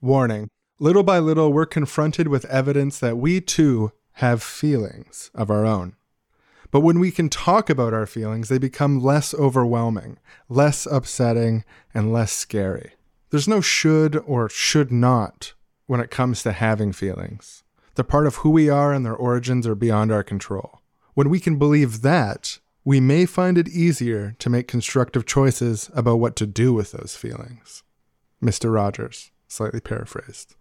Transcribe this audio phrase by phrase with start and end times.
[0.00, 0.48] Warning.
[0.78, 5.96] Little by little, we're confronted with evidence that we too have feelings of our own.
[6.70, 11.64] But when we can talk about our feelings, they become less overwhelming, less upsetting,
[11.94, 12.92] and less scary.
[13.30, 15.54] There's no should or should not
[15.86, 17.64] when it comes to having feelings.
[17.94, 20.82] They're part of who we are and their origins are beyond our control.
[21.14, 26.20] When we can believe that, we may find it easier to make constructive choices about
[26.20, 27.82] what to do with those feelings.
[28.42, 28.72] Mr.
[28.72, 30.54] Rogers, slightly paraphrased.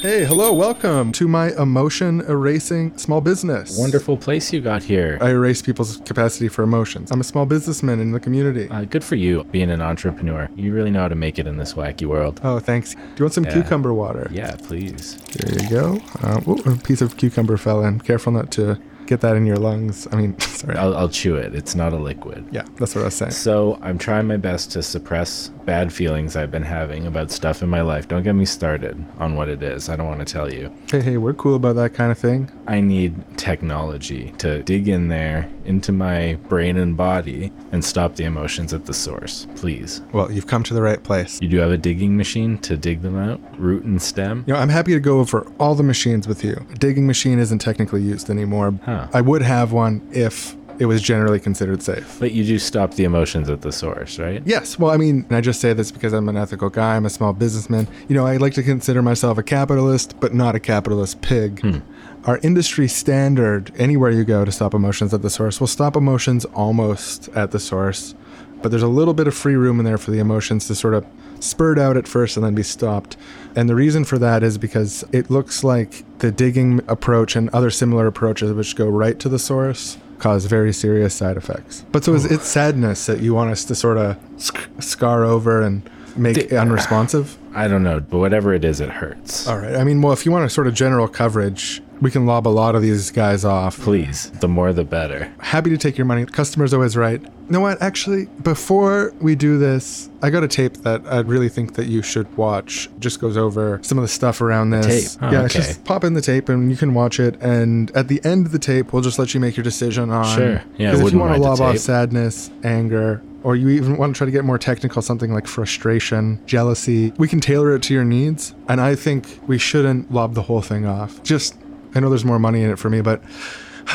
[0.00, 3.78] Hey, hello, welcome to my emotion erasing small business.
[3.78, 5.16] Wonderful place you got here.
[5.22, 7.10] I erase people's capacity for emotions.
[7.10, 8.68] I'm a small businessman in the community.
[8.68, 10.50] Uh, good for you being an entrepreneur.
[10.56, 12.38] You really know how to make it in this wacky world.
[12.44, 12.92] Oh, thanks.
[12.94, 13.54] Do you want some Yeah.
[13.54, 14.28] cucumber water?
[14.30, 15.16] Yeah, please.
[15.32, 15.98] There you go.
[16.22, 17.98] Uh, ooh, a piece of cucumber fell in.
[18.00, 20.06] Careful not to get that in your lungs.
[20.12, 20.76] I mean, sorry.
[20.76, 21.54] I'll, I'll chew it.
[21.54, 22.46] It's not a liquid.
[22.52, 23.30] yeah, that's what I was saying.
[23.30, 27.68] So I'm trying my best to suppress bad feelings I've been having about stuff in
[27.68, 28.08] my life.
[28.08, 29.88] Don't get me started on what it is.
[29.88, 30.72] I don't want to tell you.
[30.90, 32.50] Hey, hey, we're cool about that kind of thing.
[32.66, 38.24] I need technology to dig in there into my brain and body and stop the
[38.24, 39.46] emotions at the source.
[39.56, 40.02] Please.
[40.12, 41.40] Well, you've come to the right place.
[41.40, 44.44] You do have a digging machine to dig them out, root and stem.
[44.46, 46.66] You know, I'm happy to go over all the machines with you.
[46.70, 48.78] A digging machine isn't technically used anymore.
[48.84, 49.08] Huh.
[49.12, 52.16] I would have one if it was generally considered safe.
[52.18, 54.42] But you do stop the emotions at the source, right?
[54.44, 57.06] Yes, well, I mean, and I just say this because I'm an ethical guy, I'm
[57.06, 57.88] a small businessman.
[58.08, 61.60] You know, I like to consider myself a capitalist, but not a capitalist pig.
[61.60, 61.78] Hmm.
[62.24, 66.44] Our industry standard, anywhere you go to stop emotions at the source, will stop emotions
[66.46, 68.14] almost at the source,
[68.62, 70.94] but there's a little bit of free room in there for the emotions to sort
[70.94, 71.04] of
[71.40, 73.16] spurt out at first and then be stopped.
[73.54, 77.70] And the reason for that is because it looks like the digging approach and other
[77.70, 81.84] similar approaches, which go right to the source, cause very serious side effects.
[81.92, 85.62] But so is it sadness that you want us to sort of sc- scar over
[85.62, 87.36] and make The- unresponsive?
[87.54, 89.46] I don't know, but whatever it is, it hurts.
[89.46, 89.76] All right.
[89.76, 92.50] I mean, well, if you want a sort of general coverage, we can lob a
[92.50, 93.80] lot of these guys off.
[93.80, 95.32] Please, the more the better.
[95.40, 96.26] Happy to take your money.
[96.26, 97.22] Customer's always right.
[97.22, 97.80] You know what?
[97.80, 102.02] Actually, before we do this, I got a tape that I really think that you
[102.02, 102.90] should watch.
[102.98, 105.14] Just goes over some of the stuff around this.
[105.14, 105.22] tape?
[105.22, 105.48] Oh, yeah, okay.
[105.60, 107.40] just pop in the tape and you can watch it.
[107.40, 110.36] And at the end of the tape, we'll just let you make your decision on.
[110.36, 110.62] Sure.
[110.76, 114.14] Yeah, I 'cause if you want to lob off sadness, anger, or you even want
[114.14, 117.94] to try to get more technical, something like frustration, jealousy, we can tailor it to
[117.94, 118.54] your needs.
[118.68, 121.22] And I think we shouldn't lob the whole thing off.
[121.22, 121.54] Just,
[121.94, 123.22] I know there's more money in it for me, but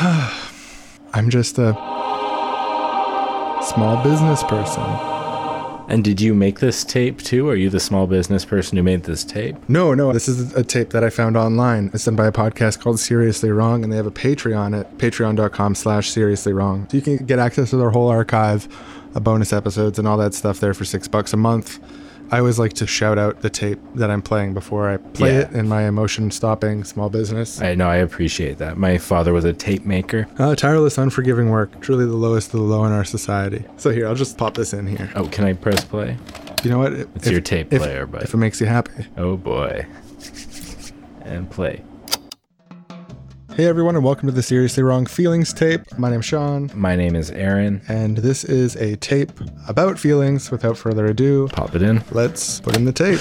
[1.12, 1.72] I'm just a
[3.62, 4.82] small business person.
[5.90, 7.48] And did you make this tape too?
[7.48, 9.56] Are you the small business person who made this tape?
[9.68, 11.90] No, no, this is a tape that I found online.
[11.92, 15.74] It's done by a podcast called Seriously Wrong, and they have a Patreon at patreon.com
[15.74, 16.86] slash seriously wrong.
[16.90, 18.68] So you can get access to their whole archive,
[19.16, 21.80] uh, bonus episodes, and all that stuff there for six bucks a month.
[22.32, 25.40] I always like to shout out the tape that I'm playing before I play Yeah.
[25.40, 27.60] it in my emotion stopping small business.
[27.60, 28.76] I know, I appreciate that.
[28.78, 30.28] My father was a tape maker.
[30.38, 33.64] Uh, tireless, unforgiving work, truly the lowest of the low in our society.
[33.78, 35.10] So here, I'll just pop this in here.
[35.16, 36.16] Oh, can I press play?
[36.62, 36.92] You know what?
[36.92, 39.06] It's your tape if, player, but- if it makes you happy.
[39.16, 39.86] Oh boy.
[41.24, 41.82] And play.
[43.54, 45.82] Hey everyone, and welcome to the Seriously Wrong Feelings tape.
[45.98, 46.70] My name's Sean.
[46.74, 47.82] My name is Aaron.
[47.88, 49.32] and this is a tape
[49.68, 50.50] about feelings.
[50.50, 52.02] Without further ado, Pop it in.
[52.12, 53.20] let's put in the tape.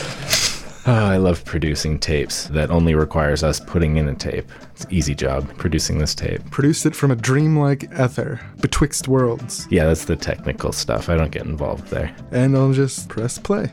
[0.87, 4.49] Oh, I love producing tapes that only requires us putting in a tape.
[4.71, 6.41] It's an easy job producing this tape.
[6.51, 11.09] Produced it from a dreamlike ether betwixt worlds, Yeah, that's the technical stuff.
[11.09, 12.15] I don't get involved there.
[12.31, 13.71] and I'll just press play.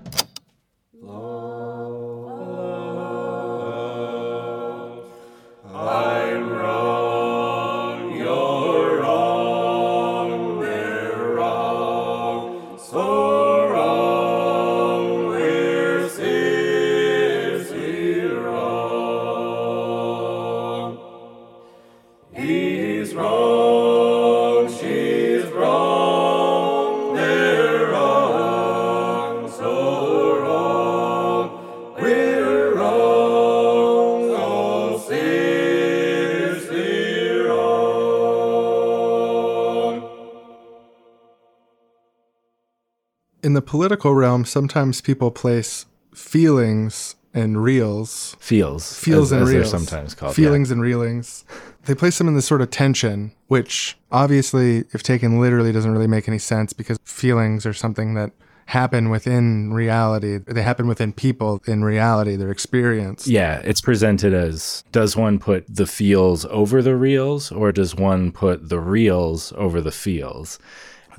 [43.66, 48.98] Political realm, sometimes people place feelings and reals, Feels.
[48.98, 50.34] feels as, and as reals, they're sometimes called.
[50.34, 51.44] feelings and reelings.
[51.84, 56.06] They place them in this sort of tension, which obviously, if taken literally, doesn't really
[56.06, 58.32] make any sense because feelings are something that
[58.66, 60.38] happen within reality.
[60.38, 63.28] They happen within people in reality, their experience.
[63.28, 68.32] Yeah, it's presented as does one put the feels over the reals or does one
[68.32, 70.58] put the reals over the feels?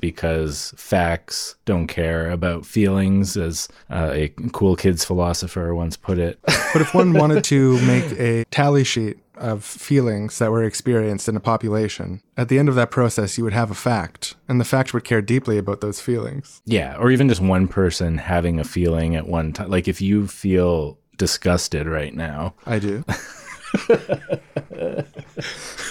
[0.00, 6.38] Because facts don't care about feelings, as uh, a cool kids philosopher once put it.
[6.74, 11.34] But if one wanted to make a tally sheet of feelings that were experienced in
[11.36, 14.64] a population, at the end of that process, you would have a fact, and the
[14.66, 16.60] fact would care deeply about those feelings.
[16.66, 19.70] yeah, or even just one person having a feeling at one time.
[19.70, 23.02] Like if you feel disgusted right now, I do.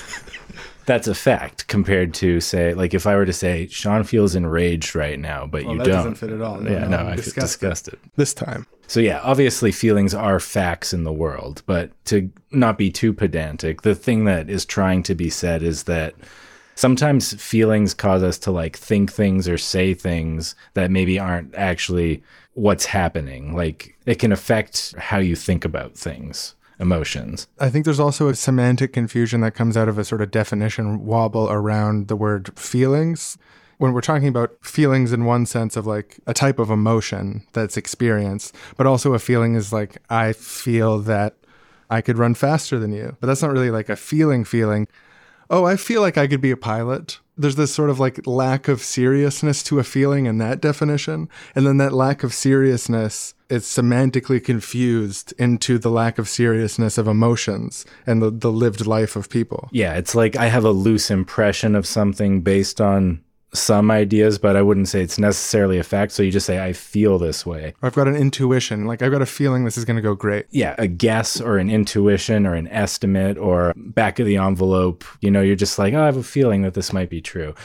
[0.88, 4.96] that's a fact compared to say like if I were to say Sean feels enraged
[4.96, 5.96] right now, but you that don't.
[5.96, 6.60] doesn't fit at all.
[6.60, 7.70] No, yeah, no, no, I'm I feel disgusted.
[7.70, 8.00] disgusted.
[8.16, 8.66] this time.
[8.88, 13.82] So yeah, obviously feelings are facts in the world, but to not be too pedantic,
[13.82, 16.16] the thing that is trying to be said is that
[16.76, 22.24] sometimes feelings cause us to like think things or say things that maybe aren't actually
[22.54, 23.54] what's happening.
[23.56, 27.48] Like it can affect how you think about things, emotions.
[27.60, 31.06] I think there's also a semantic confusion that comes out of a sort of definition
[31.06, 33.38] wobble around the word feelings.
[33.78, 37.78] When we're talking about feelings in one sense of like a type of emotion that's
[37.78, 41.36] experienced, but also a feeling is like, I feel that
[41.90, 43.16] I could run faster than you.
[43.20, 44.88] But that's not really like a feeling feeling.
[45.50, 47.20] Oh, I feel like I could be a pilot.
[47.38, 51.30] There's this sort of like lack of seriousness to a feeling in that definition.
[51.56, 57.08] And then that lack of seriousness is semantically confused into the lack of seriousness of
[57.08, 59.70] emotions and the, the lived life of people.
[59.72, 63.22] Yeah, it's like I have a loose impression of something based on
[63.54, 66.12] some ideas, but I wouldn't say it's necessarily a fact.
[66.12, 67.74] So you just say, I feel this way.
[67.82, 70.46] I've got an intuition, like I've got a feeling this is going to go great.
[70.52, 75.06] Yeah, a guess or an intuition or an estimate or back of the envelope.
[75.22, 77.56] You know, you're just like, oh, I have a feeling that this might be true.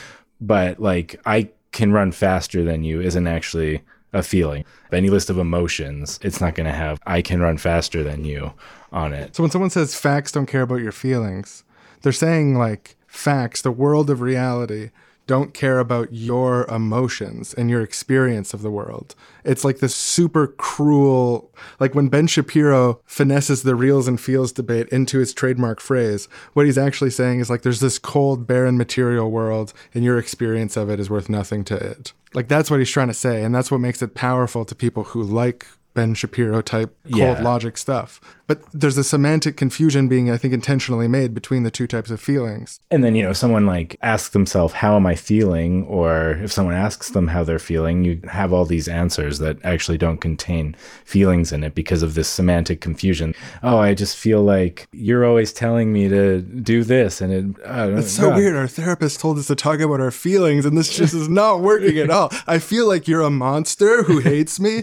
[0.40, 3.82] But like, I can run faster than you isn't actually
[4.12, 4.64] a feeling.
[4.92, 8.52] Any list of emotions, it's not going to have, I can run faster than you
[8.92, 9.34] on it.
[9.34, 11.64] So when someone says facts don't care about your feelings,
[12.02, 14.90] they're saying like facts, the world of reality,
[15.34, 19.14] don't care about your emotions and your experience of the world.
[19.44, 21.50] It's like this super cruel,
[21.80, 26.66] like when Ben Shapiro finesses the reals and feels debate into his trademark phrase, what
[26.66, 30.90] he's actually saying is like there's this cold, barren material world, and your experience of
[30.90, 32.12] it is worth nothing to it.
[32.34, 35.04] Like that's what he's trying to say, and that's what makes it powerful to people
[35.04, 37.42] who like Ben Shapiro type cold Yeah.
[37.42, 38.20] logic stuff.
[38.52, 42.20] But there's a semantic confusion being, I think, intentionally made between the two types of
[42.20, 42.80] feelings.
[42.90, 45.86] And then, you know, someone like asks themselves, How am I feeling?
[45.86, 49.96] Or if someone asks them how they're feeling, you have all these answers that actually
[49.96, 50.76] don't contain
[51.06, 53.34] feelings in it because of this semantic confusion.
[53.62, 57.22] Oh, I just feel like you're always telling me to do this.
[57.22, 58.54] And it, uh, It's so weird.
[58.54, 61.96] Our therapist told us to talk about our feelings, and this just is not working
[61.96, 62.30] at all.
[62.46, 64.82] I feel like you're a monster who hates me.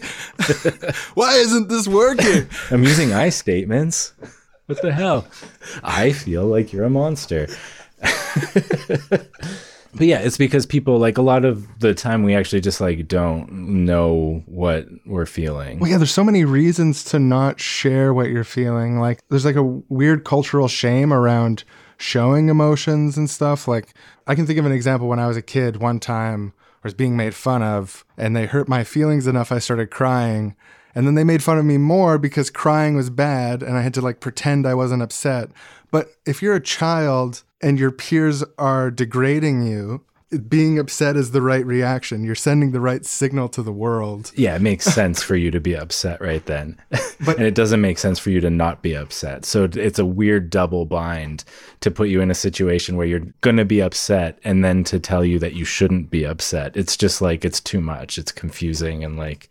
[1.13, 2.48] Why isn't this working?
[2.71, 4.13] I'm using I statements.
[4.67, 5.25] What the hell?
[5.83, 7.47] I feel like you're a monster.
[8.00, 9.27] but
[10.00, 13.51] yeah, it's because people like a lot of the time we actually just like don't
[13.85, 15.79] know what we're feeling.
[15.79, 19.00] Well, yeah, there's so many reasons to not share what you're feeling.
[19.00, 21.63] Like, there's like a weird cultural shame around
[21.97, 23.67] showing emotions and stuff.
[23.67, 23.95] Like,
[24.27, 26.53] I can think of an example when I was a kid one time
[26.83, 30.56] I was being made fun of, and they hurt my feelings enough I started crying.
[30.95, 33.94] And then they made fun of me more because crying was bad and I had
[33.95, 35.50] to like pretend I wasn't upset.
[35.91, 40.03] But if you're a child and your peers are degrading you,
[40.47, 42.24] being upset is the right reaction.
[42.24, 44.31] You're sending the right signal to the world.
[44.36, 46.77] Yeah, it makes sense for you to be upset right then.
[47.27, 49.44] and it doesn't make sense for you to not be upset.
[49.44, 51.45] So it's a weird double bind
[51.81, 54.99] to put you in a situation where you're going to be upset and then to
[54.99, 56.78] tell you that you shouldn't be upset.
[56.78, 58.19] It's just like it's too much.
[58.19, 59.49] It's confusing and like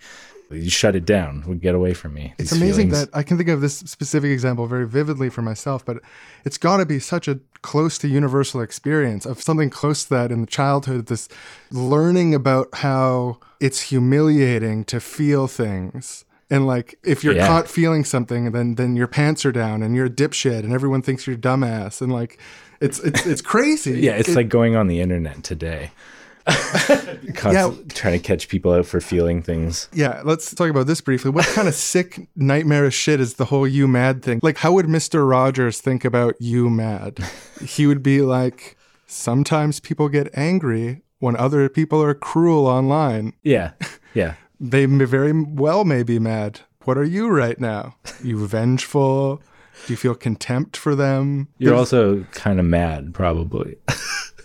[0.50, 1.45] you shut it down.
[1.47, 2.35] We get away from me.
[2.38, 3.09] It's amazing feelings.
[3.11, 5.99] that I can think of this specific example very vividly for myself, but
[6.45, 10.33] it's got to be such a close to universal experience of something close to that
[10.33, 11.07] in the childhood.
[11.07, 11.28] This
[11.71, 16.25] learning about how it's humiliating to feel things.
[16.50, 17.47] And like, if you're Yeah.
[17.47, 21.02] caught feeling something, then then your pants are down, and you're a dipshit, and everyone
[21.02, 22.38] thinks you're a dumbass, and like,
[22.81, 24.00] it's it's it's crazy.
[24.00, 25.90] Yeah, it's It- like going on the internet today.
[27.35, 29.88] Constant- trying to catch people out for feeling things.
[29.93, 31.31] Yeah, let's talk about this briefly.
[31.31, 34.40] What kind of sick, nightmarish shit is the whole you mad thing?
[34.43, 35.28] Like, how would Mr.
[35.28, 37.19] Rogers think about you mad?
[37.61, 38.76] He would be like,
[39.09, 43.33] sometimes people get angry when other people are cruel online.
[43.43, 43.73] Yeah,
[44.14, 44.35] yeah.
[44.61, 46.61] They may very well may be mad.
[46.85, 47.95] What are you right now?
[48.25, 49.40] You vengeful?
[49.87, 51.47] Do you feel contempt for them?
[51.59, 53.76] You're There's- also kind of mad, probably.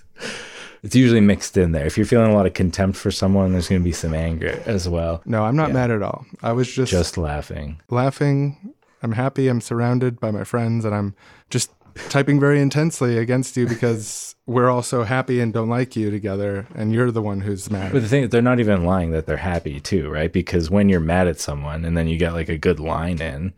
[0.83, 1.85] it's usually mixed in there.
[1.85, 4.61] If you're feeling a lot of contempt for someone, there's going to be some anger
[4.65, 5.21] as well.
[5.25, 6.25] no, I'm not mad at all.
[6.43, 7.79] I was just, Just laughing.
[7.89, 8.73] laughing.
[9.01, 9.47] I'm happy.
[9.47, 11.15] I'm surrounded by my friends, and I'm
[11.49, 11.71] just
[12.09, 16.67] typing very intensely against you because we're all so happy and don't like you together,
[16.75, 17.91] and you're the one who's mad.
[17.93, 20.31] But the thing, is, they're not even lying that they're happy too, right?
[20.31, 23.53] Because when you're mad at someone and then you get like a good line in,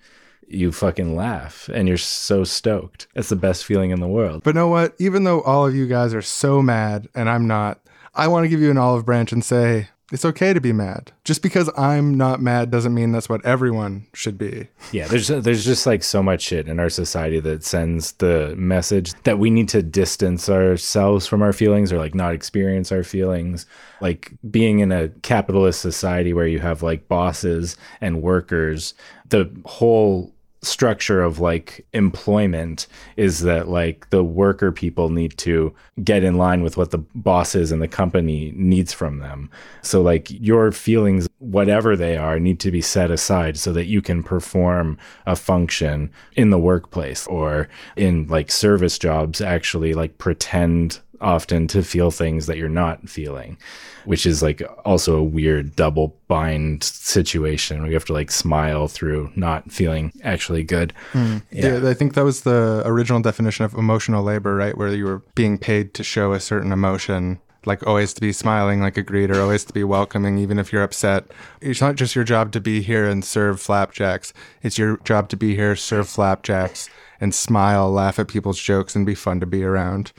[0.47, 3.07] you fucking laugh and you're so stoked.
[3.15, 4.43] It's the best feeling in the world.
[4.43, 4.95] But know what?
[4.99, 7.79] Even though all of you guys are so mad and I'm not,
[8.13, 11.11] I want to give you an olive branch and say it's okay to be mad.
[11.23, 14.67] Just because I'm not mad doesn't mean that's what everyone should be.
[14.91, 19.13] Yeah, there's there's just like so much shit in our society that sends the message
[19.23, 23.65] that we need to distance ourselves from our feelings or like not experience our feelings.
[23.99, 28.93] Like being in a capitalist society where you have like bosses and workers,
[29.29, 30.34] the whole
[30.65, 36.61] structure of like employment is that like the worker people need to get in line
[36.61, 39.49] with what the bosses and the company needs from them.
[39.81, 44.01] So like your feelings whatever they are need to be set aside so that you
[44.01, 50.99] can perform a function in the workplace or in like service jobs actually like pretend
[51.25, 53.57] often to feel things that you're not feeling,
[54.05, 57.83] which is like also a weird double bind situation.
[57.83, 60.93] We have to like smile through not feeling actually good.
[61.13, 61.41] Mm.
[61.51, 61.79] Yeah.
[61.79, 61.89] yeah.
[61.89, 64.77] I think that was the original definition of emotional labor, right?
[64.77, 67.39] Where you were being paid to show a certain emotion.
[67.67, 70.83] Like always to be smiling like a greeter, always to be welcoming, even if you're
[70.83, 71.25] upset.
[71.61, 74.33] It's not just your job to be here and serve flapjacks.
[74.61, 79.05] It's your job to be here, serve flapjacks, and smile, laugh at people's jokes, and
[79.05, 80.11] be fun to be around.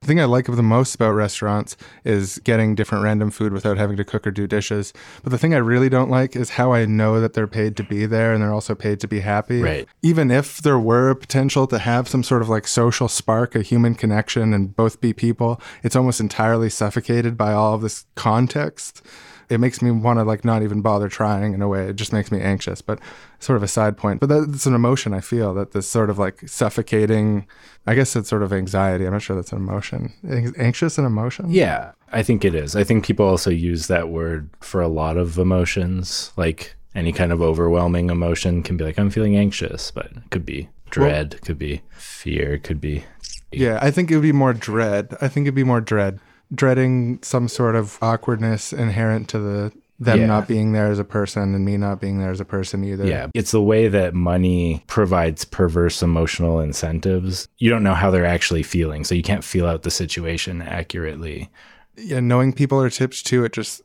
[0.00, 3.96] The thing I like the most about restaurants is getting different random food without having
[3.96, 4.92] to cook or do dishes.
[5.22, 7.82] But the thing I really don't like is how I know that they're paid to
[7.82, 9.62] be there and they're also paid to be happy.
[9.62, 9.88] Right.
[10.02, 13.62] Even if there were a potential to have some sort of like social spark, a
[13.62, 19.02] human connection, and both be people, it's almost entirely suffocated by all of this context
[19.50, 21.88] it makes me want to like not even bother trying in a way.
[21.88, 23.00] It just makes me anxious, but
[23.40, 24.20] sort of a side point.
[24.20, 27.46] But that's an emotion I feel that this sort of like suffocating,
[27.86, 29.04] I guess it's sort of anxiety.
[29.04, 30.12] I'm not sure that's an emotion.
[30.56, 31.50] Anxious and emotion?
[31.50, 32.76] Yeah, I think it is.
[32.76, 36.32] I think people also use that word for a lot of emotions.
[36.36, 40.46] Like any kind of overwhelming emotion can be like, I'm feeling anxious, but it could
[40.46, 43.04] be dread, well, could be fear, could be.
[43.50, 45.16] Yeah, I think it would be more dread.
[45.20, 46.20] I think it'd be more dread
[46.54, 50.26] dreading some sort of awkwardness inherent to the them yeah.
[50.26, 53.06] not being there as a person and me not being there as a person either.
[53.06, 53.26] Yeah.
[53.34, 57.48] It's the way that money provides perverse emotional incentives.
[57.58, 61.50] You don't know how they're actually feeling, so you can't feel out the situation accurately.
[61.96, 63.82] Yeah, knowing people are tipped too, it just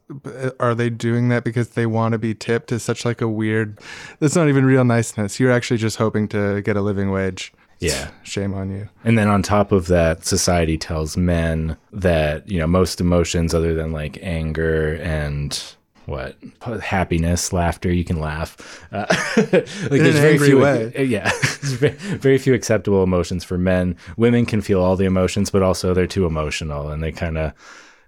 [0.58, 3.78] are they doing that because they want to be tipped is such like a weird
[4.20, 5.38] that's not even real niceness.
[5.38, 7.52] You're actually just hoping to get a living wage.
[7.80, 8.10] Yeah.
[8.24, 8.88] Shame on you.
[9.04, 13.74] And then on top of that, society tells men that, you know, most emotions other
[13.74, 15.62] than like anger and
[16.06, 16.38] what
[16.82, 18.86] happiness, laughter, you can laugh.
[18.92, 19.06] Uh,
[19.38, 20.92] like In there's very few, way.
[21.06, 21.32] Yeah.
[21.62, 23.96] very, very few acceptable emotions for men.
[24.16, 27.54] Women can feel all the emotions, but also they're too emotional and they kind of,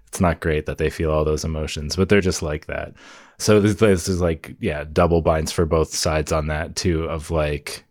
[0.06, 2.94] it's not great that they feel all those emotions, but they're just like that.
[3.38, 7.30] So this, this is like, yeah, double binds for both sides on that too, of
[7.30, 7.84] like,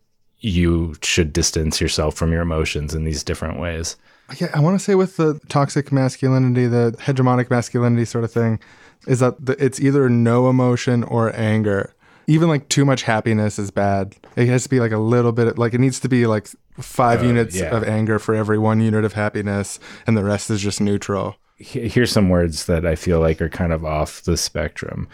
[0.47, 3.95] you should distance yourself from your emotions in these different ways.
[4.37, 8.59] Yeah, I want to say with the toxic masculinity, the hegemonic masculinity sort of thing,
[9.07, 11.93] is that the, it's either no emotion or anger.
[12.29, 14.15] Even like too much happiness is bad.
[14.35, 17.21] It has to be like a little bit, like it needs to be like five
[17.21, 17.75] uh, units yeah.
[17.75, 21.37] of anger for every one unit of happiness, and the rest is just neutral.
[21.55, 25.07] Here's some words that I feel like are kind of off the spectrum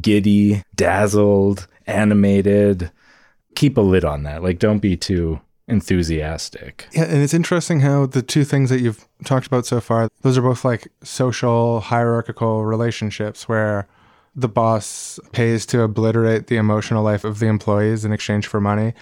[0.00, 2.90] giddy, dazzled, animated,
[3.54, 4.42] keep a lid on that.
[4.42, 6.88] Like, don't be too enthusiastic.
[6.92, 10.36] Yeah, and it's interesting how the two things that you've talked about so far, those
[10.36, 13.86] are both like social hierarchical relationships where
[14.34, 18.94] the boss pays to obliterate the emotional life of the employees in exchange for money.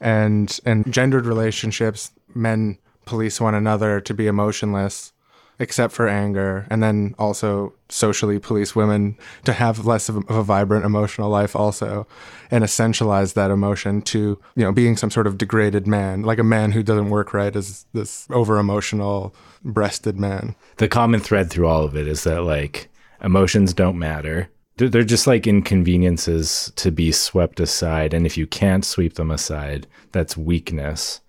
[0.00, 5.12] And and gendered relationships, men police one another to be emotionless
[5.58, 10.84] except for anger, and then also socially police women to have less of a, vibrant
[10.84, 12.06] emotional life also,
[12.50, 16.44] and essentialize that emotion to you know being some sort of degraded man, like a
[16.44, 19.34] man who doesn't work right as this over emotional
[19.64, 20.54] breasted man.
[20.76, 22.90] The common thread through all of it is that like
[23.22, 24.50] emotions don't matter.
[24.76, 29.86] They're just like inconveniences to be swept aside, and if you can't sweep them aside,
[30.10, 31.20] that's weakness,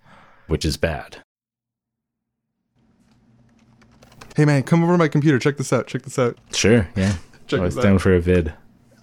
[0.48, 1.22] which is bad.
[4.36, 5.38] Hey man, come over to my computer.
[5.38, 5.86] Check this out.
[5.86, 6.36] Check this out.
[6.52, 6.86] Sure.
[6.94, 7.16] Yeah.
[7.46, 8.52] Check I was down for a vid.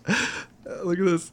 [0.83, 1.31] Look at this.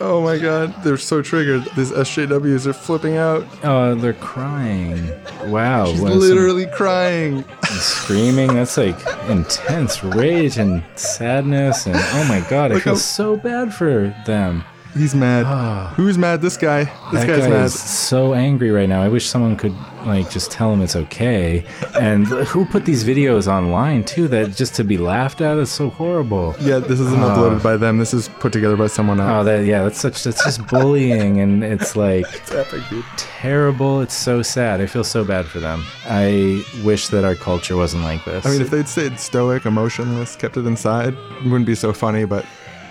[0.00, 1.64] Oh my god, they're so triggered.
[1.76, 3.44] These SJWs are flipping out.
[3.64, 5.10] Oh, they're crying.
[5.46, 5.86] Wow.
[5.86, 7.44] She's literally crying.
[7.64, 8.54] Screaming.
[8.54, 8.98] That's like
[9.28, 11.86] intense rage and sadness.
[11.86, 14.62] And oh my god, I feel how, so bad for them.
[14.94, 15.44] He's mad.
[15.46, 15.92] Ah.
[15.96, 16.40] Who's mad?
[16.40, 16.84] This guy.
[16.84, 17.64] This that guy's guy mad.
[17.64, 19.02] is so angry right now.
[19.02, 19.74] I wish someone could
[20.06, 21.64] like just tell him it's okay.
[21.98, 24.28] And who put these videos online too?
[24.28, 26.54] That just to be laughed at is so horrible.
[26.60, 27.36] Yeah, this isn't ah.
[27.36, 27.98] uploaded by them.
[27.98, 29.30] This is put together by someone else.
[29.32, 33.04] Oh, that yeah, that's such that's just bullying, and it's like It's epic, dude.
[33.16, 34.00] terrible.
[34.00, 34.80] It's so sad.
[34.80, 35.84] I feel so bad for them.
[36.06, 38.46] I wish that our culture wasn't like this.
[38.46, 42.24] I mean, if they'd stayed stoic, emotionless, kept it inside, it wouldn't be so funny.
[42.24, 42.46] But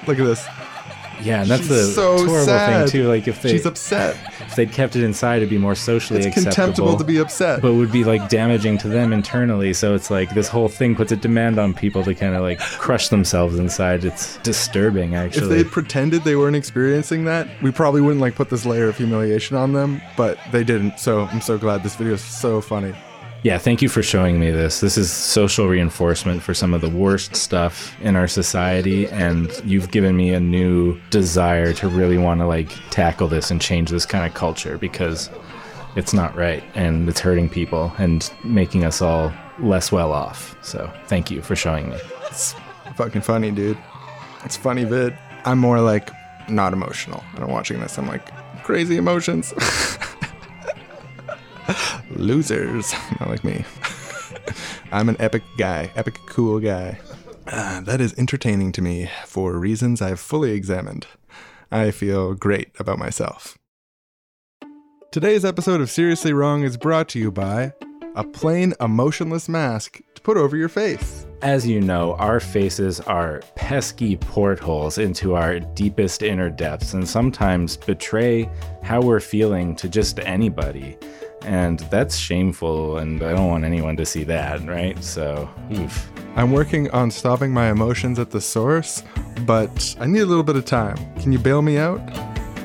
[0.06, 0.46] look at this.
[1.22, 2.90] Yeah, and that's the so horrible sad.
[2.90, 3.08] thing too.
[3.08, 4.18] Like if they She's upset.
[4.42, 6.48] if they'd kept it inside, it'd be more socially acceptable.
[6.48, 6.88] It's acceptable.
[6.88, 7.62] contemptible to be upset.
[7.62, 9.74] but would be like damaging to them internally.
[9.74, 12.60] So it's like this whole thing puts a demand on people to kind of like
[12.60, 14.06] crush themselves inside.
[14.06, 15.44] It's disturbing, actually.
[15.44, 18.98] if they pretended they weren't experiencing that, we probably wouldn't like put this layer of
[18.98, 20.02] humiliation on them.
[20.18, 21.00] But they didn't.
[21.00, 22.94] So I'm so glad this video is so funny.
[23.44, 24.80] Yeah, thank you for showing me this.
[24.80, 29.92] This is social reinforcement for some of the worst stuff in our society, and you've
[29.92, 34.06] given me a new desire to really want to like tackle this and change this
[34.06, 35.30] kind of culture because
[35.98, 40.56] it's not right and it's hurting people and making us all less well off.
[40.64, 41.98] So thank you for showing me.
[42.28, 42.56] It's
[42.96, 43.78] fucking funny, dude.
[44.46, 45.18] It's funny vid.
[45.44, 46.10] I'm more like
[46.50, 47.22] not emotional.
[47.36, 47.98] I'm watching this.
[47.98, 48.26] I'm like
[48.64, 49.54] crazy emotions.
[52.16, 53.64] Losers, not like me.
[54.92, 57.00] I'm an epic guy, epic cool guy.
[57.48, 61.08] Ah, that is entertaining to me for reasons I've fully examined.
[61.72, 63.58] I feel great about myself.
[65.12, 67.74] Today's episode of Seriously Wrong is brought to you by
[68.16, 71.26] a plain emotionless mask to put over your face.
[71.42, 77.76] As you know, our faces are pesky portholes into our deepest inner depths and sometimes
[77.76, 78.50] betray
[78.82, 80.98] how we're feeling to just anybody.
[81.46, 85.02] And that's shameful, and I don't want anyone to see that, right?
[85.04, 85.82] So, hmm.
[85.82, 86.12] oof.
[86.36, 89.04] I'm working on stopping my emotions at the source,
[89.46, 90.98] but I need a little bit of time.
[91.22, 92.02] Can you bail me out?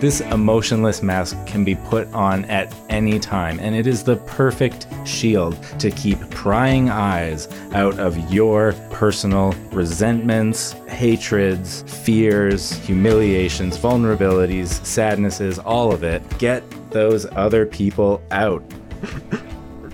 [0.00, 4.87] This emotionless mask can be put on at any time, and it is the perfect
[5.04, 15.58] shield to keep prying eyes out of your personal resentments, hatreds, fears, humiliations, vulnerabilities, sadnesses,
[15.58, 16.23] all of it.
[16.38, 18.63] Get those other people out.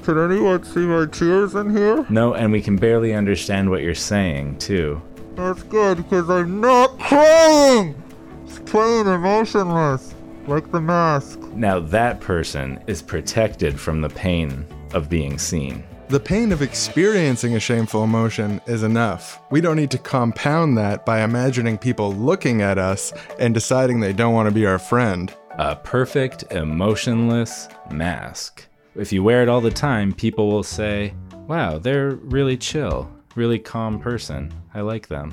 [0.05, 2.05] Can anyone see my tears in here?
[2.11, 5.01] No, and we can barely understand what you're saying, too.
[5.35, 8.01] That's good because I'm not crying.
[8.45, 10.14] It's plain emotionless,
[10.47, 11.40] like the mask.
[11.55, 15.85] Now, that person is protected from the pain of being seen.
[16.09, 19.40] The pain of experiencing a shameful emotion is enough.
[19.51, 24.12] We don't need to compound that by imagining people looking at us and deciding they
[24.12, 25.35] don't want to be our friend.
[25.57, 28.67] A perfect emotionless mask.
[28.97, 31.14] If you wear it all the time, people will say,
[31.47, 34.53] wow, they're really chill, really calm person.
[34.75, 35.33] I like them.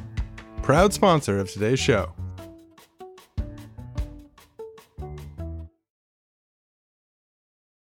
[0.62, 2.13] Proud sponsor of today's show.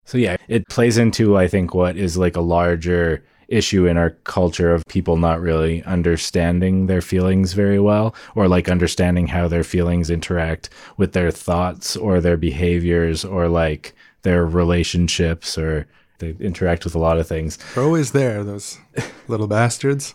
[0.07, 4.11] So, yeah, it plays into, I think, what is like a larger issue in our
[4.25, 9.65] culture of people not really understanding their feelings very well or like understanding how their
[9.65, 15.87] feelings interact with their thoughts or their behaviors or like their relationships or
[16.23, 17.59] they interact with a lot of things.
[17.75, 18.79] They're always there, those
[19.29, 20.15] little bastards.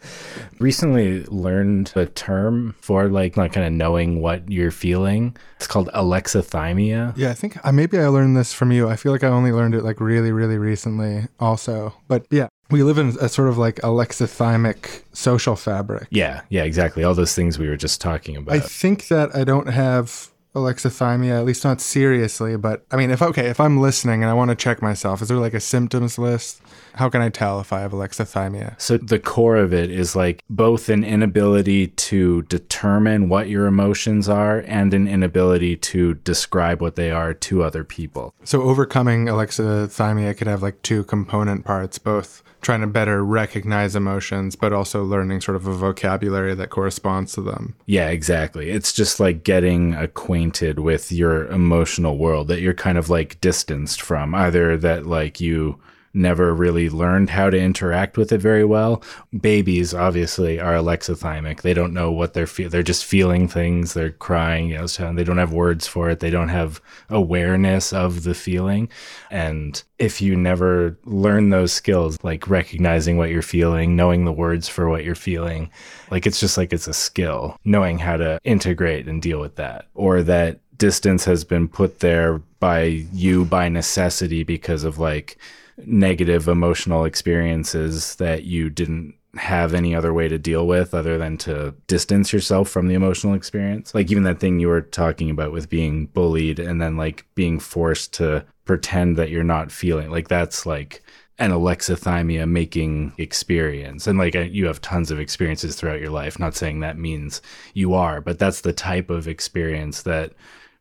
[0.57, 5.35] recently learned a term for like not kind of knowing what you're feeling.
[5.57, 7.13] It's called alexithymia.
[7.17, 8.87] Yeah, I think uh, maybe I learned this from you.
[8.87, 11.93] I feel like I only learned it like really, really recently, also.
[12.07, 16.07] But yeah, we live in a sort of like alexithymic social fabric.
[16.09, 17.03] Yeah, yeah, exactly.
[17.03, 18.55] All those things we were just talking about.
[18.55, 22.57] I think that I don't have alexithymia, at least not seriously.
[22.57, 25.27] But I mean, if okay, if I'm listening and I want to check myself, is
[25.27, 26.61] there like a symptoms list?
[26.95, 28.79] How can I tell if I have alexithymia?
[28.81, 34.27] so the core of it is like both an inability to determine what your emotions
[34.27, 38.33] are and an inability to describe what they are to other people.
[38.43, 44.53] So overcoming alexithymia could have like two component parts, both trying to better recognize emotions,
[44.57, 47.73] but also learning sort of a vocabulary that corresponds to them.
[47.85, 48.71] Yeah, exactly.
[48.71, 54.01] It's just like getting acquainted with your emotional world that you're kind of like distanced
[54.01, 55.79] from, either that like you
[56.17, 59.03] never really learned how to interact with it very well.
[59.39, 61.61] Babies obviously are alexithymic.
[61.61, 62.69] They don't know what they're feel.
[62.69, 63.93] They're just feeling things.
[63.93, 64.69] They're crying.
[64.69, 66.19] You know, so they don't have words for it.
[66.19, 68.89] They don't have awareness of the feeling.
[69.31, 74.67] And if you never learn those skills, like recognizing what you're feeling, knowing the words
[74.67, 75.69] for what you're feeling,
[76.11, 79.87] like it's just like it's a skill, knowing how to integrate and deal with that,
[79.93, 85.37] or that distance has been put there by you by necessity because of like
[85.77, 91.37] negative emotional experiences that you didn't have any other way to deal with other than
[91.37, 93.93] to distance yourself from the emotional experience.
[93.93, 97.59] Like even that thing you were talking about with being bullied and then like being
[97.59, 101.03] forced to pretend that you're not feeling like that's like
[101.39, 104.07] an alexithymia making experience.
[104.07, 106.39] And like you have tons of experiences throughout your life.
[106.39, 107.41] Not saying that means
[107.75, 110.33] you are, but that's the type of experience that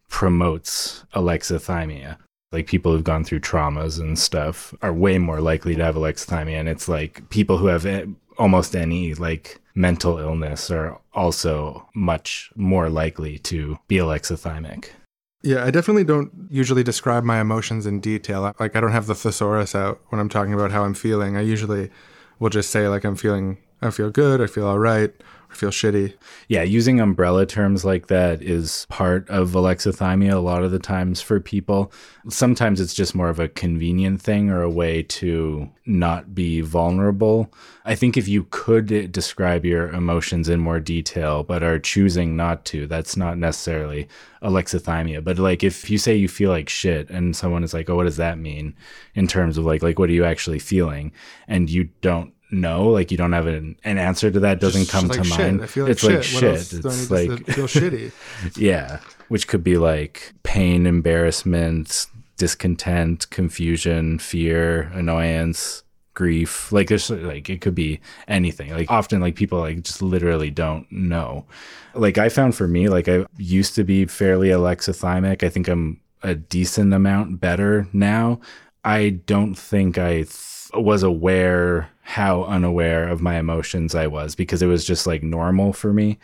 [0.09, 2.16] promotes alexithymia.
[2.52, 6.59] Like people who've gone through traumas and stuff are way more likely to have alexithymia.
[6.59, 7.87] And it's like people who have
[8.38, 14.90] almost any like mental illness are also much more likely to be alexithymic.
[15.42, 18.52] Yeah, I definitely don't usually describe my emotions in detail.
[18.59, 21.37] Like I don't have the thesaurus out when I'm talking about how I'm feeling.
[21.37, 21.90] I usually
[22.38, 25.12] will just say like I'm feeling I feel good, I feel all right,
[25.57, 26.14] feel shitty.
[26.49, 31.21] Yeah, using umbrella terms like that is part of alexithymia a lot of the times
[31.21, 31.92] for people.
[32.29, 37.53] Sometimes it's just more of a convenient thing or a way to not be vulnerable.
[37.85, 42.64] I think if you could describe your emotions in more detail but are choosing not
[42.66, 44.09] to, that's not necessarily
[44.42, 45.23] alexithymia.
[45.23, 48.05] But like if you say you feel like shit and someone is like, "Oh, what
[48.05, 48.75] does that mean?"
[49.14, 51.12] in terms of like like what are you actually feeling?
[51.49, 54.92] and you don't know like you don't have an, an answer to that doesn't Just
[54.92, 55.38] come like to shit.
[55.38, 55.62] mind.
[55.62, 56.14] I feel like it's shit.
[56.14, 56.44] like shit.
[56.44, 58.12] else it's like feel shitty.
[58.56, 62.06] yeah which could be like pain embarrassment
[62.37, 65.82] discontent confusion fear annoyance
[66.14, 66.72] grief.
[66.72, 68.72] Like there's like it could be anything.
[68.72, 71.44] Like often like people like just literally don't know.
[71.94, 75.44] Like i found for me like i used to be fairly alexithymic.
[75.44, 78.40] I think i'm a decent amount better now.
[78.85, 84.62] I don't think i th- was aware how unaware of my emotions I was because
[84.62, 86.19] it was just like normal for me.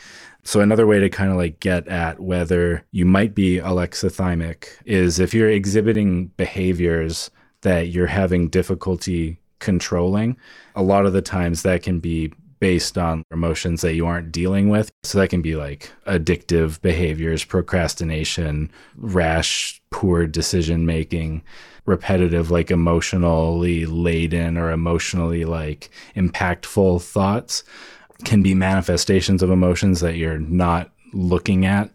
[0.45, 5.19] So another way to kind of like get at whether you might be alexithymic is
[5.19, 10.37] if you're exhibiting behaviors that you're having difficulty controlling,
[10.77, 14.69] a lot of the times that can be based on emotions that you aren't dealing
[14.69, 14.89] with.
[15.03, 21.43] So that can be like addictive behaviors, procrastination, rash, poor decision making
[21.85, 27.65] repetitive, like emotionally laden or emotionally like impactful thoughts
[28.25, 31.91] can be manifestations of emotions that you're not looking at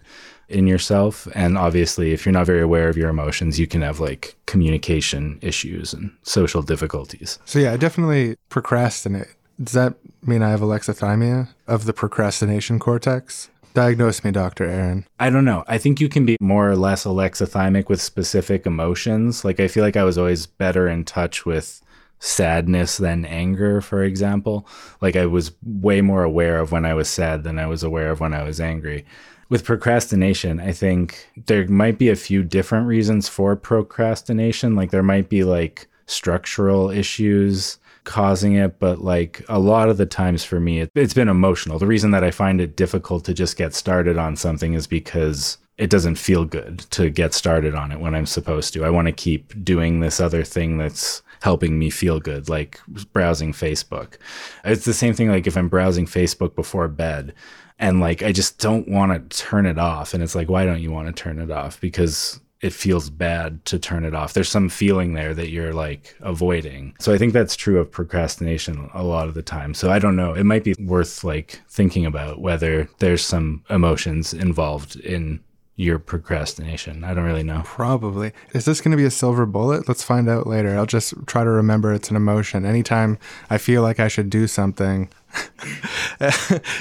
[0.49, 1.27] in yourself.
[1.33, 5.39] And obviously, if you're not very aware of your emotions, you can have like communication
[5.41, 7.39] issues and social difficulties.
[7.45, 9.35] So, yeah, I definitely procrastinate.
[9.61, 13.49] Does that mean I have alexithymia of the procrastination cortex?
[13.77, 14.63] Diagnose me, Dr.
[14.63, 15.05] Aaron.
[15.19, 15.63] I don't know.
[15.67, 19.45] I think you can be more or less alexithymic with specific emotions.
[19.45, 21.79] Like, I feel like I was always better in touch with
[22.17, 24.67] sadness than anger, for example.
[24.99, 28.09] Like, I was way more aware of when I was sad than I was aware
[28.09, 29.05] of when I was angry.
[29.47, 34.75] With procrastination, I think there might be a few different reasons for procrastination.
[34.75, 37.77] Like, there might be like structural issues
[38.07, 41.77] causing it, but like a lot of the times for me, it, it's been emotional.
[41.77, 45.57] The reason that I find it difficult to just get started on something is because
[45.77, 48.85] it doesn't feel good to get started on it when I'm supposed to.
[48.85, 52.79] I want to keep doing this other thing that's helping me feel good, like
[53.11, 54.15] browsing Facebook.
[54.63, 57.33] It's the same thing like if I'm browsing Facebook before bed
[57.77, 60.13] and like I just don't want to turn it off.
[60.13, 61.79] And it's like, why don't you want to turn it off?
[61.81, 64.33] Because it feels bad to turn it off.
[64.33, 66.95] There's some feeling there that you're like avoiding.
[66.99, 69.73] So I think that's true of procrastination a lot of the time.
[69.73, 70.33] So I don't know.
[70.33, 75.41] It might be worth like thinking about whether there's some emotions involved in
[75.77, 77.03] your procrastination.
[77.03, 77.61] I don't really know.
[77.63, 78.31] Probably.
[78.53, 79.87] Is this going to be a silver bullet?
[79.87, 80.75] Let's find out later.
[80.75, 82.65] I'll just try to remember it's an emotion.
[82.65, 83.19] Anytime
[83.51, 85.09] I feel like I should do something,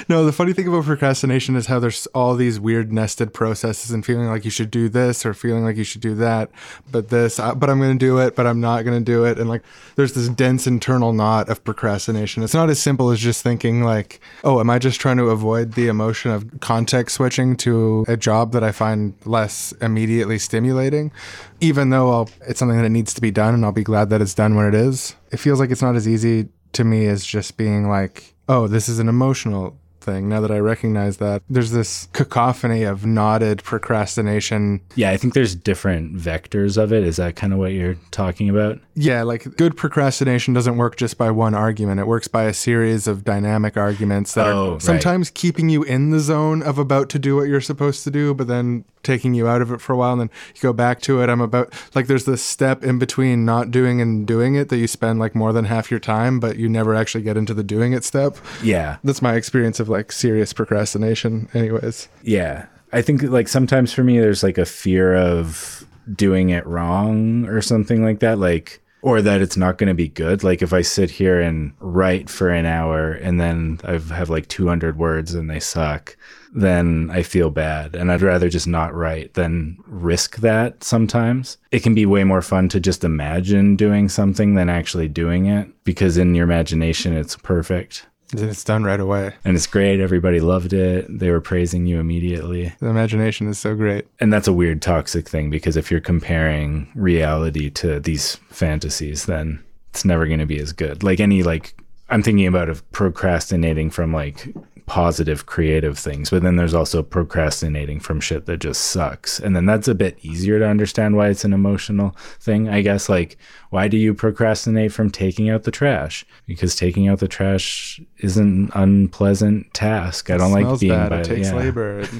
[0.09, 4.05] no, the funny thing about procrastination is how there's all these weird nested processes and
[4.05, 6.49] feeling like you should do this or feeling like you should do that,
[6.91, 9.25] but this, uh, but I'm going to do it, but I'm not going to do
[9.25, 9.37] it.
[9.37, 9.63] And like
[9.95, 12.41] there's this dense internal knot of procrastination.
[12.43, 15.73] It's not as simple as just thinking like, oh, am I just trying to avoid
[15.73, 21.11] the emotion of context switching to a job that I find less immediately stimulating?
[21.59, 24.21] Even though I'll, it's something that needs to be done and I'll be glad that
[24.21, 25.15] it's done when it is.
[25.31, 28.87] It feels like it's not as easy to me as just being like, oh, this
[28.89, 30.29] is an emotional thing.
[30.29, 34.79] Now that I recognize that, there's this cacophony of knotted procrastination.
[34.95, 37.03] Yeah, I think there's different vectors of it.
[37.03, 38.79] Is that kind of what you're talking about?
[38.95, 41.99] Yeah, like good procrastination doesn't work just by one argument.
[41.99, 44.81] It works by a series of dynamic arguments that Oh, are right.
[44.81, 48.33] sometimes keeping you in the zone of about to do what you're supposed to do,
[48.33, 51.01] but then taking you out of it for a while and then you go back
[51.01, 51.29] to it.
[51.29, 54.87] I'm about like there's this step in between not doing and doing it that you
[54.87, 57.93] spend like more than half your time, but you never actually get into the doing
[57.93, 58.37] it step.
[58.61, 58.97] Yeah.
[59.03, 62.09] That's my experience of like serious procrastination, anyways.
[62.21, 62.67] Yeah.
[62.91, 67.61] I think like sometimes for me, there's like a fear of doing it wrong or
[67.61, 68.37] something like that.
[68.37, 70.43] Like or that it's not going to be good.
[70.43, 74.47] Like if I sit here and write for an hour and then I have like
[74.47, 76.17] 200 words and they suck,
[76.57, 77.95] then I feel bad.
[77.95, 81.57] And I'd rather just not write than risk that sometimes.
[81.71, 85.69] It can be way more fun to just imagine doing something than actually doing it
[85.83, 88.07] because in your imagination, it's perfect.
[88.33, 89.33] It's done right away.
[89.45, 90.01] And it's great.
[90.01, 91.05] Everybody loved it.
[91.07, 92.73] They were praising you immediately.
[92.79, 94.05] The imagination is so great.
[94.19, 99.63] And that's a weird toxic thing because if you're comparing reality to these fantasies, then
[99.91, 101.03] it's never going to be as good.
[101.03, 101.75] Like any like
[102.09, 104.53] I'm thinking about of procrastinating from like
[104.87, 109.37] positive creative things but then there's also procrastinating from shit that just sucks.
[109.37, 113.09] And then that's a bit easier to understand why it's an emotional thing i guess.
[113.09, 113.37] Like
[113.69, 116.25] why do you procrastinate from taking out the trash?
[116.45, 120.29] Because taking out the trash is an unpleasant task.
[120.29, 121.09] I don't it like being bad.
[121.09, 121.55] by it takes yeah.
[121.55, 122.07] labor.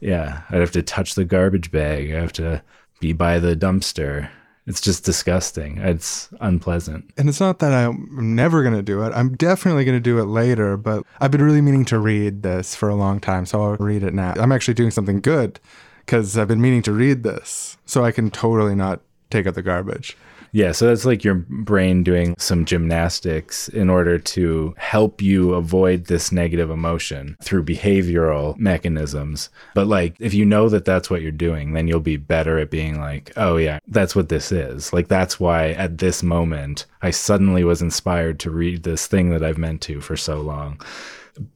[0.00, 0.42] Yeah.
[0.50, 2.12] I'd have to touch the garbage bag.
[2.12, 2.60] I have to
[2.98, 4.28] be by the dumpster
[4.66, 5.78] it's just disgusting.
[5.78, 7.10] It's unpleasant.
[7.16, 9.12] And it's not that I'm never going to do it.
[9.14, 12.74] I'm definitely going to do it later, but I've been really meaning to read this
[12.74, 14.34] for a long time, so I'll read it now.
[14.36, 15.58] I'm actually doing something good
[16.06, 19.62] because I've been meaning to read this, so I can totally not take out the
[19.62, 20.16] garbage.
[20.54, 26.04] Yeah, so that's like your brain doing some gymnastics in order to help you avoid
[26.04, 29.48] this negative emotion through behavioral mechanisms.
[29.74, 32.70] But like if you know that that's what you're doing, then you'll be better at
[32.70, 37.10] being like, "Oh yeah, that's what this is." Like that's why at this moment I
[37.10, 40.78] suddenly was inspired to read this thing that I've meant to for so long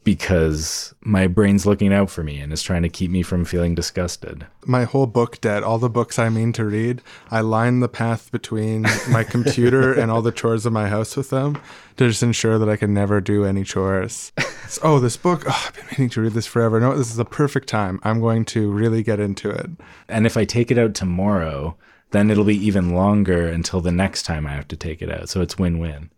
[0.04, 3.74] because my brain's looking out for me and is trying to keep me from feeling
[3.74, 4.46] disgusted.
[4.64, 8.32] My whole book debt, all the books I mean to read, I line the path
[8.32, 11.60] between my computer and all the chores of my house with them
[11.98, 14.32] to just ensure that I can never do any chores.
[14.68, 16.80] So, oh, this book, oh, I've been meaning to read this forever.
[16.80, 18.00] No, this is the perfect time.
[18.02, 19.70] I'm going to really get into it.
[20.08, 21.76] And if I take it out tomorrow,
[22.10, 25.28] then it'll be even longer until the next time I have to take it out.
[25.28, 26.10] So it's win win.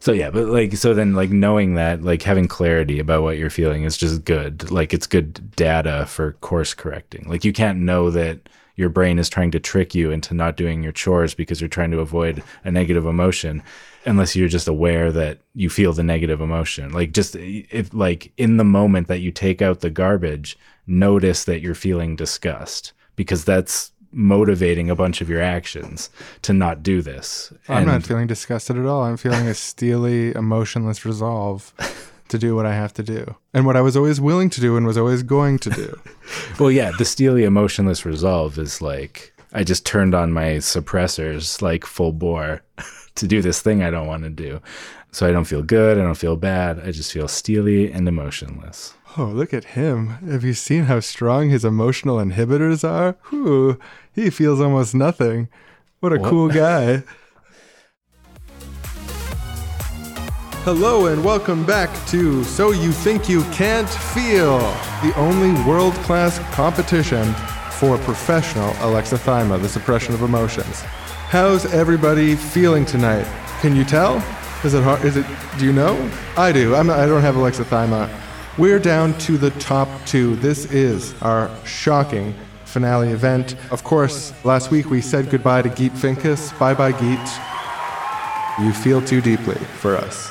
[0.00, 3.50] So yeah, but like so then like knowing that like having clarity about what you're
[3.50, 4.70] feeling is just good.
[4.70, 7.28] Like it's good data for course correcting.
[7.28, 10.82] Like you can't know that your brain is trying to trick you into not doing
[10.82, 13.62] your chores because you're trying to avoid a negative emotion
[14.04, 16.92] unless you're just aware that you feel the negative emotion.
[16.92, 20.56] Like just eh, if like in the moment that you take out the garbage,
[20.86, 26.08] notice that you're feeling disgust because that's motivating a bunch of your actions
[26.40, 27.52] to not do this.
[27.68, 29.02] I'm and not feeling disgusted at all.
[29.02, 31.72] I'm feeling a steely, emotionless resolve
[32.28, 34.76] to do what I have to do and what I was always willing to do
[34.76, 36.00] and was always going to do.
[36.58, 41.84] well, yeah, the steely, emotionless resolve is like I just turned on my suppressors like
[41.84, 42.62] full bore
[43.16, 44.60] to do this thing I don't want to do.
[45.12, 45.98] So I don't feel good.
[45.98, 46.80] I don't feel bad.
[46.80, 48.94] I just feel steely and emotionless.
[49.16, 50.08] Oh, look at him.
[50.28, 53.16] Have you seen how strong his emotional inhibitors are?
[53.30, 53.78] Whew,
[54.16, 55.48] he feels almost nothing.
[56.00, 56.30] What a what?
[56.30, 57.04] cool guy.
[60.64, 64.58] Hello and welcome back to So You Think You Can't Feel,
[65.02, 67.32] the only world class competition
[67.70, 70.80] for professional alexithymia, the suppression of emotions.
[71.28, 73.26] How's everybody feeling tonight?
[73.60, 74.16] Can you tell?
[74.64, 75.04] Is it hard?
[75.04, 75.26] Is it?
[75.58, 76.10] Do you know?
[76.36, 76.74] I do.
[76.74, 78.10] I'm, I don't have alexithymia.
[78.58, 80.36] We're down to the top two.
[80.36, 82.34] This is our shocking
[82.76, 83.56] finale event.
[83.70, 86.52] Of course, last week we said goodbye to Geet Finkus.
[86.58, 87.26] Bye bye, Geet.
[88.62, 90.30] You feel too deeply for us.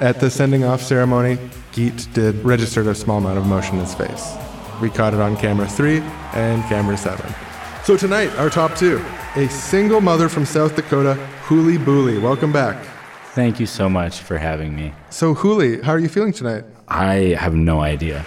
[0.00, 1.36] At the sending off ceremony,
[1.72, 4.32] Geet did registered a small amount of emotion in his face.
[4.80, 5.98] We caught it on camera three
[6.32, 7.30] and camera seven.
[7.84, 9.04] So tonight, our top two
[9.36, 11.18] a single mother from South Dakota,
[11.48, 12.18] Huli Booley.
[12.18, 12.82] Welcome back.
[13.34, 14.94] Thank you so much for having me.
[15.10, 16.64] So, Huli, how are you feeling tonight?
[16.88, 18.24] I have no idea.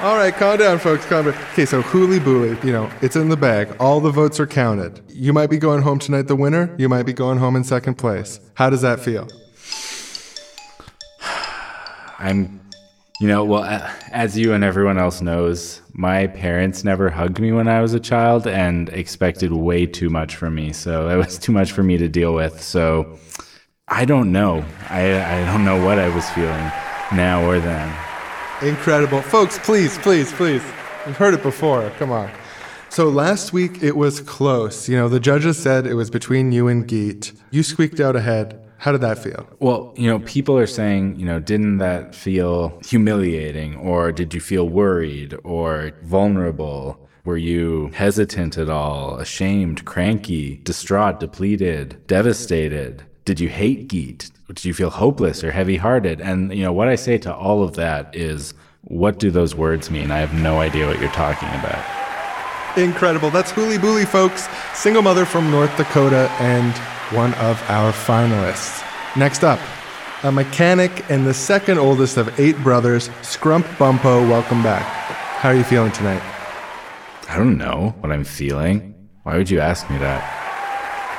[0.00, 1.06] All right, calm down, folks.
[1.06, 1.34] Calm down.
[1.52, 3.74] Okay, so Huli Booley, you know, it's in the bag.
[3.80, 5.00] All the votes are counted.
[5.08, 6.74] You might be going home tonight the winner.
[6.76, 8.38] You might be going home in second place.
[8.56, 9.26] How does that feel?
[12.18, 12.60] I'm,
[13.20, 13.64] you know, well,
[14.12, 18.00] as you and everyone else knows, my parents never hugged me when I was a
[18.00, 20.74] child and expected way too much from me.
[20.74, 22.62] So that was too much for me to deal with.
[22.62, 23.18] So
[23.88, 24.62] I don't know.
[24.90, 26.70] I, I don't know what I was feeling
[27.14, 28.05] now or then.
[28.62, 29.20] Incredible.
[29.20, 30.62] Folks, please, please, please.
[31.06, 31.90] We've heard it before.
[31.98, 32.30] Come on.
[32.88, 34.88] So last week it was close.
[34.88, 37.32] You know, the judges said it was between you and Geet.
[37.50, 38.62] You squeaked out ahead.
[38.78, 39.46] How did that feel?
[39.58, 44.40] Well, you know, people are saying, you know, didn't that feel humiliating or did you
[44.40, 46.98] feel worried or vulnerable?
[47.24, 53.02] Were you hesitant at all, ashamed, cranky, distraught, depleted, devastated?
[53.24, 54.30] Did you hate Geet?
[54.48, 56.20] Did you feel hopeless or heavy hearted?
[56.20, 59.90] And, you know, what I say to all of that is, what do those words
[59.90, 60.10] mean?
[60.12, 61.84] I have no idea what you're talking about.
[62.78, 63.30] Incredible.
[63.30, 64.48] That's Huli Booley, folks.
[64.74, 66.30] Single mother from North Dakota.
[66.38, 66.72] And
[67.14, 68.84] one of our finalists.
[69.16, 69.58] Next up,
[70.22, 74.28] a mechanic and the second oldest of eight brothers, Scrump Bumpo.
[74.28, 74.82] Welcome back.
[74.82, 76.22] How are you feeling tonight?
[77.28, 78.94] I don't know what I'm feeling.
[79.24, 80.45] Why would you ask me that?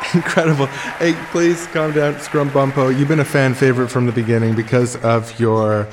[0.13, 0.67] Incredible.
[0.99, 2.97] Hey, please calm down, Scrum Bumpo.
[2.97, 5.87] You've been a fan favorite from the beginning because of your.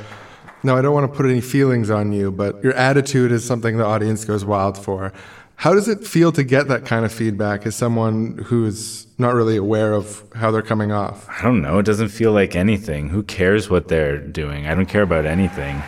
[0.63, 3.77] No, I don't want to put any feelings on you, but your attitude is something
[3.77, 5.13] the audience goes wild for.
[5.57, 9.57] How does it feel to get that kind of feedback as someone who's not really
[9.57, 11.29] aware of how they're coming off?
[11.29, 11.79] I don't know.
[11.79, 13.09] It doesn't feel like anything.
[13.09, 14.67] Who cares what they're doing?
[14.67, 15.83] I don't care about anything.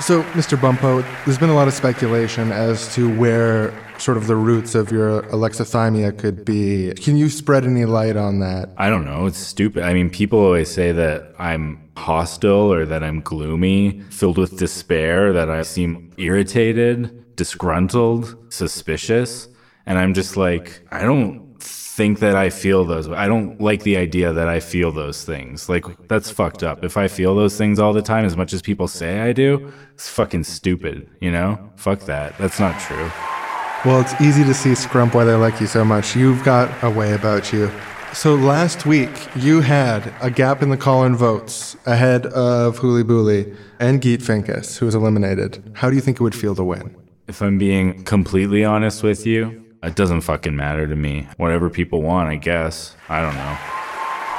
[0.00, 0.56] So, Mr.
[0.56, 4.90] Bumpo, there's been a lot of speculation as to where sort of the roots of
[4.90, 6.92] your alexithymia could be.
[6.94, 8.70] Can you spread any light on that?
[8.76, 9.26] I don't know.
[9.26, 9.82] It's stupid.
[9.82, 15.32] I mean, people always say that I'm hostile or that I'm gloomy, filled with despair,
[15.32, 19.48] that I seem irritated, disgruntled, suspicious.
[19.86, 23.08] And I'm just like, I don't think that I feel those.
[23.08, 25.68] I don't like the idea that I feel those things.
[25.68, 26.84] Like that's fucked up.
[26.84, 29.72] If I feel those things all the time as much as people say I do,
[29.94, 31.70] it's fucking stupid, you know?
[31.74, 32.38] Fuck that.
[32.38, 33.10] That's not true.
[33.84, 36.16] Well, it's easy to see Scrump why they like you so much.
[36.16, 37.70] You've got a way about you.
[38.12, 43.56] So last week you had a gap in the call-in votes ahead of Hooly Booly
[43.78, 45.62] and Geet Finkus, who was eliminated.
[45.74, 46.96] How do you think it would feel to win?
[47.28, 51.28] If I'm being completely honest with you, it doesn't fucking matter to me.
[51.36, 52.96] Whatever people want, I guess.
[53.08, 53.77] I don't know.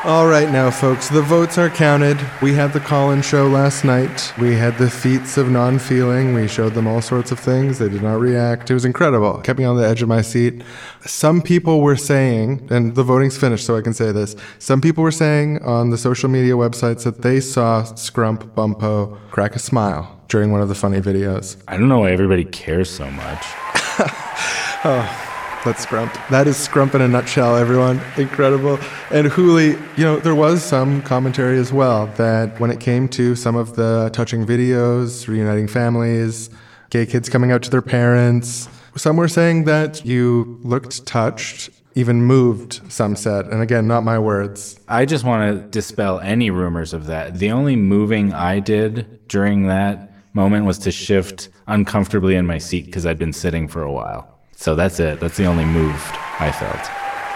[0.06, 2.18] All right, now, folks, the votes are counted.
[2.42, 4.32] We had the call in show last night.
[4.40, 6.34] We had the feats of non feeling.
[6.34, 7.80] We showed them all sorts of things.
[7.80, 8.72] They did not react.
[8.72, 9.42] It was incredible.
[9.42, 10.64] Kept me on the edge of my seat.
[11.06, 14.38] Some people were saying, and the voting's finished, so I can say this.
[14.58, 19.58] Some people were saying on the social media websites that they saw Scrump Bumpo crack
[19.58, 21.62] a smile during one of the funny videos.
[21.68, 23.46] I don't know why everybody cares so much.
[24.86, 25.29] oh.
[25.66, 26.14] That's Scrump.
[26.30, 28.00] That is Scrump in a nutshell, everyone.
[28.16, 28.80] Incredible.
[29.12, 33.36] And Hooly, you know, there was some commentary as well that when it came to
[33.36, 36.50] some of the touching videos, reuniting families,
[36.92, 42.24] gay kids coming out to their parents, some were saying that you looked touched, even
[42.24, 43.48] moved, some said.
[43.48, 44.80] And again, not my words.
[44.88, 47.38] I just want to dispel any rumors of that.
[47.38, 52.86] The only moving I did during that moment was to shift uncomfortably in my seat
[52.86, 54.39] because I'd been sitting for a while.
[54.60, 55.22] So that's it.
[55.22, 55.96] That's the only move
[56.38, 56.86] I felt.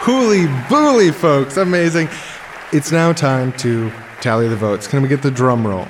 [0.01, 1.55] Hooly booly, folks.
[1.55, 2.09] Amazing.
[2.73, 4.87] It's now time to tally the votes.
[4.87, 5.87] Can we get the drum roll?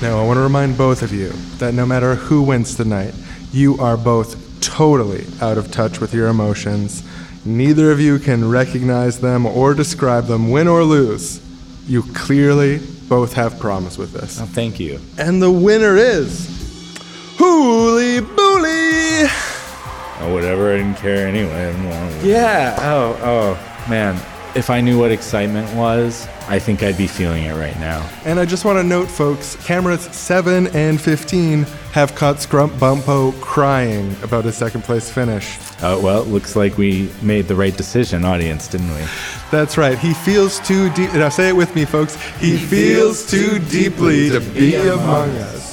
[0.00, 3.12] Now, I want to remind both of you that no matter who wins tonight,
[3.50, 7.02] you are both totally out of touch with your emotions.
[7.44, 11.42] Neither of you can recognize them or describe them, win or lose.
[11.88, 14.40] You clearly both have promise with this.
[14.40, 15.00] Oh, thank you.
[15.18, 16.46] And the winner is
[17.36, 18.47] Hooly Booly!
[20.20, 20.72] Oh, whatever.
[20.72, 21.72] I didn't care anyway.
[22.22, 22.76] Yeah.
[22.80, 24.20] Oh, oh, man.
[24.54, 28.08] If I knew what excitement was, I think I'd be feeling it right now.
[28.24, 33.38] And I just want to note, folks, cameras 7 and 15 have caught Scrump Bumpo
[33.40, 35.58] crying about his second place finish.
[35.82, 39.04] Uh, well, it looks like we made the right decision, audience, didn't we?
[39.50, 39.98] That's right.
[39.98, 41.12] He feels too deep.
[41.12, 42.16] Now say it with me, folks.
[42.38, 45.67] He, he feels, feels, too deeply to be among us.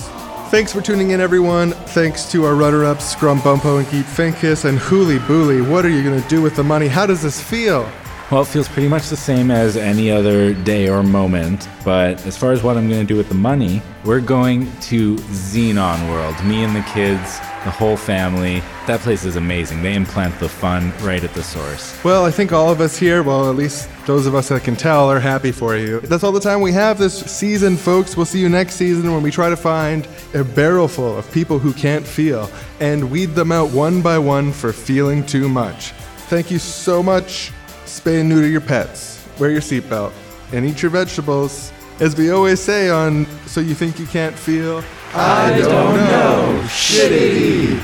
[0.56, 1.72] Thanks for tuning in, everyone.
[1.72, 5.62] Thanks to our runner-ups, Scrump Bumpo and Geet Finkus and Hooly Booly.
[5.62, 6.88] What are you going to do with the money?
[6.88, 7.92] How does this feel?
[8.32, 11.70] Well, it feels pretty much the same as any other day or moment.
[11.84, 15.16] But as far as what I'm going to do with the money, we're going to
[15.18, 16.44] Xenon World.
[16.44, 18.64] Me and the kids, the whole family.
[18.88, 19.84] That place is amazing.
[19.84, 22.04] They implant the fun right at the source.
[22.04, 24.76] Well, I think all of us here, well, at least those of us that can
[24.76, 26.00] tell, are happy for you.
[26.00, 28.18] That's all the time we have this season, folks.
[28.18, 31.60] We'll see you next season when we try to find a barrel full of people
[31.60, 35.92] who can't feel and weed them out one by one for feeling too much.
[36.28, 37.52] Thank you so much.
[37.86, 39.26] Spay and neuter your pets.
[39.40, 40.12] Wear your seatbelt
[40.52, 41.72] and eat your vegetables.
[42.00, 46.62] As we always say on So You Think You Can't Feel, I don't know.
[46.66, 47.82] Shitty.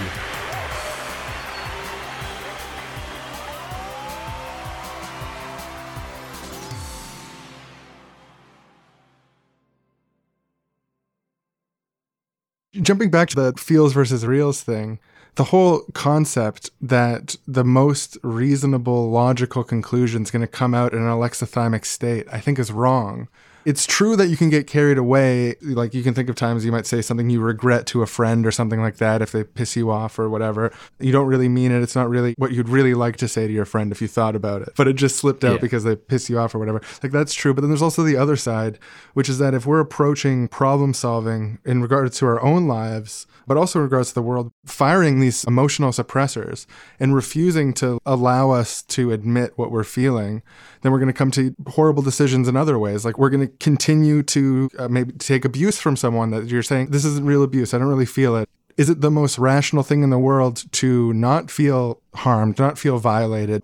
[12.81, 14.97] Jumping back to the feels versus reals thing,
[15.35, 20.99] the whole concept that the most reasonable, logical conclusion is going to come out in
[20.99, 23.27] an alexithymic state, I think is wrong.
[23.65, 25.55] It's true that you can get carried away.
[25.61, 28.45] Like you can think of times you might say something you regret to a friend
[28.45, 30.71] or something like that if they piss you off or whatever.
[30.99, 31.81] You don't really mean it.
[31.81, 34.35] It's not really what you'd really like to say to your friend if you thought
[34.35, 35.61] about it, but it just slipped out Yeah.
[35.61, 36.81] because they piss you off or whatever.
[37.03, 37.53] Like that's true.
[37.53, 38.79] But then there's also the other side,
[39.13, 43.57] which is that if we're approaching problem solving in regards to our own lives, but
[43.57, 46.65] also in regards to the world, firing these emotional suppressors
[46.99, 50.41] and refusing to allow us to admit what we're feeling,
[50.81, 53.03] then we're going to come to horrible decisions in other ways.
[53.05, 56.91] Like we're going to continue to uh, maybe take abuse from someone that you're saying,
[56.91, 57.73] this isn't real abuse.
[57.73, 58.49] I don't really feel it.
[58.77, 62.97] Is it the most rational thing in the world to not feel harmed, not feel
[62.97, 63.63] violated?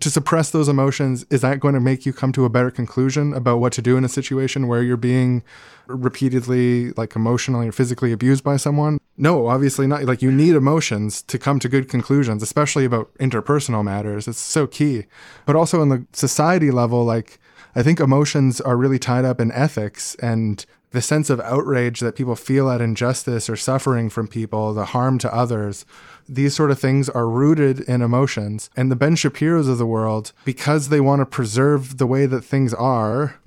[0.00, 3.32] to suppress those emotions is that going to make you come to a better conclusion
[3.32, 5.42] about what to do in a situation where you're being
[5.86, 11.22] repeatedly like emotionally or physically abused by someone no obviously not like you need emotions
[11.22, 15.04] to come to good conclusions especially about interpersonal matters it's so key
[15.46, 17.38] but also in the society level like
[17.76, 20.66] i think emotions are really tied up in ethics and
[20.96, 25.18] the sense of outrage that people feel at injustice or suffering from people, the harm
[25.18, 25.84] to others,
[26.26, 28.70] these sort of things are rooted in emotions.
[28.74, 32.42] And the Ben Shapiro's of the world, because they want to preserve the way that
[32.42, 33.38] things are,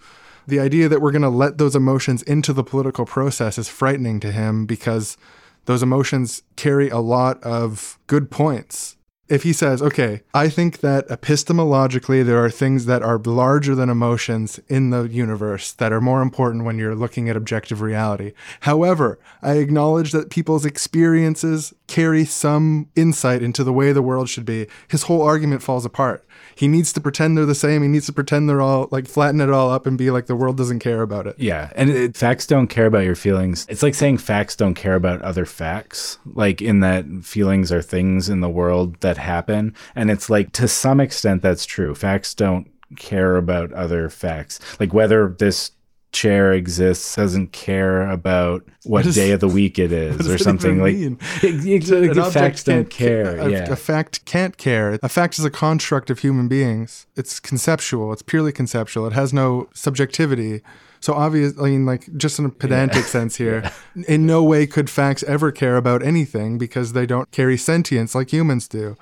[0.45, 4.19] the idea that we're going to let those emotions into the political process is frightening
[4.19, 5.17] to him because
[5.65, 8.95] those emotions carry a lot of good points.
[9.29, 13.87] If he says, okay, I think that epistemologically there are things that are larger than
[13.87, 18.33] emotions in the universe that are more important when you're looking at objective reality.
[18.61, 24.45] However, I acknowledge that people's experiences carry some insight into the way the world should
[24.45, 24.65] be.
[24.87, 26.25] His whole argument falls apart.
[26.59, 27.83] He needs to pretend they're the same.
[27.83, 30.35] He needs to pretend they're all like flatten it all up and be like the
[30.35, 31.35] world doesn't care about it.
[31.39, 33.65] Yeah, and it, facts don't care about your feelings.
[33.69, 38.27] It's like saying facts don't care about other facts, like in that feelings are things
[38.27, 39.73] in the world that happen.
[39.95, 41.95] And it's like to some extent that's true.
[41.95, 44.59] Facts don't care about other facts.
[44.81, 45.71] Like whether this
[46.11, 50.95] chair exists doesn't care about what day of the week it is or something like?
[50.95, 53.37] It- it- like An the object facts don't care.
[53.37, 53.71] A, yeah.
[53.71, 54.97] a fact can't care.
[55.03, 57.05] A fact is a construct of human beings.
[57.15, 58.11] It's conceptual.
[58.13, 59.05] It's purely conceptual.
[59.07, 60.61] It has no subjectivity.
[61.01, 63.71] So obviously, I mean, like just in a pedantic sense here,
[64.07, 68.33] in no way could facts ever care about anything because they don't carry sentience like
[68.33, 68.97] humans do.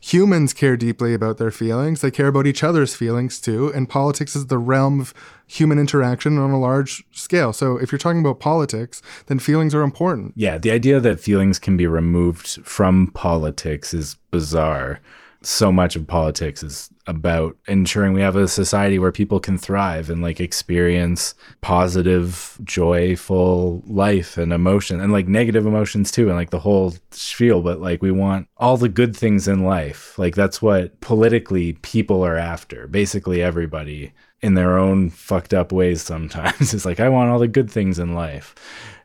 [0.00, 2.00] Humans care deeply about their feelings.
[2.00, 3.72] They care about each other's feelings too.
[3.74, 5.12] And politics is the realm of
[5.46, 7.52] human interaction on a large scale.
[7.52, 10.34] So if you're talking about politics, then feelings are important.
[10.36, 15.00] Yeah, the idea that feelings can be removed from politics is bizarre.
[15.42, 20.10] So much of politics is about ensuring we have a society where people can thrive
[20.10, 26.50] and like experience positive, joyful life and emotion and like negative emotions too and like
[26.50, 27.62] the whole spiel.
[27.62, 30.16] But like we want all the good things in life.
[30.18, 32.86] Like that's what politically people are after.
[32.86, 36.72] Basically, everybody in their own fucked up ways sometimes.
[36.74, 38.54] It's like, I want all the good things in life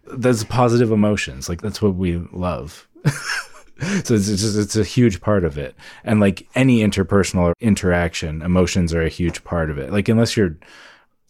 [0.05, 2.87] there's positive emotions like that's what we love
[4.03, 8.93] so it's just it's a huge part of it and like any interpersonal interaction emotions
[8.93, 10.55] are a huge part of it like unless you're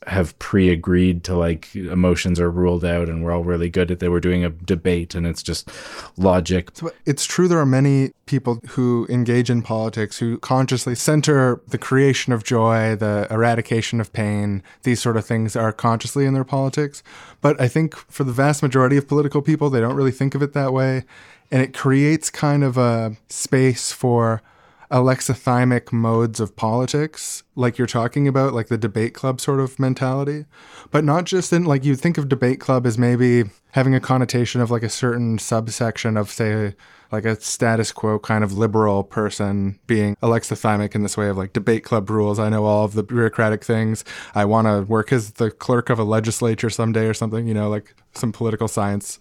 [0.08, 4.12] have pre-agreed to like emotions are ruled out and we're all really good at that
[4.12, 5.70] we're doing a debate and it's just
[6.18, 11.62] logic But It's true there are many people who engage in politics who consciously center
[11.68, 16.34] the creation of joy, the eradication of pain, these sort of things are consciously in
[16.34, 17.04] their politics.
[17.42, 20.42] But I think for the vast majority of political people, they don't really think of
[20.42, 21.04] it that way.
[21.54, 24.42] And it creates kind of a space for
[24.90, 30.46] alexithymic modes of politics, like you're talking about, like the debate club sort of mentality.
[30.90, 34.62] But not just in, like, you think of debate club as maybe having a connotation
[34.62, 36.74] of like a certain subsection of, say,
[37.12, 41.54] like a status quo kind of liberal person being alexithymic in this way of like
[41.54, 42.40] debate club rules.
[42.40, 44.04] I know all of the bureaucratic things.
[44.34, 47.70] I want to work as the clerk of a legislature someday or something, you know,
[47.70, 49.20] like some political science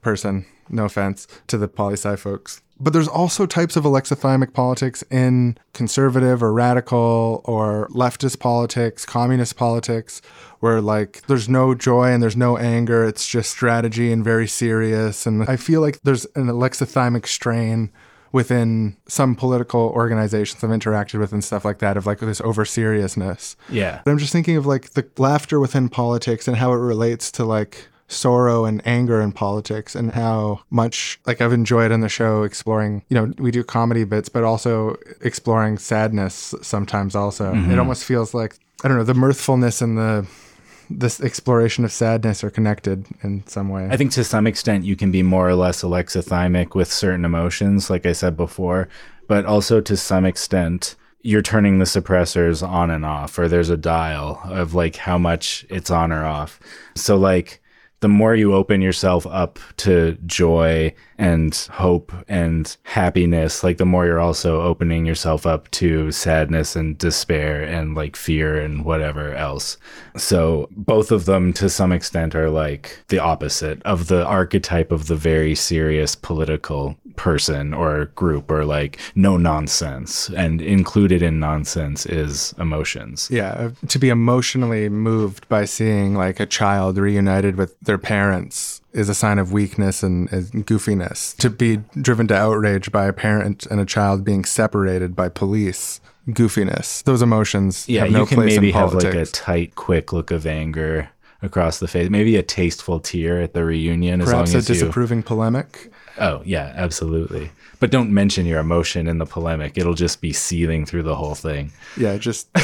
[0.00, 0.46] person.
[0.70, 2.62] No offense to the poli sci folks.
[2.80, 9.56] But there's also types of alexithymic politics in conservative or radical or leftist politics, communist
[9.56, 10.22] politics,
[10.60, 13.04] where like there's no joy and there's no anger.
[13.04, 15.26] It's just strategy and very serious.
[15.26, 17.90] And I feel like there's an alexithymic strain
[18.30, 22.64] within some political organizations I've interacted with and stuff like that of like this over
[22.64, 23.56] seriousness.
[23.70, 27.30] yeah But I'm just thinking of like the laughter within politics and how it relates
[27.32, 32.08] to like sorrow and anger in politics and how much like I've enjoyed on the
[32.08, 37.52] show exploring, you know, we do comedy bits, but also exploring sadness sometimes also.
[37.52, 37.78] It mm-hmm.
[37.78, 40.26] almost feels like I don't know, the mirthfulness and the
[40.90, 43.88] this exploration of sadness are connected in some way.
[43.90, 47.90] I think to some extent you can be more or less alexithymic with certain emotions,
[47.90, 48.88] like I said before,
[49.26, 53.76] but also to some extent you're turning the suppressors on and off, or there's a
[53.76, 56.60] dial of like how much it's on or off.
[56.94, 57.60] So, like,
[58.00, 64.06] the more you open yourself up to joy and hope and happiness, like the more
[64.06, 69.76] you're also opening yourself up to sadness and despair and like fear and whatever else.
[70.16, 75.08] So both of them to some extent are like the opposite of the archetype of
[75.08, 80.30] the very serious political person or group or like no nonsense.
[80.30, 83.28] And included in nonsense is emotions.
[83.30, 88.80] Yeah, uh, to be emotionally moved by seeing like a child reunited with their parents
[88.92, 91.36] is a sign of weakness and, and, goofiness.
[91.38, 96.00] To be driven to outrage by a parent and a child being separated by police,
[96.28, 97.02] goofiness.
[97.04, 100.12] Those emotions yeah, have no you can place maybe in have like a tight, quick
[100.12, 101.10] look of anger
[101.42, 102.10] across the face.
[102.10, 104.74] Maybe a tasteful tear at the reunion Perhaps as long a as you.
[104.74, 105.92] disapproving polemic.
[106.18, 107.50] Oh yeah, absolutely.
[107.80, 109.78] But don't mention your emotion in the polemic.
[109.78, 111.72] It'll just be seething through the whole thing.
[111.96, 112.52] Yeah, just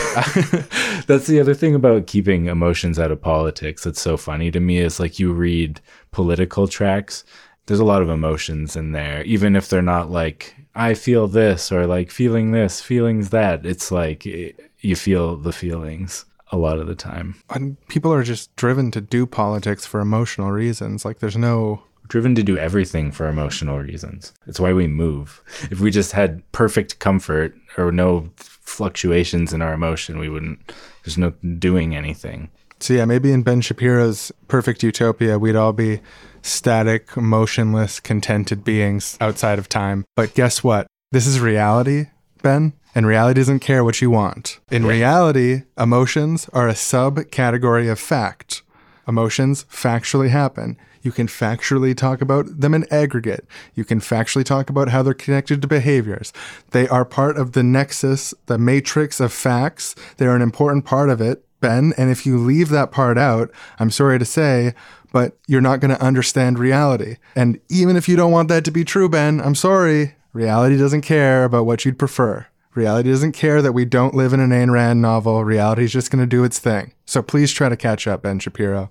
[1.06, 3.84] That's the other thing about keeping emotions out of politics.
[3.84, 7.24] That's so funny to me is like you read political tracks.
[7.66, 11.70] There's a lot of emotions in there, even if they're not like I feel this
[11.70, 13.64] or like feeling this, feelings that.
[13.64, 17.36] It's like it, you feel the feelings a lot of the time.
[17.50, 21.04] and people are just driven to do politics for emotional reasons.
[21.04, 24.32] Like there's no driven to do everything for emotional reasons.
[24.46, 25.42] It's why we move.
[25.70, 30.72] If we just had perfect comfort or no fluctuations in our emotion, we wouldn't,
[31.04, 32.50] there's no doing anything.
[32.80, 36.00] So yeah, maybe in Ben Shapiro's perfect utopia, we'd all be
[36.42, 40.04] static, motionless, contented beings outside of time.
[40.16, 40.86] But guess what?
[41.10, 42.06] This is reality,
[42.42, 44.60] Ben, and reality doesn't care what you want.
[44.70, 48.62] In reality, emotions are a subcategory of fact.
[49.06, 50.76] Emotions factually happen.
[51.04, 53.46] You can factually talk about them in aggregate.
[53.74, 56.32] You can factually talk about how they're connected to behaviors.
[56.70, 59.94] They are part of the nexus, the matrix of facts.
[60.16, 61.92] They're an important part of it, Ben.
[61.98, 64.74] And if you leave that part out, I'm sorry to say,
[65.12, 67.18] but you're not going to understand reality.
[67.36, 70.14] And even if you don't want that to be true, Ben, I'm sorry.
[70.32, 72.46] Reality doesn't care about what you'd prefer.
[72.74, 75.44] Reality doesn't care that we don't live in an Ayn Rand novel.
[75.44, 76.94] Reality is just going to do its thing.
[77.04, 78.90] So please try to catch up, Ben Shapiro.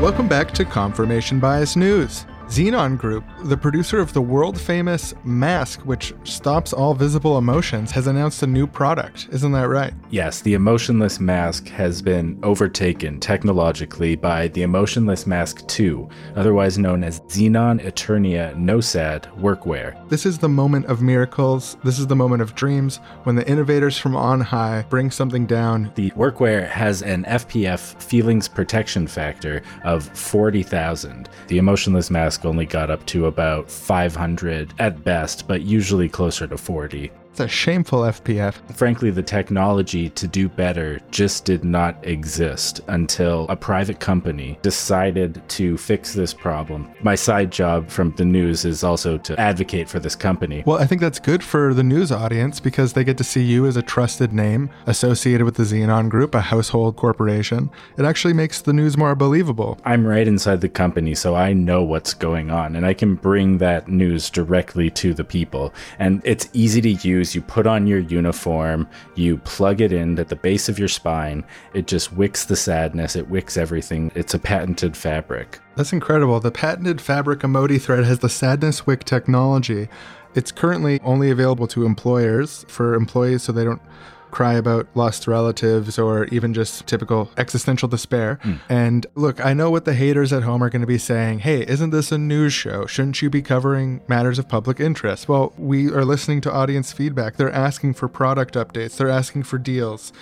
[0.00, 2.24] Welcome back to Confirmation Bias News.
[2.46, 8.06] Xenon Group, the producer of the world famous mask which stops all visible emotions, has
[8.06, 9.28] announced a new product.
[9.32, 9.94] Isn't that right?
[10.10, 17.04] Yes, the emotionless mask has been overtaken technologically by the Emotionless Mask 2, otherwise known
[17.04, 20.08] as Xenon Eternia NoSad workwear.
[20.08, 21.76] This is the moment of miracles.
[21.84, 25.92] This is the moment of dreams when the innovators from on high bring something down.
[25.94, 31.28] The workwear has an FPF feelings protection factor of 40,000.
[31.46, 36.58] The emotionless mask only got up to about 500 at best, but usually closer to
[36.58, 37.12] 40.
[37.40, 38.54] A shameful FPF.
[38.74, 45.40] Frankly, the technology to do better just did not exist until a private company decided
[45.50, 46.90] to fix this problem.
[47.00, 50.64] My side job from the news is also to advocate for this company.
[50.66, 53.66] Well, I think that's good for the news audience because they get to see you
[53.66, 57.70] as a trusted name associated with the Xenon Group, a household corporation.
[57.96, 59.78] It actually makes the news more believable.
[59.84, 63.58] I'm right inside the company, so I know what's going on, and I can bring
[63.58, 65.72] that news directly to the people.
[66.00, 67.27] And it's easy to use.
[67.34, 71.44] You put on your uniform, you plug it in at the base of your spine.
[71.74, 74.10] It just wicks the sadness, it wicks everything.
[74.14, 75.58] It's a patented fabric.
[75.76, 76.40] That's incredible.
[76.40, 79.88] The patented fabric Emoti thread has the Sadness Wick technology.
[80.34, 83.82] It's currently only available to employers for employees so they don't
[84.30, 88.38] cry about lost relatives or even just typical existential despair.
[88.42, 88.54] Hmm.
[88.68, 91.40] And look, I know what the haters at home are going to be saying.
[91.40, 92.86] Hey, isn't this a news show?
[92.86, 95.28] Shouldn't you be covering matters of public interest?
[95.28, 97.36] Well, we are listening to audience feedback.
[97.36, 100.12] They're asking for product updates, they're asking for deals.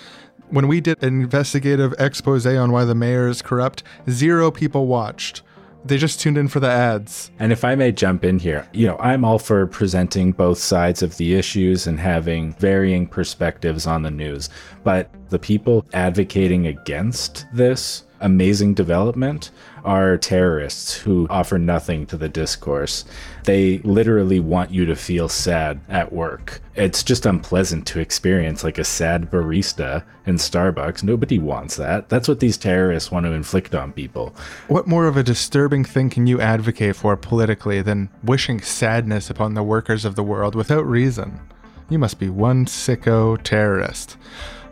[0.48, 5.42] When we did an investigative expose on why the mayor is corrupt, zero people watched.
[5.86, 7.30] They just tuned in for the ads.
[7.38, 11.02] And if I may jump in here, you know, I'm all for presenting both sides
[11.02, 14.48] of the issues and having varying perspectives on the news.
[14.82, 19.50] But the people advocating against this amazing development
[19.84, 23.04] are terrorists who offer nothing to the discourse.
[23.44, 26.60] They literally want you to feel sad at work.
[26.74, 31.02] It's just unpleasant to experience like a sad barista in Starbucks.
[31.02, 32.08] Nobody wants that.
[32.08, 34.34] That's what these terrorists want to inflict on people.
[34.68, 39.54] What more of a disturbing thing can you advocate for politically than wishing sadness upon
[39.54, 41.40] the workers of the world without reason?
[41.88, 44.16] You must be one sicko terrorist.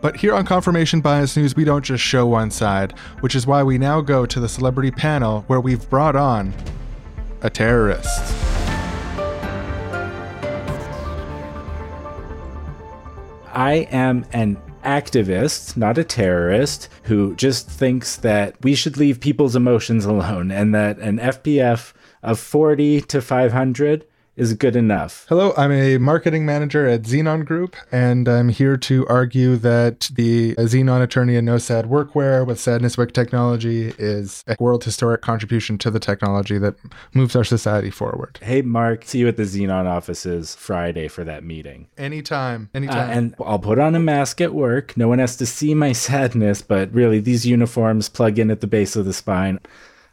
[0.01, 3.63] But here on Confirmation Bias News, we don't just show one side, which is why
[3.63, 6.53] we now go to the celebrity panel where we've brought on
[7.41, 8.35] a terrorist.
[13.51, 19.55] I am an activist, not a terrorist, who just thinks that we should leave people's
[19.55, 25.25] emotions alone and that an FPF of 40 to 500 is good enough.
[25.29, 30.55] Hello, I'm a marketing manager at Xenon Group, and I'm here to argue that the
[30.55, 35.89] Xenon Eternia No Sad workwear with Sadness Wick technology is a world historic contribution to
[35.89, 36.75] the technology that
[37.13, 38.39] moves our society forward.
[38.41, 41.87] Hey, Mark, see you at the Xenon offices Friday for that meeting.
[41.97, 43.09] Anytime, Uh, anytime.
[43.17, 44.97] and I'll put on a mask at work.
[44.97, 48.67] No one has to see my sadness, but really, these uniforms plug in at the
[48.67, 49.59] base of the spine.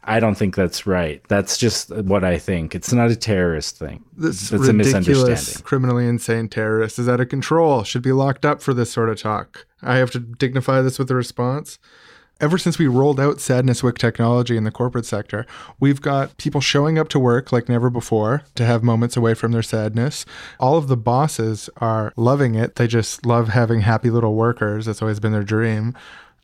[0.05, 1.21] I don't think that's right.
[1.29, 2.75] That's just what I think.
[2.75, 4.03] It's not a terrorist thing.
[4.17, 5.63] this that's a misunderstanding.
[5.63, 7.83] criminally insane terrorist is out of control.
[7.83, 9.65] Should be locked up for this sort of talk.
[9.81, 11.79] I have to dignify this with a response.
[12.41, 15.45] Ever since we rolled out Sadness Wick technology in the corporate sector,
[15.79, 19.51] we've got people showing up to work like never before to have moments away from
[19.53, 20.25] their sadness.
[20.59, 22.75] All of the bosses are loving it.
[22.75, 24.87] They just love having happy little workers.
[24.87, 25.95] That's always been their dream.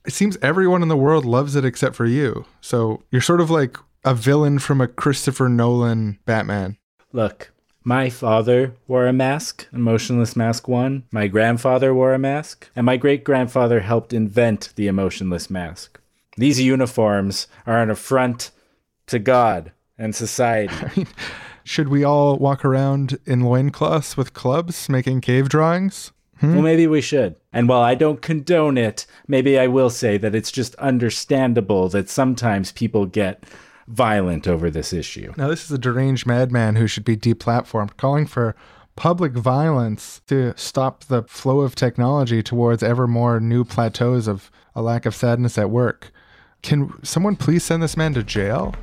[0.10, 2.48] It seems everyone in the world loves it except for you.
[2.62, 6.78] So you're sort of like a villain from a Christopher Nolan Batman.
[7.14, 7.52] Look,
[7.84, 11.04] my father wore a mask, Emotionless Mask 1.
[11.12, 12.72] My grandfather wore a mask.
[12.76, 16.02] And my great grandfather helped invent the Emotionless Mask.
[16.38, 18.50] These uniforms are an affront
[19.06, 20.74] to God and society.
[20.82, 21.08] I mean,
[21.64, 26.12] Should we all walk around in loincloths with clubs making cave drawings?
[26.40, 26.54] Hmm?
[26.54, 27.36] Well, maybe we should.
[27.52, 32.10] And while I don't condone it, maybe I will say that it's just understandable that
[32.10, 33.44] sometimes people get
[33.88, 35.34] violent over this issue.
[35.36, 38.56] Now, this is a deranged madman who should be deplatformed, calling for
[38.96, 44.82] public violence to stop the flow of technology towards ever more new plateaus of a
[44.82, 46.12] lack of sadness at work.
[46.62, 48.76] Can someone please send this man to jail?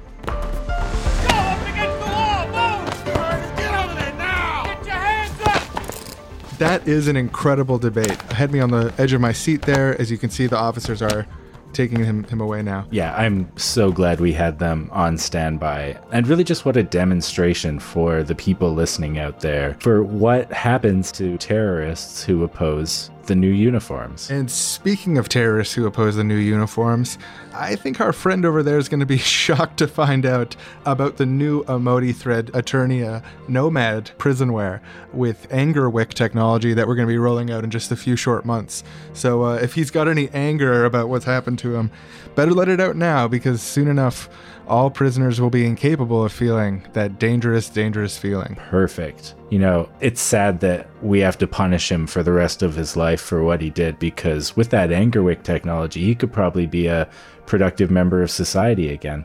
[6.59, 8.17] That is an incredible debate.
[8.31, 10.01] I had me on the edge of my seat there.
[10.01, 11.27] As you can see, the officers are
[11.75, 12.87] taking him, him away now.
[12.91, 16.01] Yeah, I'm so glad we had them on standby.
[16.13, 21.13] And really, just what a demonstration for the people listening out there for what happens
[21.13, 24.31] to terrorists who oppose the new uniforms.
[24.31, 27.19] And speaking of terrorists who oppose the new uniforms,
[27.55, 31.17] I think our friend over there is going to be shocked to find out about
[31.17, 34.81] the new Emoti Thread Eternia Nomad prisonware
[35.13, 38.17] with Anger Wick technology that we're going to be rolling out in just a few
[38.17, 38.85] short months.
[39.13, 41.91] So uh, if he's got any anger about what's happened to him,
[42.35, 44.29] better let it out now because soon enough,
[44.67, 48.57] all prisoners will be incapable of feeling that dangerous, dangerous feeling.
[48.69, 49.35] Perfect.
[49.51, 52.97] You know, it's sad that we have to punish him for the rest of his
[52.97, 57.09] life for what he did because with that Angerwick technology, he could probably be a
[57.47, 59.25] productive member of society again.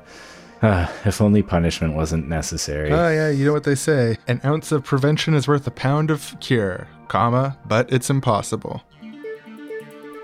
[0.64, 2.92] Ah, if only punishment wasn't necessary.
[2.92, 4.18] Oh yeah, you know what they say.
[4.28, 8.84] An ounce of prevention is worth a pound of cure, comma, but it's impossible.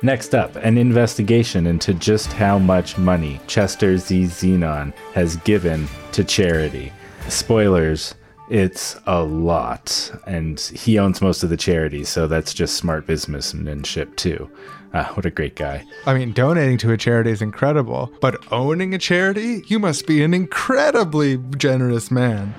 [0.04, 6.24] Next up, an investigation into just how much money Chester Z Xenon has given to
[6.24, 6.94] charity.
[7.30, 8.14] Spoilers,
[8.50, 14.16] it's a lot, and he owns most of the charities, so that's just smart businessmanship
[14.16, 14.50] too.
[14.94, 15.84] Ah, what a great guy.
[16.06, 19.64] I mean, donating to a charity is incredible, but owning a charity?
[19.68, 22.54] You must be an incredibly generous man.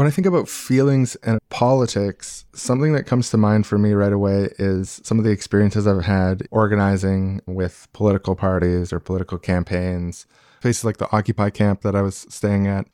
[0.00, 4.14] When I think about feelings and politics, something that comes to mind for me right
[4.14, 10.24] away is some of the experiences I've had organizing with political parties or political campaigns,
[10.62, 12.86] places like the Occupy camp that I was staying at.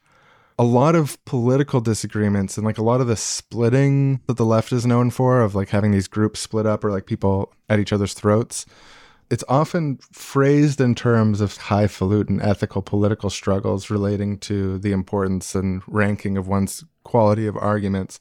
[0.59, 4.73] A lot of political disagreements and like a lot of the splitting that the left
[4.73, 7.93] is known for, of like having these groups split up or like people at each
[7.93, 8.67] other's throats
[9.31, 15.83] it's often phrased in terms of highfalutin ethical political struggles relating to the importance and
[15.89, 18.21] ranking of one's quality of arguments.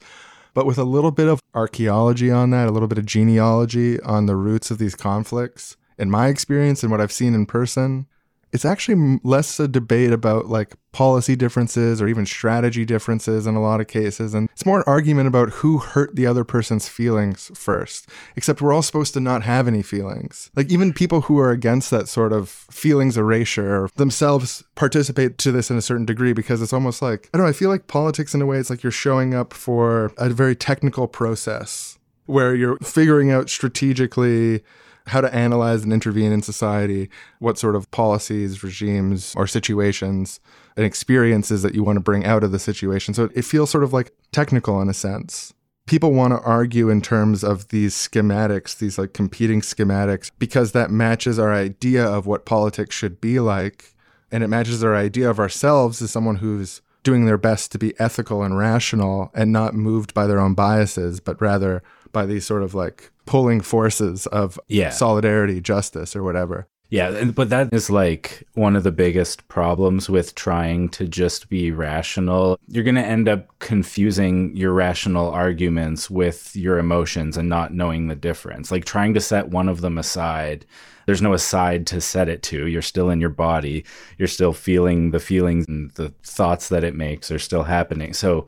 [0.54, 4.26] But with a little bit of archaeology on that, a little bit of genealogy on
[4.26, 8.08] the roots of these conflicts, in my experience and what I've seen in person,
[8.56, 13.62] it's actually less a debate about like policy differences or even strategy differences in a
[13.62, 14.34] lot of cases.
[14.34, 18.10] And it's more an argument about who hurt the other person's feelings first.
[18.38, 20.52] Except we're all supposed to not have any feelings.
[20.56, 25.70] Like even people who are against that sort of feelings erasure themselves participate to this
[25.70, 28.34] in a certain degree because it's almost like, I don't know, I feel like politics
[28.34, 32.78] in a way, it's like you're showing up for a very technical process where you're
[32.78, 34.64] figuring out strategically
[35.08, 40.40] how to analyze and intervene in society, what sort of policies, regimes, or situations
[40.76, 43.14] and experiences that you want to bring out of the situation.
[43.14, 45.54] So it feels sort of like technical in a sense.
[45.88, 50.90] People want to argue in terms of these schematics, these like competing schematics, because that
[50.90, 53.94] matches our idea of what politics should be like.
[54.32, 57.98] And it matches our idea of ourselves as someone who's doing their best to be
[58.00, 61.84] ethical and rational and not moved by their own biases, but rather
[62.16, 64.90] by these sort of like pulling forces of Yeah.
[64.90, 66.68] solidarity, justice, or whatever.
[66.90, 71.72] Yeah, but that is like one of the biggest problems with trying to just be
[71.72, 72.60] rational.
[72.68, 78.08] You're going to end up confusing your rational arguments with your emotions and not knowing
[78.08, 78.72] the difference.
[78.72, 80.66] Like trying to set one of them aside,
[81.08, 82.68] there's no aside to set it to.
[82.68, 83.84] You're still in your body,
[84.20, 88.14] you're still feeling the feelings and the thoughts that it makes are still happening.
[88.14, 88.48] So,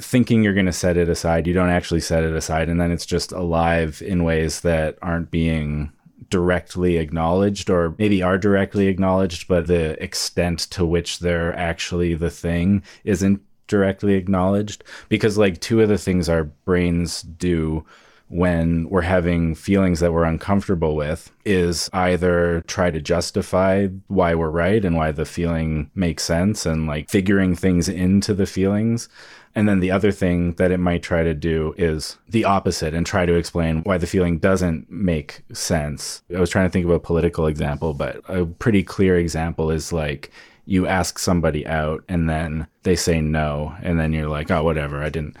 [0.00, 2.68] thinking you're going to set it aside, you don't actually set it aside.
[2.68, 5.92] And then it's just alive in ways that aren't being
[6.30, 12.30] directly acknowledged or maybe are directly acknowledged, but the extent to which they're actually the
[12.30, 14.84] thing isn't directly acknowledged.
[15.08, 17.84] Because, like, two of the things our brains do
[18.28, 24.50] when we're having feelings that we're uncomfortable with is either try to justify why we're
[24.50, 29.08] right and why the feeling makes sense and like figuring things into the feelings.
[29.56, 33.06] And then the other thing that it might try to do is the opposite and
[33.06, 36.22] try to explain why the feeling doesn't make sense.
[36.34, 39.94] I was trying to think of a political example, but a pretty clear example is
[39.94, 40.30] like
[40.66, 43.74] you ask somebody out and then they say no.
[43.82, 45.02] And then you're like, oh, whatever.
[45.02, 45.38] I didn't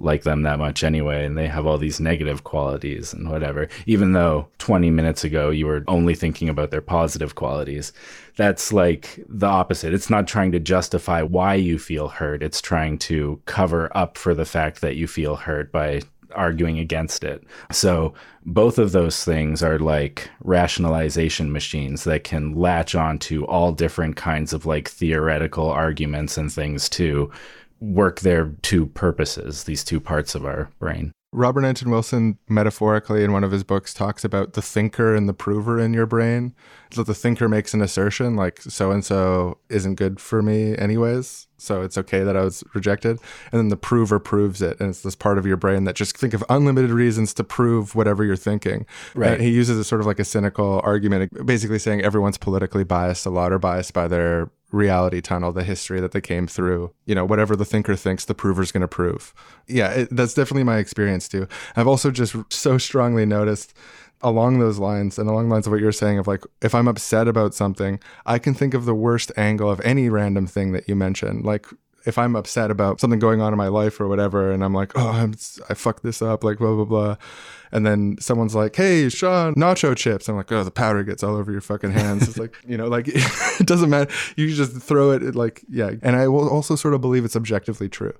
[0.00, 3.68] like them that much anyway and they have all these negative qualities and whatever.
[3.86, 7.92] Even though 20 minutes ago you were only thinking about their positive qualities
[8.36, 9.92] that's like the opposite.
[9.92, 12.42] It's not trying to justify why you feel hurt.
[12.42, 16.00] It's trying to cover up for the fact that you feel hurt by
[16.34, 17.44] arguing against it.
[17.70, 18.14] So
[18.44, 24.52] both of those things are like rationalization machines that can latch onto all different kinds
[24.52, 27.30] of like theoretical arguments and things to
[27.82, 31.12] work their two purposes, these two parts of our brain.
[31.34, 35.32] Robert Anton Wilson, metaphorically, in one of his books, talks about the thinker and the
[35.32, 36.54] prover in your brain.
[36.90, 41.48] So the thinker makes an assertion like, so and so isn't good for me, anyways.
[41.56, 43.18] So it's okay that I was rejected.
[43.50, 44.78] And then the prover proves it.
[44.78, 47.94] And it's this part of your brain that just think of unlimited reasons to prove
[47.94, 48.84] whatever you're thinking.
[49.14, 49.32] Right.
[49.32, 53.24] And he uses a sort of like a cynical argument, basically saying everyone's politically biased,
[53.24, 56.92] a lot or biased by their reality tunnel, the history that they came through.
[57.06, 59.32] You know, whatever the thinker thinks, the prover's going to prove.
[59.68, 61.46] Yeah, it, that's definitely my experience too.
[61.76, 63.74] I've also just so strongly noticed
[64.22, 66.86] along those lines and along the lines of what you're saying of like if i'm
[66.86, 70.88] upset about something i can think of the worst angle of any random thing that
[70.88, 71.66] you mentioned like
[72.06, 74.92] if i'm upset about something going on in my life or whatever and i'm like
[74.94, 75.34] oh I'm,
[75.68, 77.16] i fucked this up like blah blah blah
[77.72, 80.28] and then someone's like hey sean nacho chips.
[80.28, 82.28] I'm like oh the powder gets all over your fucking hands.
[82.28, 84.12] It's like you know like it doesn't matter.
[84.36, 85.92] You just throw it like yeah.
[86.02, 88.14] And i will also sort of believe it's objectively true.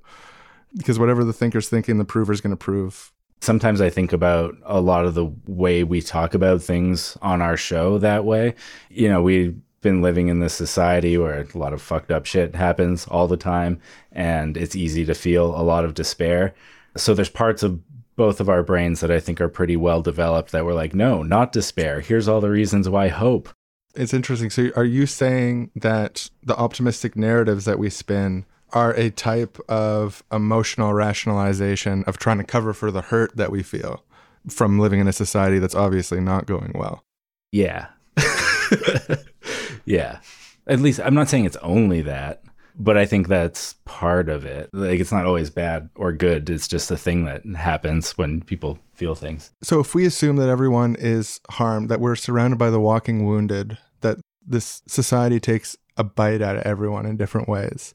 [0.77, 3.13] Because whatever the thinker's thinking the prover's going to prove.
[3.43, 7.57] Sometimes I think about a lot of the way we talk about things on our
[7.57, 8.55] show that way.
[8.89, 12.55] You know, we've been living in this society where a lot of fucked up shit
[12.55, 13.81] happens all the time,
[14.13, 16.55] and it's easy to feel a lot of despair.
[16.97, 17.81] So there's parts of
[18.17, 21.23] both of our brains that I think are pretty well developed that we're like, no,
[21.23, 22.01] not despair.
[22.01, 23.49] Here's all the reasons why hope.
[23.95, 24.51] It's interesting.
[24.51, 30.23] So, are you saying that the optimistic narratives that we spin are a type of
[30.33, 34.03] emotional rationalization of trying to cover for the hurt that we feel
[34.49, 37.05] from living in a society that's obviously not going well?
[37.53, 37.89] Yeah.
[39.85, 40.21] yeah.
[40.67, 42.43] At least I'm not saying it's only that,
[42.79, 44.71] but I think that's part of it.
[44.73, 46.49] Like it's not always bad or good.
[46.51, 49.51] It's just a thing that happens when people feel things.
[49.63, 53.79] So, if we assume that everyone is harmed, that we're surrounded by the walking wounded,
[54.01, 57.95] that this society takes a bite out of everyone in different ways,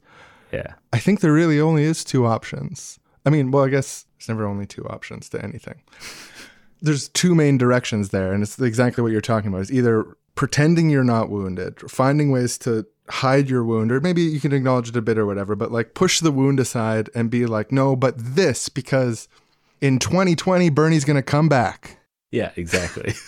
[0.52, 0.74] Yeah.
[0.94, 3.00] I think there really only is two options.
[3.26, 5.82] I mean, well, I guess there's never only two options to anything.
[6.82, 9.62] There's two main directions there, and it's exactly what you're talking about.
[9.62, 14.40] It's either pretending you're not wounded, finding ways to hide your wound, or maybe you
[14.40, 17.46] can acknowledge it a bit or whatever, but like push the wound aside and be
[17.46, 19.28] like, no, but this, because
[19.82, 22.00] in 2020, Bernie's going to come back.
[22.32, 23.14] Yeah, exactly.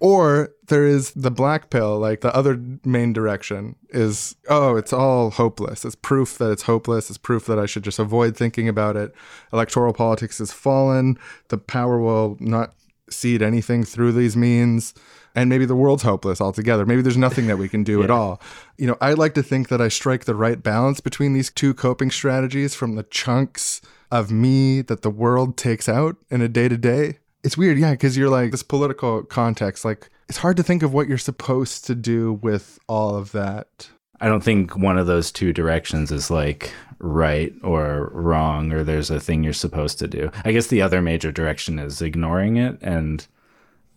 [0.00, 5.30] Or there is the black pill, like the other main direction is, oh, it's all
[5.30, 5.84] hopeless.
[5.84, 7.08] It's proof that it's hopeless.
[7.08, 9.12] It's proof that I should just avoid thinking about it.
[9.52, 11.18] Electoral politics has fallen.
[11.48, 12.74] The power will not
[13.10, 14.94] cede anything through these means.
[15.38, 16.84] And maybe the world's hopeless altogether.
[16.84, 18.40] Maybe there's nothing that we can do at all.
[18.76, 21.74] You know, I like to think that I strike the right balance between these two
[21.74, 23.80] coping strategies from the chunks
[24.10, 27.92] of me that the world takes out in a day to day it's weird, yeah,
[27.92, 29.84] because you're like this political context.
[29.84, 33.88] Like, it's hard to think of what you're supposed to do with all of that.
[34.20, 39.10] I don't think one of those two directions is like right or wrong, or there's
[39.10, 40.30] a thing you're supposed to do.
[40.44, 43.26] I guess the other major direction is ignoring it, and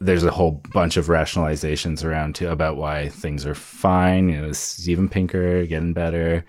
[0.01, 4.29] there's a whole bunch of rationalizations around too about why things are fine.
[4.29, 6.43] You know, Steven Pinker getting better.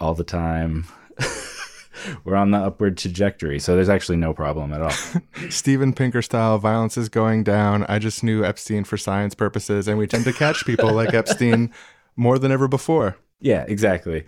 [0.00, 0.86] all the time.
[2.24, 5.20] We're on the upward trajectory, so there's actually no problem at all.
[5.50, 7.84] Steven Pinker style violence is going down.
[7.88, 11.72] I just knew Epstein for science purposes, and we tend to catch people like Epstein
[12.16, 13.18] more than ever before.
[13.38, 14.24] Yeah, exactly.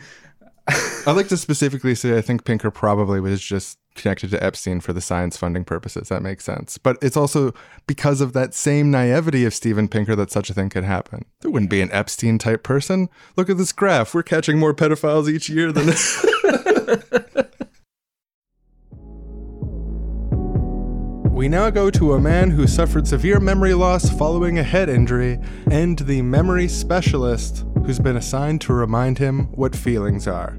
[0.68, 4.92] I'd like to specifically say I think Pinker probably was just connected to Epstein for
[4.92, 6.08] the science funding purposes.
[6.08, 6.78] That makes sense.
[6.78, 7.52] But it's also
[7.86, 11.24] because of that same naivety of Steven Pinker that such a thing could happen.
[11.40, 13.08] There wouldn't be an Epstein type person.
[13.36, 14.14] Look at this graph.
[14.14, 15.86] We're catching more pedophiles each year than.
[15.86, 16.26] This.
[21.42, 25.40] We now go to a man who suffered severe memory loss following a head injury,
[25.72, 30.56] and the memory specialist who's been assigned to remind him what feelings are.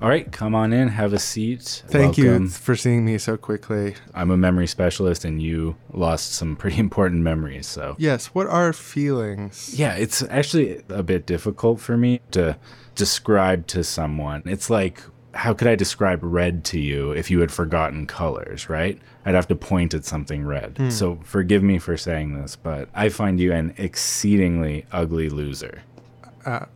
[0.00, 1.82] All right, come on in, have a seat.
[1.88, 2.44] Thank Welcome.
[2.44, 3.96] you for seeing me so quickly.
[4.14, 7.66] I'm a memory specialist, and you lost some pretty important memories.
[7.66, 9.74] So, Yes, what are feelings?
[9.76, 12.56] yeah, it's actually a bit difficult for me to
[12.94, 14.42] describe to someone.
[14.46, 15.02] It's like,
[15.34, 19.00] how could I describe red to you if you had forgotten colors, right?
[19.24, 20.92] I'd have to point at something red.
[20.92, 25.82] So, forgive me for saying this, but I find you an exceedingly ugly loser.
[26.46, 26.66] Uh,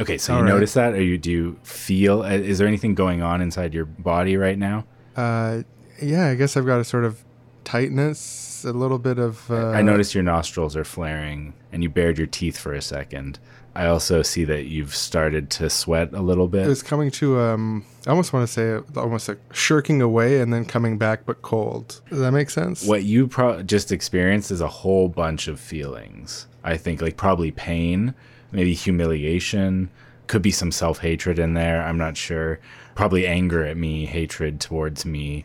[0.00, 0.48] Okay, so you all right.
[0.50, 0.94] notice that?
[0.94, 2.22] Or you do you feel?
[2.22, 4.84] uh, Is there anything going on inside your body right now?
[5.16, 5.62] uh,
[6.02, 7.24] yeah, I guess I've got a sort of
[7.64, 9.50] tightness, a little bit of.
[9.50, 13.38] Uh, I notice your nostrils are flaring, and you bared your teeth for a second.
[13.74, 16.66] I also see that you've started to sweat a little bit.
[16.66, 20.64] It's coming to, um, I almost want to say, almost like shirking away and then
[20.64, 22.00] coming back, but cold.
[22.08, 22.86] Does that make sense?
[22.86, 26.46] what you pro- just experienced is a whole bunch of feelings.
[26.64, 28.14] I think, like probably pain,
[28.56, 29.90] maybe humiliation,
[30.26, 31.82] could be some self hatred in there.
[31.82, 32.58] I'm not sure.
[32.96, 35.44] Probably anger at me, hatred towards me.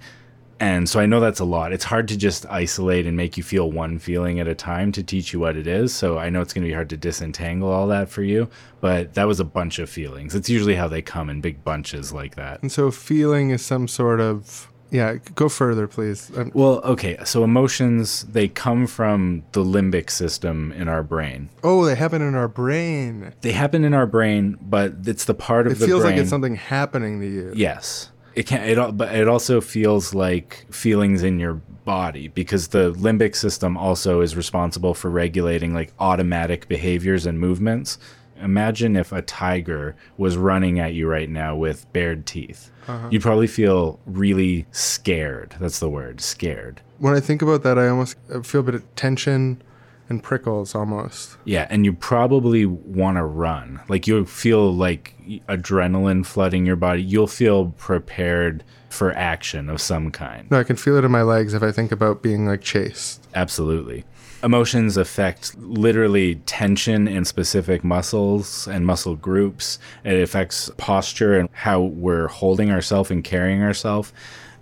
[0.61, 1.73] And so I know that's a lot.
[1.73, 5.03] It's hard to just isolate and make you feel one feeling at a time to
[5.03, 5.93] teach you what it is.
[5.93, 8.47] So I know it's going to be hard to disentangle all that for you,
[8.79, 10.35] but that was a bunch of feelings.
[10.35, 12.61] It's usually how they come in big bunches like that.
[12.61, 15.15] And so feeling is some sort of yeah.
[15.35, 16.29] Go further, please.
[16.37, 17.17] Um, Well, okay.
[17.25, 21.49] So emotions, they come from the limbic system in our brain.
[21.63, 23.33] oh, they happen in our brain.
[23.41, 26.13] They happen in our brain, but it's the part of the It the feels brain.
[26.15, 27.53] like it's something happening to you.
[27.55, 28.11] Yes.
[28.35, 33.35] It can it but it also feels like feelings in your body because the limbic
[33.35, 37.97] system also is responsible for regulating like automatic behaviors and movements.
[38.41, 42.70] Imagine if a tiger was running at you right now with bared teeth.
[42.87, 43.07] Uh-huh.
[43.11, 45.55] You'd probably feel really scared.
[45.59, 46.81] That's the word, scared.
[46.99, 49.61] When I think about that, I almost feel a bit of tension
[50.09, 51.37] and prickles almost.
[51.45, 53.79] Yeah, and you probably want to run.
[53.87, 55.15] Like you'll feel like
[55.47, 57.01] adrenaline flooding your body.
[57.01, 60.51] You'll feel prepared for action of some kind.
[60.51, 63.25] No, I can feel it in my legs if I think about being like chased.
[63.33, 64.03] Absolutely.
[64.43, 69.77] Emotions affect literally tension in specific muscles and muscle groups.
[70.03, 74.11] It affects posture and how we're holding ourselves and carrying ourselves.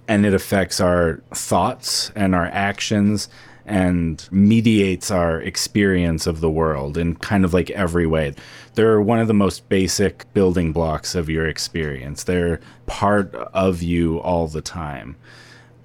[0.08, 3.30] And it affects our thoughts and our actions
[3.66, 8.34] and mediates our experience of the world in kind of like every way.
[8.74, 12.24] They're one of the most basic building blocks of your experience.
[12.24, 15.16] They're part of you all the time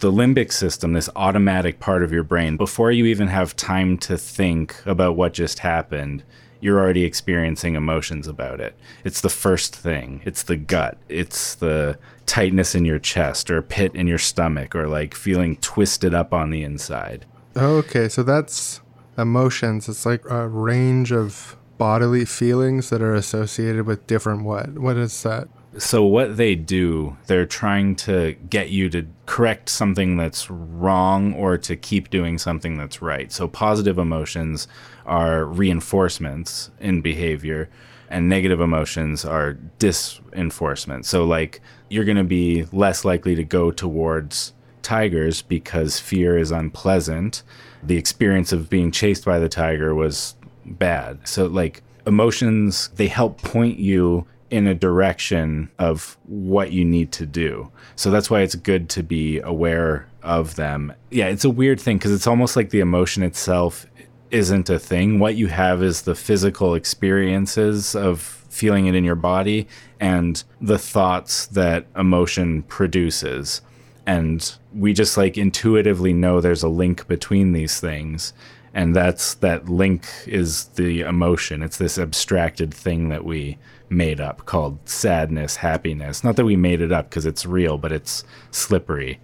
[0.04, 4.18] the limbic system, this automatic part of your brain, before you even have time to
[4.18, 6.22] think about what just happened,
[6.60, 8.76] you're already experiencing emotions about it.
[9.02, 10.20] It's the first thing.
[10.26, 10.98] It's the gut.
[11.08, 16.12] It's the tightness in your chest or pit in your stomach or like feeling twisted
[16.12, 17.24] up on the inside.
[17.56, 18.82] Okay, so that's
[19.16, 19.88] emotions.
[19.88, 24.78] It's like a range of bodily feelings that are associated with different what?
[24.78, 25.48] What is that?
[25.78, 31.58] So what they do, they're trying to get you to correct something that's wrong or
[31.58, 33.32] to keep doing something that's right.
[33.32, 34.68] So positive emotions
[35.04, 37.68] are reinforcements in behavior
[38.08, 41.04] and negative emotions are disenforcement.
[41.04, 44.52] So like you're going to be less likely to go towards
[44.82, 47.42] tigers because fear is unpleasant.
[47.82, 51.26] The experience of being chased by the tiger was bad.
[51.26, 57.26] So like emotions they help point you in a direction of what you need to
[57.26, 57.72] do.
[57.96, 60.92] So that's why it's good to be aware of them.
[61.10, 63.84] Yeah, it's a weird thing because it's almost like the emotion itself
[64.30, 65.18] isn't a thing.
[65.18, 69.66] What you have is the physical experiences of feeling it in your body
[69.98, 73.60] and the thoughts that emotion produces.
[74.06, 78.32] And we just like intuitively know there's a link between these things.
[78.72, 81.60] And that's that link is the emotion.
[81.60, 83.58] It's this abstracted thing that we
[83.90, 86.24] made up called sadness, happiness.
[86.24, 89.20] Not that we made it up because it's real, but it's slippery.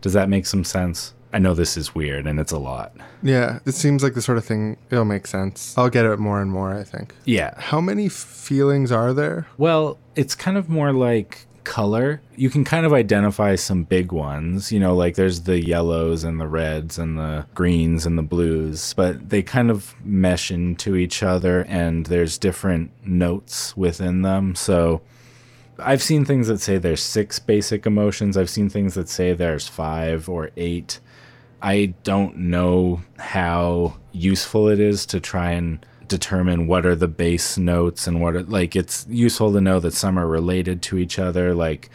[0.00, 1.14] Does that make some sense?
[1.32, 2.92] I know this is weird and it's a lot.
[3.22, 5.76] Yeah, it seems like the sort of thing, it'll make sense.
[5.78, 7.14] I'll get it more and more, I think.
[7.24, 7.54] Yeah.
[7.56, 9.46] How many feelings are there?
[9.56, 12.20] Well, it's kind of more like color.
[12.36, 16.40] You can kind of identify some big ones, you know, like there's the yellows and
[16.40, 21.22] the reds and the greens and the blues, but they kind of mesh into each
[21.22, 24.54] other and there's different notes within them.
[24.54, 25.02] So
[25.78, 28.36] I've seen things that say there's six basic emotions.
[28.36, 31.00] I've seen things that say there's five or eight.
[31.62, 37.56] I don't know how useful it is to try and determine what are the base
[37.56, 41.18] notes and what are like it's useful to know that some are related to each
[41.18, 41.88] other like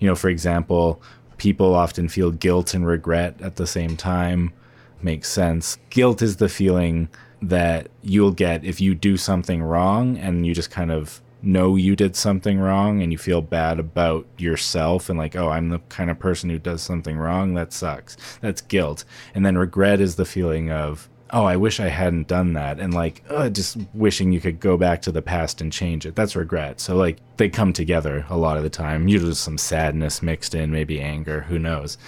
[0.00, 1.00] you know for example
[1.38, 4.52] people often feel guilt and regret at the same time
[5.00, 7.08] makes sense guilt is the feeling
[7.40, 11.96] that you'll get if you do something wrong and you just kind of know you
[11.96, 16.10] did something wrong and you feel bad about yourself and like, oh, I'm the kind
[16.10, 17.54] of person who does something wrong.
[17.54, 18.16] That sucks.
[18.42, 19.04] That's guilt.
[19.34, 22.80] And then regret is the feeling of, oh, I wish I hadn't done that.
[22.80, 23.22] And like,
[23.52, 26.16] just wishing you could go back to the past and change it.
[26.16, 26.80] That's regret.
[26.80, 29.08] So like they come together a lot of the time.
[29.08, 31.98] Usually some sadness mixed in, maybe anger, who knows.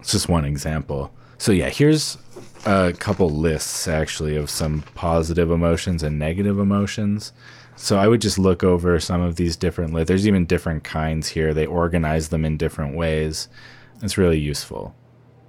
[0.00, 1.12] It's just one example.
[1.38, 2.18] So yeah, here's
[2.64, 7.32] a couple lists actually of some positive emotions and negative emotions.
[7.76, 10.08] So I would just look over some of these different lists.
[10.08, 11.52] There's even different kinds here.
[11.52, 13.48] They organize them in different ways.
[14.02, 14.94] It's really useful.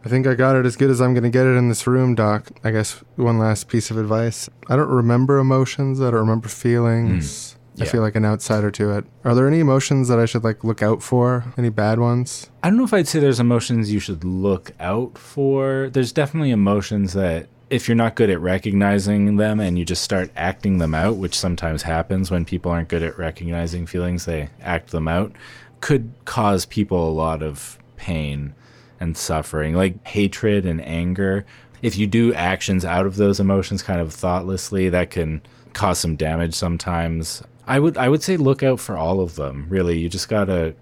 [0.08, 1.86] I think I got it as good as I'm going to get it in this
[1.86, 2.48] room, Doc.
[2.64, 4.50] I guess one last piece of advice.
[4.70, 6.00] I don't remember emotions.
[6.00, 7.26] I don't remember feelings.
[7.26, 7.84] Mm, yeah.
[7.84, 9.06] I feel like an outsider to it.
[9.26, 11.44] Are there any emotions that I should like look out for?
[11.58, 12.50] Any bad ones?
[12.64, 15.90] I don't know if I'd say there's emotions you should look out for.
[15.92, 20.32] There's definitely emotions that if you're not good at recognizing them and you just start
[20.38, 24.92] acting them out, which sometimes happens when people aren't good at recognizing feelings, they act
[24.92, 25.34] them out,
[25.82, 28.54] could cause people a lot of pain
[29.00, 31.46] and suffering, like hatred and anger.
[31.82, 35.42] If you do actions out of those emotions kind of thoughtlessly, that can
[35.74, 37.44] cause some damage sometimes.
[37.68, 39.68] I would I would say look out for all of them.
[39.70, 40.74] Really, you just got to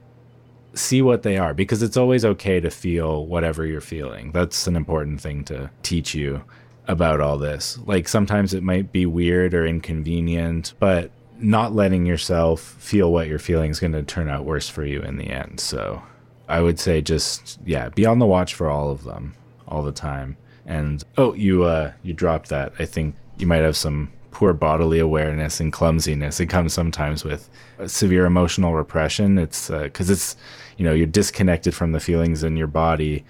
[0.74, 4.32] see what they are because it's always okay to feel whatever you're feeling.
[4.32, 6.44] That's an important thing to teach you
[6.88, 7.80] about all this.
[7.86, 13.40] Like sometimes it might be weird or inconvenient, but not letting yourself feel what you're
[13.40, 15.60] feeling is going to turn out worse for you in the end.
[15.60, 16.02] So
[16.48, 19.34] I would say just yeah, be on the watch for all of them
[19.68, 20.38] all the time.
[20.66, 22.74] And oh, you uh you dropped that.
[22.80, 26.40] I think you might have some poor bodily awareness and clumsiness.
[26.40, 27.50] It comes sometimes with
[27.88, 29.38] severe emotional repression.
[29.38, 30.36] It's because uh, it's
[30.78, 33.24] you know you're disconnected from the feelings in your body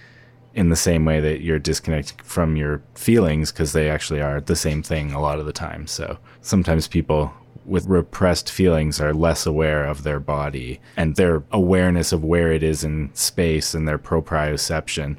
[0.55, 4.55] in the same way that you're disconnected from your feelings because they actually are the
[4.55, 5.86] same thing a lot of the time.
[5.86, 7.34] So sometimes people
[7.66, 12.63] with repressed feelings are less aware of their body and their awareness of where it
[12.63, 15.18] is in space and their proprioception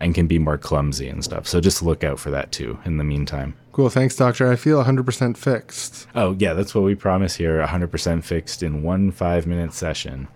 [0.00, 1.46] and can be more clumsy and stuff.
[1.46, 3.54] So just look out for that too in the meantime.
[3.72, 3.88] Cool.
[3.88, 4.50] Thanks, doctor.
[4.50, 6.06] I feel 100% fixed.
[6.14, 6.52] Oh, yeah.
[6.52, 10.28] That's what we promise here 100% fixed in one five minute session.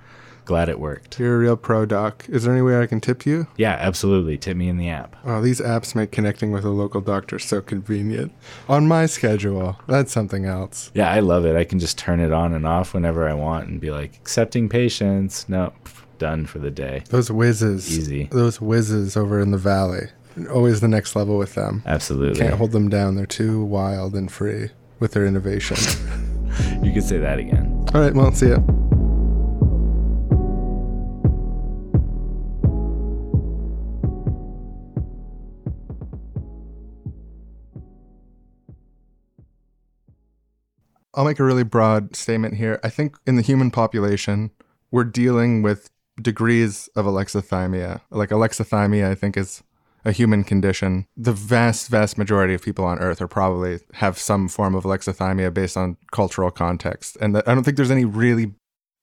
[0.47, 1.19] Glad it worked.
[1.19, 2.25] You're a real pro, Doc.
[2.29, 3.49] Is there any way I can tip you?
[3.57, 4.39] Yeah, absolutely.
[4.39, 5.17] Tip me in the app.
[5.25, 8.33] Oh, these apps make connecting with a local doctor so convenient.
[8.69, 9.77] On my schedule.
[9.89, 10.93] That's something else.
[10.95, 11.57] Yeah, I love it.
[11.57, 14.69] I can just turn it on and off whenever I want and be like, accepting
[14.69, 15.49] patients.
[15.49, 15.75] Nope,
[16.19, 17.03] done for the day.
[17.11, 17.91] Those whizzes.
[17.91, 18.29] Easy.
[18.31, 20.11] Those whizzes over in the valley.
[20.49, 21.83] Always the next level with them.
[21.87, 22.39] Absolutely.
[22.39, 23.17] Can't hold them down.
[23.17, 24.71] They're too wild and free
[25.01, 25.77] with their innovation.
[26.85, 27.85] you could say that again.
[27.93, 28.59] All right, well, see ya.
[41.17, 42.79] I'll make a really broad statement here.
[42.85, 44.51] I think in the human population,
[44.91, 45.91] we're dealing with
[46.21, 48.03] degrees of alexithymia.
[48.11, 49.63] Like alexithymia, I think is
[50.05, 51.07] a human condition.
[51.17, 55.53] The vast, vast majority of people on Earth are probably have some form of alexithymia
[55.53, 58.55] based on cultural context, and I don't think there's any really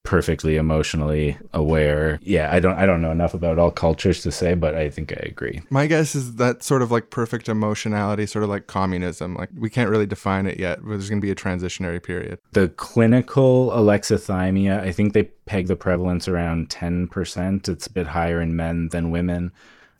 [0.04, 2.20] perfectly emotionally aware.
[2.22, 5.12] Yeah, I don't I don't know enough about all cultures to say, but I think
[5.12, 5.62] I agree.
[5.70, 9.34] My guess is that sort of like perfect emotionality, sort of like communism.
[9.34, 12.38] Like we can't really define it yet, but there's going to be a transitionary period.
[12.52, 17.68] The clinical alexithymia, I think they peg the prevalence around 10%.
[17.68, 19.52] It's a bit higher in men than women.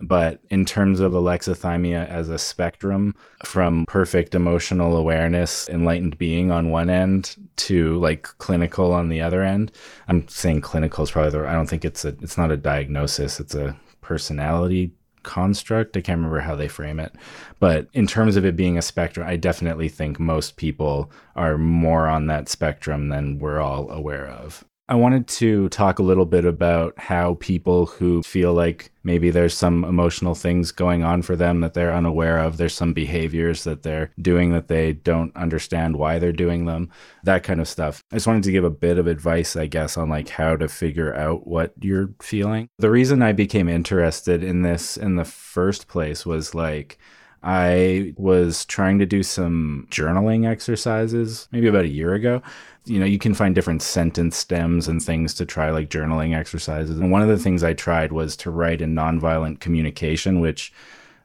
[0.07, 6.71] But in terms of alexithymia as a spectrum, from perfect emotional awareness, enlightened being on
[6.71, 9.73] one end to like clinical on the other end,
[10.09, 13.41] I'm saying clinical is probably the, I don't think it's a, it's not a diagnosis.
[13.41, 14.93] It's a personality
[15.23, 15.97] construct.
[15.97, 17.15] I can't remember how they frame it.
[17.59, 22.07] But in terms of it being a spectrum, I definitely think most people are more
[22.07, 24.65] on that spectrum than we're all aware of.
[24.87, 29.55] I wanted to talk a little bit about how people who feel like maybe there's
[29.57, 33.83] some emotional things going on for them that they're unaware of, there's some behaviors that
[33.83, 36.91] they're doing that they don't understand why they're doing them,
[37.23, 38.03] that kind of stuff.
[38.13, 40.69] I just wanted to give a bit of advice, I guess, on like how to
[40.69, 42.69] figure out what you're feeling.
[42.79, 46.99] The reason I became interested in this in the first place was like,
[47.43, 52.43] I was trying to do some journaling exercises maybe about a year ago.
[52.85, 56.99] You know, you can find different sentence stems and things to try, like journaling exercises.
[56.99, 60.73] And one of the things I tried was to write in nonviolent communication, which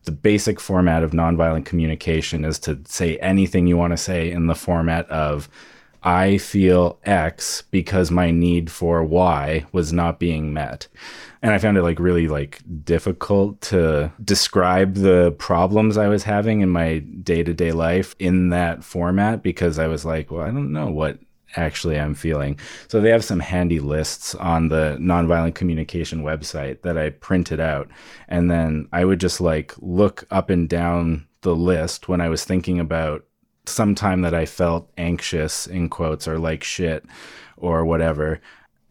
[0.03, 4.47] the basic format of nonviolent communication is to say anything you want to say in
[4.47, 5.49] the format of,
[6.01, 10.88] I feel X because my need for Y was not being met
[11.41, 16.62] and I found it like really like difficult to describe the problems I was having
[16.62, 20.88] in my day-to-day life in that format because I was like, well, I don't know
[20.88, 21.20] what
[21.56, 22.60] actually I'm feeling.
[22.88, 27.89] So they have some handy lists on the nonviolent communication website that I printed out
[28.28, 32.43] and then I would just like look up and down the list when I was
[32.43, 33.26] thinking about
[33.66, 37.06] some time that I felt anxious in quotes or like shit
[37.58, 38.41] or whatever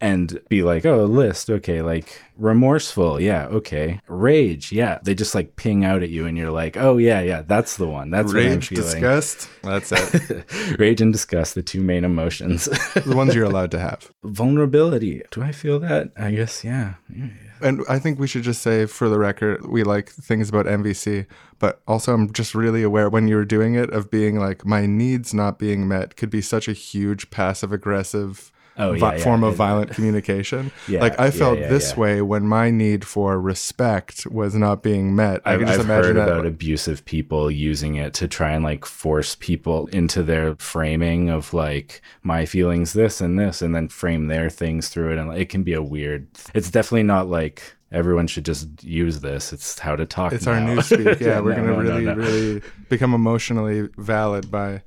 [0.01, 4.99] and be like, oh, list, okay, like remorseful, yeah, okay, rage, yeah.
[5.03, 7.87] They just like ping out at you, and you're like, oh yeah, yeah, that's the
[7.87, 8.09] one.
[8.09, 9.49] That's rage, disgust.
[9.61, 10.45] That's it.
[10.79, 12.65] rage and disgust, the two main emotions.
[12.93, 14.11] the ones you're allowed to have.
[14.23, 15.21] Vulnerability.
[15.31, 16.11] Do I feel that?
[16.17, 16.95] I guess, yeah.
[17.13, 17.27] yeah.
[17.61, 21.25] And I think we should just say, for the record, we like things about NVC,
[21.59, 24.85] but also I'm just really aware when you were doing it of being like, my
[24.85, 29.43] needs not being met could be such a huge passive aggressive oh, yeah, yeah, form
[29.43, 30.71] of violent communication.
[30.89, 35.41] like I felt this way when my need for respect was not being met.
[35.45, 36.29] I I've, just I've imagine heard that.
[36.29, 41.53] about abusive people using it to try and like force people into their framing of
[41.53, 45.49] like my feelings this and this, and then frame their things through it, and it
[45.49, 46.27] can be a weird.
[46.53, 49.51] It's definitely not like everyone should just use this.
[49.53, 50.33] It's how to talk.
[50.33, 50.53] It's now.
[50.53, 51.19] our new speak.
[51.19, 54.83] Yeah, we're no, gonna no, really, no, really become emotionally valid by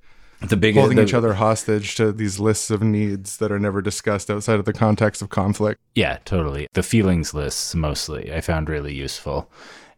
[0.48, 4.30] the holding the, each other hostage to these lists of needs that are never discussed
[4.30, 5.80] outside of the context of conflict.
[5.94, 6.68] Yeah, totally.
[6.72, 9.50] The feelings lists mostly I found really useful.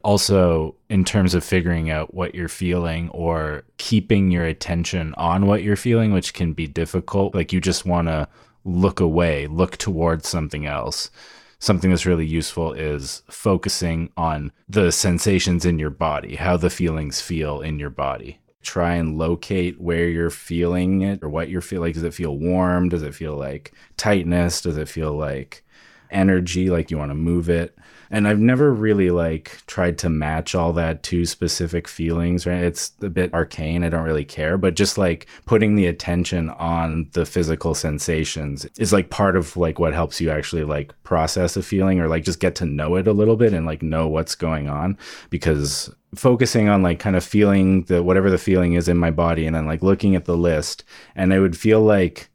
[0.02, 5.62] Also, in terms of figuring out what you're feeling or keeping your attention on what
[5.62, 7.34] you're feeling, which can be difficult.
[7.34, 8.28] Like you just want to
[8.64, 11.10] look away, look towards something else.
[11.58, 17.22] Something that's really useful is focusing on the sensations in your body, how the feelings
[17.22, 21.88] feel in your body try and locate where you're feeling it or what you're feeling.
[21.88, 22.88] Like, does it feel warm?
[22.88, 24.62] Does it feel like tightness?
[24.62, 25.64] Does it feel like
[26.10, 26.70] energy?
[26.70, 27.76] Like you want to move it?
[28.10, 32.62] And I've never really like tried to match all that to specific feelings, right?
[32.62, 33.84] It's a bit arcane.
[33.84, 38.92] I don't really care, but just like putting the attention on the physical sensations is
[38.92, 42.40] like part of like what helps you actually like process a feeling or like just
[42.40, 44.96] get to know it a little bit and like know what's going on
[45.30, 49.46] because focusing on like kind of feeling the whatever the feeling is in my body
[49.46, 50.84] and then like looking at the list
[51.14, 52.30] and I would feel like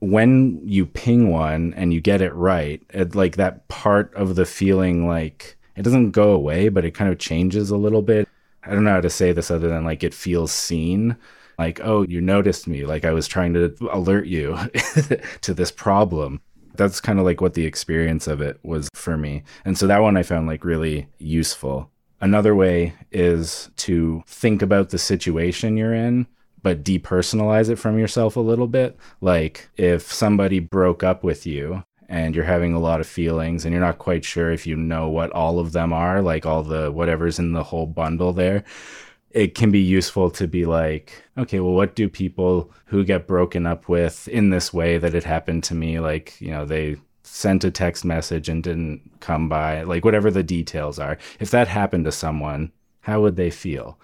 [0.00, 4.46] when you ping one and you get it right, it, like that part of the
[4.46, 8.28] feeling, like it doesn't go away, but it kind of changes a little bit.
[8.64, 11.16] I don't know how to say this other than like it feels seen.
[11.58, 12.86] Like, oh, you noticed me.
[12.86, 14.58] Like I was trying to alert you
[15.42, 16.40] to this problem.
[16.74, 19.42] That's kind of like what the experience of it was for me.
[19.66, 21.90] And so that one I found like really useful.
[22.22, 26.26] Another way is to think about the situation you're in
[26.62, 28.96] but depersonalize it from yourself a little bit.
[29.20, 33.72] Like if somebody broke up with you and you're having a lot of feelings and
[33.72, 36.90] you're not quite sure if you know what all of them are, like all the
[36.90, 38.64] whatever's in the whole bundle there,
[39.30, 43.64] it can be useful to be like, okay, well, what do people who get broken
[43.64, 46.00] up with in this way that it happened to me?
[46.00, 50.42] Like, you know, they sent a text message and didn't come by, like whatever the
[50.42, 51.16] details are.
[51.38, 54.00] If that happened to someone, how would they feel?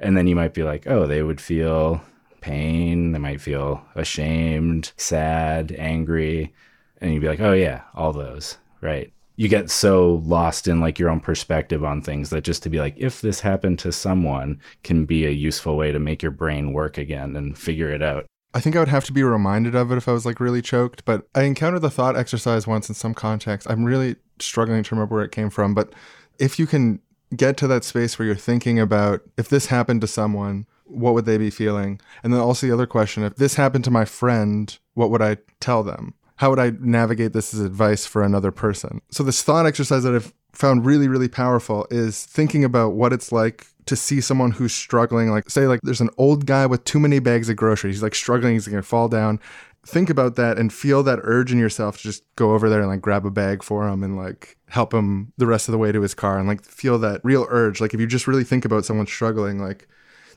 [0.00, 2.02] And then you might be like, oh, they would feel
[2.40, 3.12] pain.
[3.12, 6.52] They might feel ashamed, sad, angry.
[7.00, 8.56] And you'd be like, oh, yeah, all those.
[8.80, 9.12] Right.
[9.36, 12.78] You get so lost in like your own perspective on things that just to be
[12.78, 16.72] like, if this happened to someone can be a useful way to make your brain
[16.72, 18.26] work again and figure it out.
[18.52, 20.60] I think I would have to be reminded of it if I was like really
[20.60, 21.04] choked.
[21.04, 23.70] But I encountered the thought exercise once in some context.
[23.70, 25.74] I'm really struggling to remember where it came from.
[25.74, 25.94] But
[26.38, 27.00] if you can
[27.36, 31.24] get to that space where you're thinking about if this happened to someone, what would
[31.24, 32.00] they be feeling?
[32.22, 35.38] And then also the other question if this happened to my friend, what would I
[35.60, 36.14] tell them?
[36.36, 39.02] How would I navigate this as advice for another person?
[39.10, 43.30] So, this thought exercise that I've found really, really powerful is thinking about what it's
[43.30, 45.30] like to see someone who's struggling.
[45.30, 47.96] Like, say, like there's an old guy with too many bags of groceries.
[47.96, 49.38] He's like struggling, he's gonna fall down.
[49.86, 52.88] Think about that and feel that urge in yourself to just go over there and
[52.88, 55.90] like grab a bag for him and like help him the rest of the way
[55.90, 57.80] to his car and like feel that real urge.
[57.80, 59.88] Like if you just really think about someone struggling, like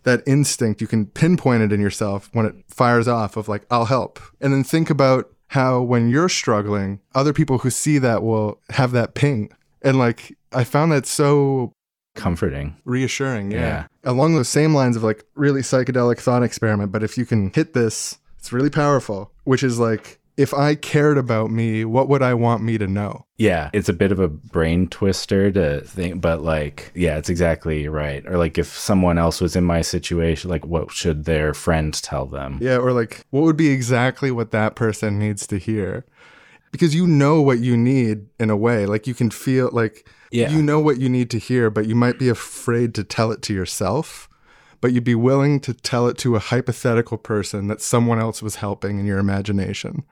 [0.04, 3.86] that instinct, you can pinpoint it in yourself when it fires off of like, I'll
[3.86, 4.20] help.
[4.40, 8.92] And then think about how when you're struggling, other people who see that will have
[8.92, 9.52] that ping.
[9.82, 11.74] And like, I found that so
[12.16, 12.78] Comforting.
[12.86, 13.52] reassuring.
[13.52, 13.60] Yeah.
[13.60, 13.86] Yeah.
[14.04, 16.92] Along those same lines of like really psychedelic thought experiment.
[16.92, 21.18] But if you can hit this, it's really powerful, which is like, if I cared
[21.18, 23.26] about me, what would I want me to know?
[23.38, 27.88] Yeah, it's a bit of a brain twister to think, but like, yeah, it's exactly
[27.88, 28.22] right.
[28.28, 32.26] Or like, if someone else was in my situation, like, what should their friend tell
[32.26, 32.58] them?
[32.62, 32.80] Yeah.
[32.80, 36.06] Or like, what would be exactly what that person needs to hear?
[36.74, 38.86] Because you know what you need in a way.
[38.86, 40.50] Like, you can feel like Yeah.
[40.50, 43.42] you know what you need to hear, but you might be afraid to tell it
[43.44, 44.28] to yourself.
[44.84, 48.56] But you'd be willing to tell it to a hypothetical person that someone else was
[48.56, 50.04] helping in your imagination.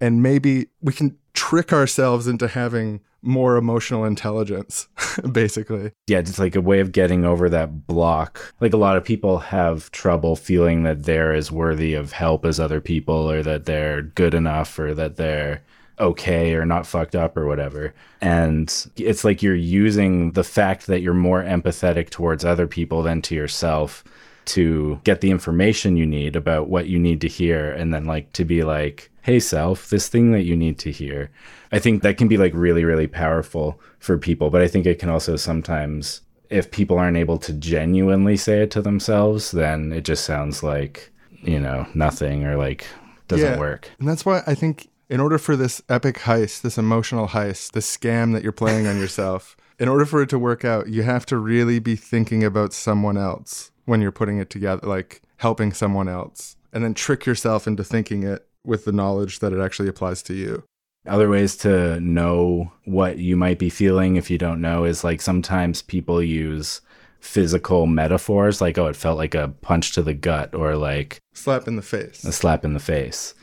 [0.00, 4.88] And maybe we can trick ourselves into having more emotional intelligence,
[5.32, 5.92] basically.
[6.08, 8.54] yeah, it's like a way of getting over that block.
[8.60, 12.58] Like a lot of people have trouble feeling that they're as worthy of help as
[12.58, 15.62] other people, or that they're good enough, or that they're
[16.00, 17.94] okay or not fucked up or whatever.
[18.20, 23.22] And it's like you're using the fact that you're more empathetic towards other people than
[23.22, 24.04] to yourself
[24.46, 28.32] to get the information you need about what you need to hear and then like
[28.32, 31.30] to be like hey self this thing that you need to hear
[31.70, 34.98] i think that can be like really really powerful for people but i think it
[34.98, 40.02] can also sometimes if people aren't able to genuinely say it to themselves then it
[40.02, 41.10] just sounds like
[41.42, 42.86] you know nothing or like
[43.28, 43.58] doesn't Yeah.
[43.58, 47.72] work And that's why I think in order for this epic heist, this emotional heist,
[47.72, 51.02] this scam that you're playing on yourself, in order for it to work out, you
[51.02, 55.72] have to really be thinking about someone else when you're putting it together, like helping
[55.72, 59.88] someone else, and then trick yourself into thinking it with the knowledge that it actually
[59.88, 60.64] applies to you.
[61.06, 65.22] Other ways to know what you might be feeling if you don't know is like
[65.22, 66.82] sometimes people use
[67.20, 71.66] physical metaphors like oh it felt like a punch to the gut or like Slap
[71.66, 72.24] in the face.
[72.24, 73.34] a slap in the face.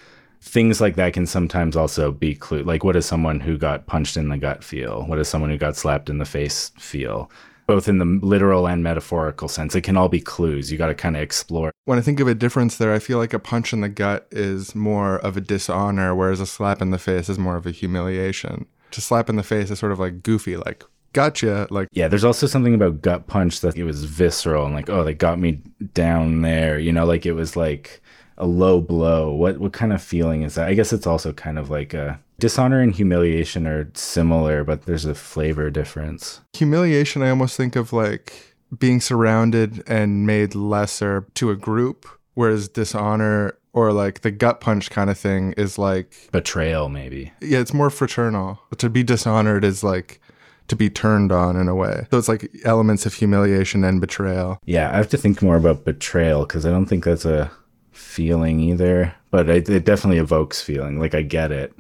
[0.46, 2.62] Things like that can sometimes also be clue.
[2.62, 5.04] Like, what does someone who got punched in the gut feel?
[5.04, 7.32] What does someone who got slapped in the face feel?
[7.66, 10.72] Both in the literal and metaphorical sense, it can all be clues.
[10.72, 11.72] You got to kind of explore.
[11.86, 14.28] When I think of a difference there, I feel like a punch in the gut
[14.30, 17.72] is more of a dishonor, whereas a slap in the face is more of a
[17.72, 18.68] humiliation.
[18.92, 22.24] To slap in the face is sort of like goofy, like, gotcha, like, Yeah, there's
[22.24, 25.62] also something about gut punch that it was visceral and like, oh, they got me
[25.96, 26.78] down there.
[26.78, 28.00] You know, like it was like
[28.38, 29.32] a low blow.
[29.34, 30.68] What what kind of feeling is that?
[30.68, 35.06] I guess it's also kind of like a dishonor and humiliation are similar, but there's
[35.06, 36.42] a flavor difference.
[36.54, 42.68] humiliation i almost think of like being surrounded and made lesser to a group whereas
[42.68, 47.32] dishonor or like the gut punch kind of thing is like Betrayal, maybe.
[47.42, 50.20] yeah it's more fraternal to be dishonored is like
[50.68, 54.58] to be turned on in a way so it's like elements of humiliation and betrayal
[54.66, 57.50] Yeah, I have to think more about betrayal because I don't think that's a
[57.96, 59.14] feeling either.
[59.32, 61.00] But it, it definitely evokes feeling.
[61.00, 61.74] Like I get it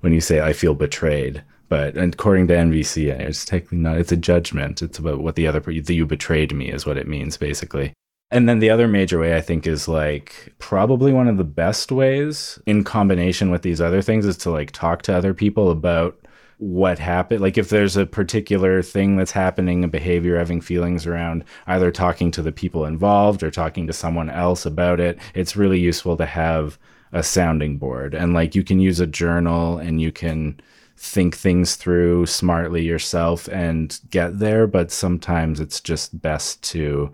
[0.00, 1.42] when you say I feel betrayed.
[1.68, 3.96] But according to NVC, it's technically not.
[3.96, 4.82] It's a judgment.
[4.82, 7.94] It's about what the other that you betrayed me is what it means basically.
[8.30, 11.92] And then the other major way I think is like probably one of the best
[11.92, 16.18] ways in combination with these other things is to like talk to other people about
[16.62, 21.42] what happened like if there's a particular thing that's happening a behavior having feelings around
[21.66, 25.80] either talking to the people involved or talking to someone else about it it's really
[25.80, 26.78] useful to have
[27.12, 28.14] a sounding board.
[28.14, 30.58] And like you can use a journal and you can
[30.96, 37.10] think things through smartly yourself and get there but sometimes it's just best to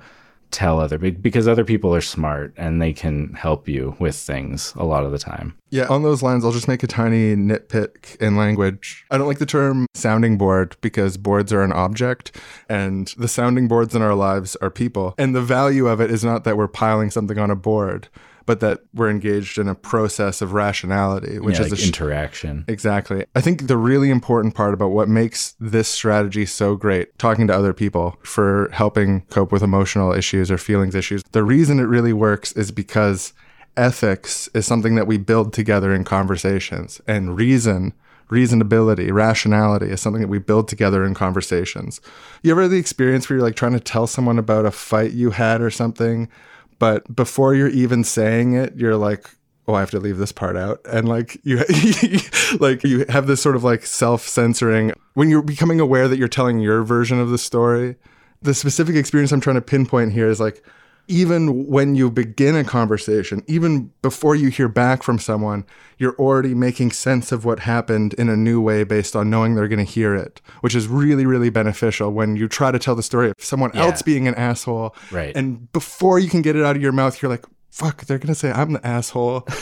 [0.50, 4.84] tell other because other people are smart and they can help you with things a
[4.84, 8.36] lot of the time Yeah, on those lines, I'll just make a tiny nitpick in
[8.36, 9.04] language.
[9.10, 12.34] I don't like the term sounding board because boards are an object
[12.68, 15.14] and the sounding boards in our lives are people.
[15.18, 18.08] And the value of it is not that we're piling something on a board,
[18.48, 21.88] but that we're engaged in a process of rationality, which yeah, is like a sh-
[21.88, 23.26] interaction Exactly.
[23.34, 27.54] I think the really important part about what makes this strategy so great, talking to
[27.54, 32.14] other people for helping cope with emotional issues or feelings issues, the reason it really
[32.14, 33.34] works is because
[33.76, 37.92] ethics is something that we build together in conversations, and reason,
[38.30, 42.00] reasonability, rationality is something that we build together in conversations.
[42.42, 45.12] You ever had the experience where you're like trying to tell someone about a fight
[45.12, 46.30] you had or something,
[46.78, 49.30] but before you're even saying it, you're like,
[49.66, 50.80] oh i have to leave this part out.
[50.90, 51.58] And like you
[52.60, 54.92] like you have this sort of like self-censoring.
[55.14, 57.96] When you're becoming aware that you're telling your version of the story
[58.42, 60.62] the specific experience i'm trying to pinpoint here is like
[61.08, 65.64] even when you begin a conversation, even before you hear back from someone,
[65.98, 69.68] you're already making sense of what happened in a new way based on knowing they're
[69.68, 73.02] going to hear it, which is really, really beneficial when you try to tell the
[73.02, 73.84] story of someone Yeah.
[73.86, 74.94] else being an asshole.
[75.10, 75.34] Right.
[75.36, 78.28] And before you can get it out of your mouth, you're like, fuck, they're going
[78.28, 79.46] to say I'm the asshole.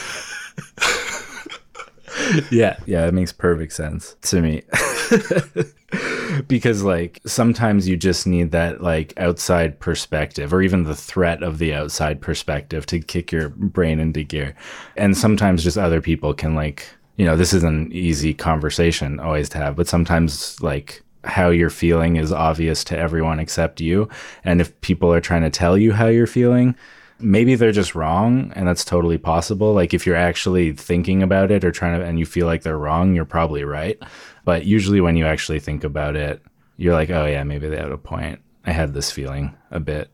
[2.50, 4.62] yeah yeah it makes perfect sense to me
[6.48, 11.58] because like sometimes you just need that like outside perspective or even the threat of
[11.58, 14.54] the outside perspective to kick your brain into gear.
[14.96, 19.48] And sometimes just other people can like you know this is an easy conversation always
[19.48, 24.08] to have but sometimes like how you're feeling is obvious to everyone except you.
[24.44, 26.76] And if people are trying to tell you how you're feeling
[27.18, 29.72] maybe they're just wrong and that's totally possible.
[29.72, 32.78] Like if you're actually thinking about it or trying to and you feel like they're
[32.78, 33.98] wrong you're probably right
[34.46, 36.42] but usually when you actually think about it
[36.78, 40.10] you're like oh yeah maybe they had a point i had this feeling a bit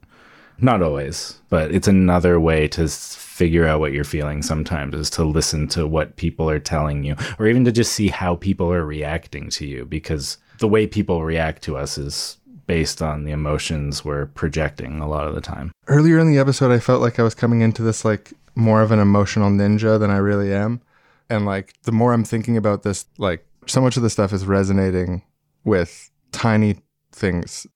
[0.59, 5.23] not always but it's another way to figure out what you're feeling sometimes is to
[5.25, 8.85] listen to what people are telling you or even to just see how people are
[8.85, 14.05] reacting to you because the way people react to us is based on the emotions
[14.05, 17.25] we're projecting a lot of the time Earlier in the episode, I felt like I
[17.25, 20.81] was coming into this like more of an emotional ninja than I really am.
[21.29, 24.47] And like the more I'm thinking about this, like so much of the stuff is
[24.47, 25.22] resonating
[25.64, 26.76] with tiny
[27.12, 27.66] things.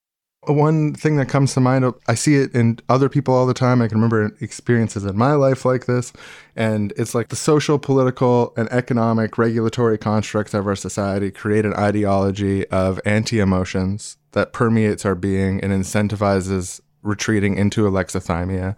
[0.46, 3.82] One thing that comes to mind, I see it in other people all the time.
[3.82, 6.12] I can remember experiences in my life like this.
[6.54, 11.74] And it's like the social, political, and economic regulatory constructs of our society create an
[11.74, 18.76] ideology of anti emotions that permeates our being and incentivizes retreating into alexithymia.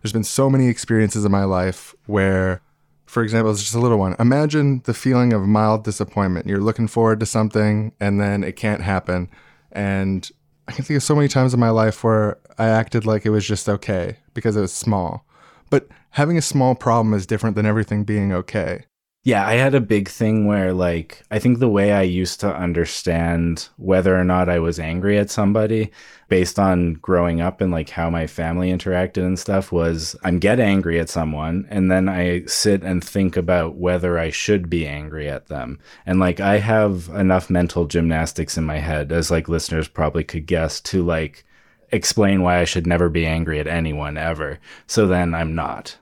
[0.00, 2.62] There's been so many experiences in my life where,
[3.10, 4.14] for example, it's just a little one.
[4.20, 6.46] Imagine the feeling of mild disappointment.
[6.46, 9.28] You're looking forward to something and then it can't happen.
[9.72, 10.30] And
[10.68, 13.30] I can think of so many times in my life where I acted like it
[13.30, 15.26] was just okay because it was small.
[15.70, 18.84] But having a small problem is different than everything being okay.
[19.22, 22.56] Yeah, I had a big thing where, like, I think the way I used to
[22.56, 25.90] understand whether or not I was angry at somebody
[26.28, 30.58] based on growing up and, like, how my family interacted and stuff was I'm get
[30.58, 35.28] angry at someone and then I sit and think about whether I should be angry
[35.28, 35.80] at them.
[36.06, 40.46] And, like, I have enough mental gymnastics in my head, as, like, listeners probably could
[40.46, 41.44] guess, to, like,
[41.92, 44.60] explain why I should never be angry at anyone ever.
[44.86, 45.98] So then I'm not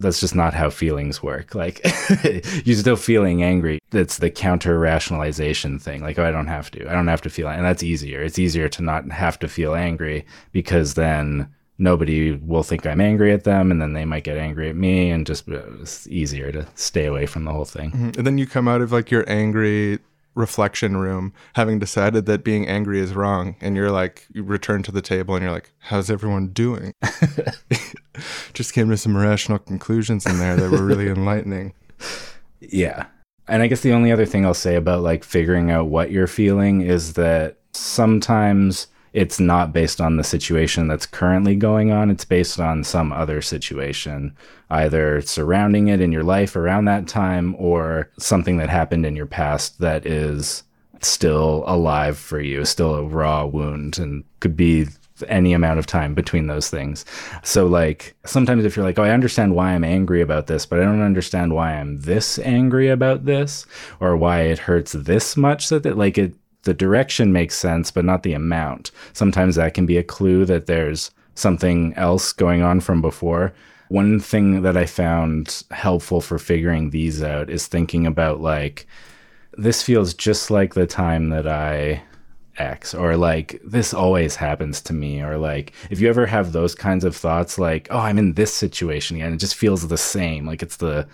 [0.00, 1.54] that's just not how feelings work.
[1.54, 1.80] Like
[2.64, 3.78] you're still feeling angry.
[3.90, 6.02] That's the counter rationalization thing.
[6.02, 6.88] Like, oh, I don't have to.
[6.88, 8.22] I don't have to feel and that's easier.
[8.22, 11.48] It's easier to not have to feel angry because then
[11.78, 15.10] nobody will think I'm angry at them and then they might get angry at me
[15.10, 17.92] and just uh, it's easier to stay away from the whole thing.
[18.16, 19.98] And then you come out of like your angry
[20.34, 24.92] reflection room having decided that being angry is wrong and you're like you return to
[24.92, 26.94] the table and you're like how's everyone doing
[28.52, 31.72] just came to some rational conclusions in there that were really enlightening
[32.60, 33.06] Yeah.
[33.48, 36.26] And I guess the only other thing I'll say about like figuring out what you're
[36.28, 42.10] feeling is that sometimes it's not based on the situation that's currently going on.
[42.10, 44.36] It's based on some other situation,
[44.70, 49.26] either surrounding it in your life around that time or something that happened in your
[49.26, 50.62] past that is
[51.00, 54.86] still alive for you, still a raw wound and could be
[55.28, 57.04] any amount of time between those things.
[57.42, 60.80] So like sometimes if you're like, "Oh, I understand why I'm angry about this, but
[60.80, 63.66] I don't understand why I'm this angry about this
[64.00, 68.04] or why it hurts this much so that like it the direction makes sense but
[68.04, 72.80] not the amount." Sometimes that can be a clue that there's something else going on
[72.80, 73.52] from before.
[73.88, 78.86] One thing that I found helpful for figuring these out is thinking about like
[79.56, 82.02] this feels just like the time that I
[82.56, 86.74] X or like this always happens to me or like if you ever have those
[86.74, 90.46] kinds of thoughts like oh I'm in this situation again it just feels the same
[90.46, 91.08] like it's the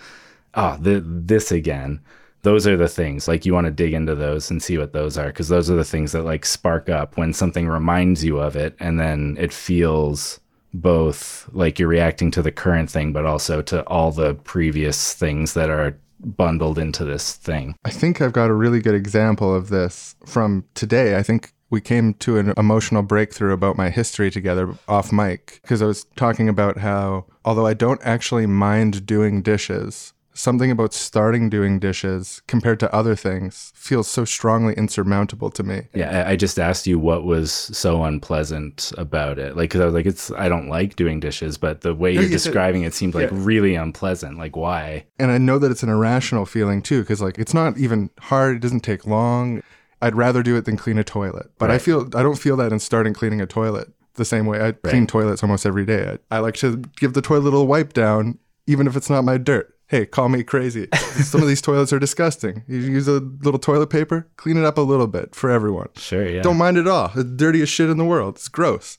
[0.55, 2.01] ah, oh the this again
[2.43, 5.17] those are the things like you want to dig into those and see what those
[5.17, 8.55] are because those are the things that like spark up when something reminds you of
[8.55, 10.39] it and then it feels
[10.73, 15.53] both like you're reacting to the current thing but also to all the previous things
[15.53, 19.69] that are bundled into this thing I think I've got a really good example of
[19.69, 21.15] this from today.
[21.17, 25.81] I think we came to an emotional breakthrough about my history together off mic because
[25.81, 31.49] I was talking about how, although I don't actually mind doing dishes, something about starting
[31.49, 35.87] doing dishes compared to other things feels so strongly insurmountable to me.
[35.93, 39.57] Yeah, I just asked you what was so unpleasant about it.
[39.57, 42.23] Like, because I was like, it's I don't like doing dishes, but the way you're
[42.23, 43.37] you said- describing it seemed like yeah.
[43.39, 44.37] really unpleasant.
[44.37, 45.05] Like, why?
[45.19, 48.57] And I know that it's an irrational feeling too because, like, it's not even hard,
[48.57, 49.63] it doesn't take long.
[50.01, 51.49] I'd rather do it than clean a toilet.
[51.57, 53.89] But I feel I don't feel that in starting cleaning a toilet.
[54.13, 54.61] the same way.
[54.61, 56.17] I clean toilets almost every day.
[56.31, 58.37] I, I like to give the toilet a little wipe down,
[58.67, 59.76] even if it's not my dirt.
[59.89, 60.89] Hey, call me crazy.
[60.95, 62.63] Some of these toilets are disgusting.
[62.67, 65.87] You use a little toilet paper, clean it up a little bit for everyone.
[65.95, 66.41] Sure, yeah.
[66.41, 67.05] Don't mind it all.
[67.05, 68.35] It's the dirtiest shit in the world.
[68.35, 68.97] It's gross.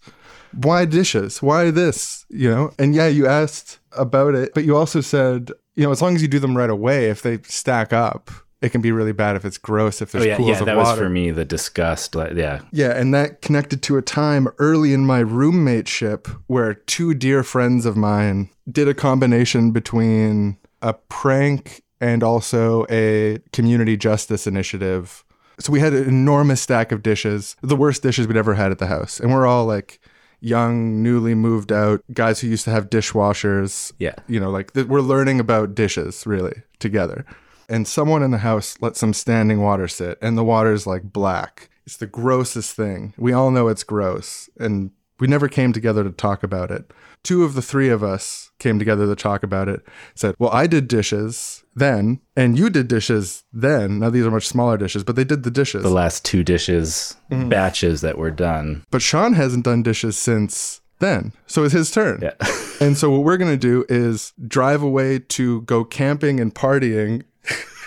[0.53, 1.43] Why dishes?
[1.43, 2.25] Why this?
[2.31, 2.71] You know?
[2.79, 6.23] And yeah, you asked about it, but you also said, you know, as long as
[6.23, 8.31] you do them right away, if they stack up,
[8.63, 10.67] it can be really bad if it's gross, if there's oh, yeah, pools yeah, of
[10.67, 12.15] that was for me the disgust.
[12.15, 17.13] Like, yeah, Yeah, and that connected to a time early in my roommateship where two
[17.13, 24.47] dear friends of mine did a combination between a prank and also a community justice
[24.47, 25.25] initiative.
[25.59, 28.79] So we had an enormous stack of dishes, the worst dishes we'd ever had at
[28.79, 29.19] the house.
[29.19, 30.01] And we're all like
[30.41, 33.93] young, newly moved out guys who used to have dishwashers.
[33.99, 34.15] Yeah.
[34.29, 37.25] You know, like th- we're learning about dishes really together.
[37.69, 41.69] And someone in the house let some standing water sit, and the water's like black.
[41.85, 43.13] It's the grossest thing.
[43.19, 44.91] We all know it's gross, and
[45.21, 46.91] we never came together to talk about it.
[47.23, 49.81] Two of the three of us came together to talk about it.
[50.15, 53.99] Said, Well, I did dishes then, and you did dishes then.
[54.01, 55.83] Now, these are much smaller dishes, but they did the dishes.
[55.83, 57.49] the last two dishes Mm-hmm.
[57.51, 58.85] batches that were done.
[58.91, 61.33] but Sean hasn't done dishes since then.
[61.47, 62.21] So it's his turn.
[62.23, 62.33] Yeah.
[62.81, 67.25] And so what we're going to do is drive away to go camping and partying.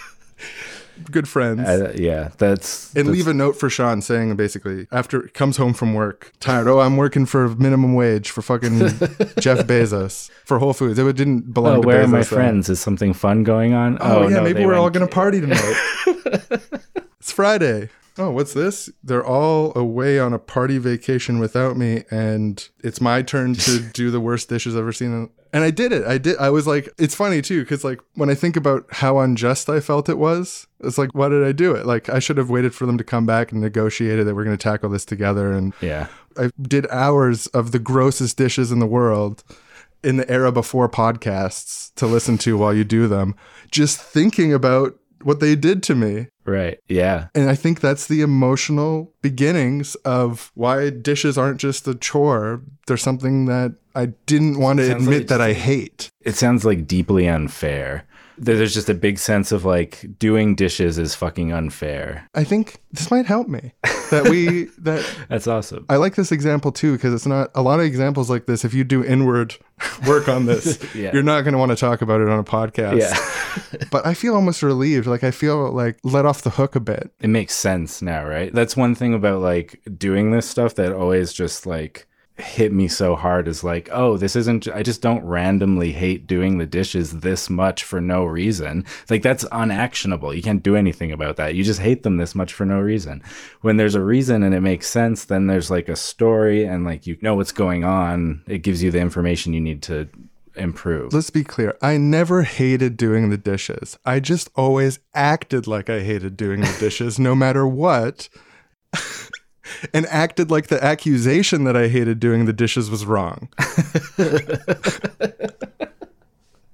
[1.09, 1.61] Good friends.
[1.61, 5.73] Uh, yeah, that's and that's- leave a note for Sean saying basically after comes home
[5.73, 8.77] from work tired oh I'm working for minimum wage for fucking
[9.39, 12.23] Jeff Bezos for Whole Foods it didn't belong Oh, to where are Bezos my then.
[12.25, 12.69] friends?
[12.69, 13.97] Is something fun going on?
[14.01, 15.75] oh, yeah no, maybe we're all gonna party tonight
[17.19, 22.69] it's Friday oh what's this they're all away on a party vacation without me and
[22.83, 26.05] it's my turn to do the worst dishes I've ever seen and I did it
[26.05, 29.19] I did I was like it's funny too because like when I think about how
[29.19, 32.37] unjust I felt it was it's like why did I do it like I should
[32.37, 35.05] have waited for them to come back and negotiated that we're going to tackle this
[35.05, 36.07] together and Yeah.
[36.37, 39.43] I did hours of the grossest dishes in the world
[40.03, 43.35] in the era before podcasts to listen to while you do them,
[43.69, 46.27] just thinking about what they did to me.
[46.45, 46.79] Right.
[46.87, 47.27] Yeah.
[47.35, 52.63] And I think that's the emotional beginnings of why dishes aren't just a chore.
[52.87, 56.09] They're something that I didn't want to admit like that I hate.
[56.21, 58.05] It sounds like deeply unfair.
[58.37, 62.27] There's just a big sense of like doing dishes is fucking unfair.
[62.33, 63.73] I think this might help me.
[64.09, 65.85] That we that That's awesome.
[65.89, 68.65] I like this example too because it's not a lot of examples like this.
[68.65, 69.57] If you do inward
[70.07, 71.11] work on this, Yeah.
[71.13, 72.99] you're not going to want to talk about it on a podcast.
[72.99, 73.85] Yeah.
[73.91, 75.05] but I feel almost relieved.
[75.05, 77.11] Like I feel like let off the hook a bit.
[77.19, 78.51] it makes sense now, right?
[78.51, 83.15] That's one thing about like doing this stuff that always just like hit me so
[83.15, 87.49] hard is like, oh, this isn't, I just don't randomly hate doing the dishes this
[87.49, 88.85] much for no reason.
[89.09, 90.33] Like, that's unactionable.
[90.33, 91.55] You can't do anything about that.
[91.55, 93.21] You just hate them this much for no reason.
[93.61, 97.05] When there's a reason and it makes sense, then there's like a story and like
[97.05, 98.43] you know what's going on.
[98.47, 100.09] It gives you the information you need to
[100.55, 101.13] improve.
[101.13, 101.77] Let's be clear.
[101.81, 103.97] I never hated doing the dishes.
[104.05, 108.29] I just always acted like I hated doing the dishes no matter what.
[109.93, 113.49] and acted like the accusation that I hated doing the dishes was wrong.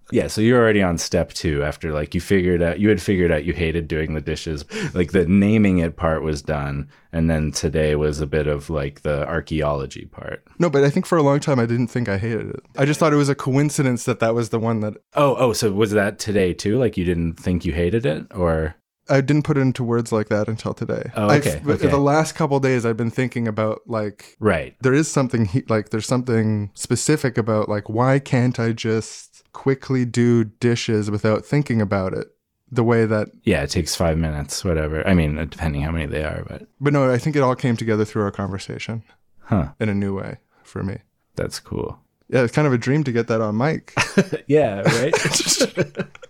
[0.10, 3.30] Yeah, so you're already on step two after like you figured out you had figured
[3.30, 4.64] out you hated doing the dishes.
[4.94, 9.02] Like the naming it part was done, and then today was a bit of like
[9.02, 10.46] the archaeology part.
[10.60, 12.62] No, but I think for a long time I didn't think I hated it.
[12.78, 15.52] I just thought it was a coincidence that that was the one that Oh, oh,
[15.52, 16.78] so was that today too?
[16.78, 18.76] Like you didn't think you hated it, or
[19.10, 21.12] I didn't put it into words like that until today.
[21.16, 21.88] Oh, okay, okay.
[21.88, 24.76] The last couple days I've been thinking about like right?
[24.82, 30.06] there is something he, like there's something specific about like why can't I just quickly
[30.06, 32.28] do dishes without thinking about it
[32.72, 35.08] the way that Yeah, it takes five minutes, whatever.
[35.08, 37.78] I mean, depending how many they are, but but no I think it all came
[37.78, 39.04] together through our conversation
[39.44, 40.98] huh, in a new way for me.
[41.36, 42.00] that's cool.
[42.30, 43.94] Yeah, it's kind of a dream to get that on mic.
[44.48, 45.14] yeah, right.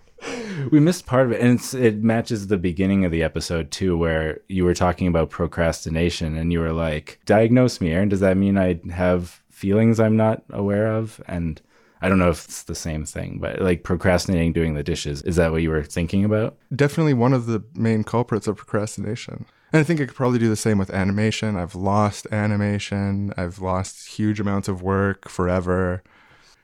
[0.72, 4.42] we missed part of it, and it matches the beginning of the episode too, where
[4.48, 8.10] you were talking about procrastination, and you were like, "Diagnose me, Aaron.
[8.10, 11.62] Does that mean I have feelings I'm not aware of?" And
[12.02, 15.36] I don't know if it's the same thing, but like procrastinating doing the dishes, is
[15.38, 16.56] that what you were thinking about?
[16.76, 19.46] Definitely one of the main culprits of procrastination.
[19.74, 21.58] And I think I could probably do the same with animation.
[21.58, 23.34] I've lost animation.
[23.36, 26.04] I've lost huge amounts of work forever.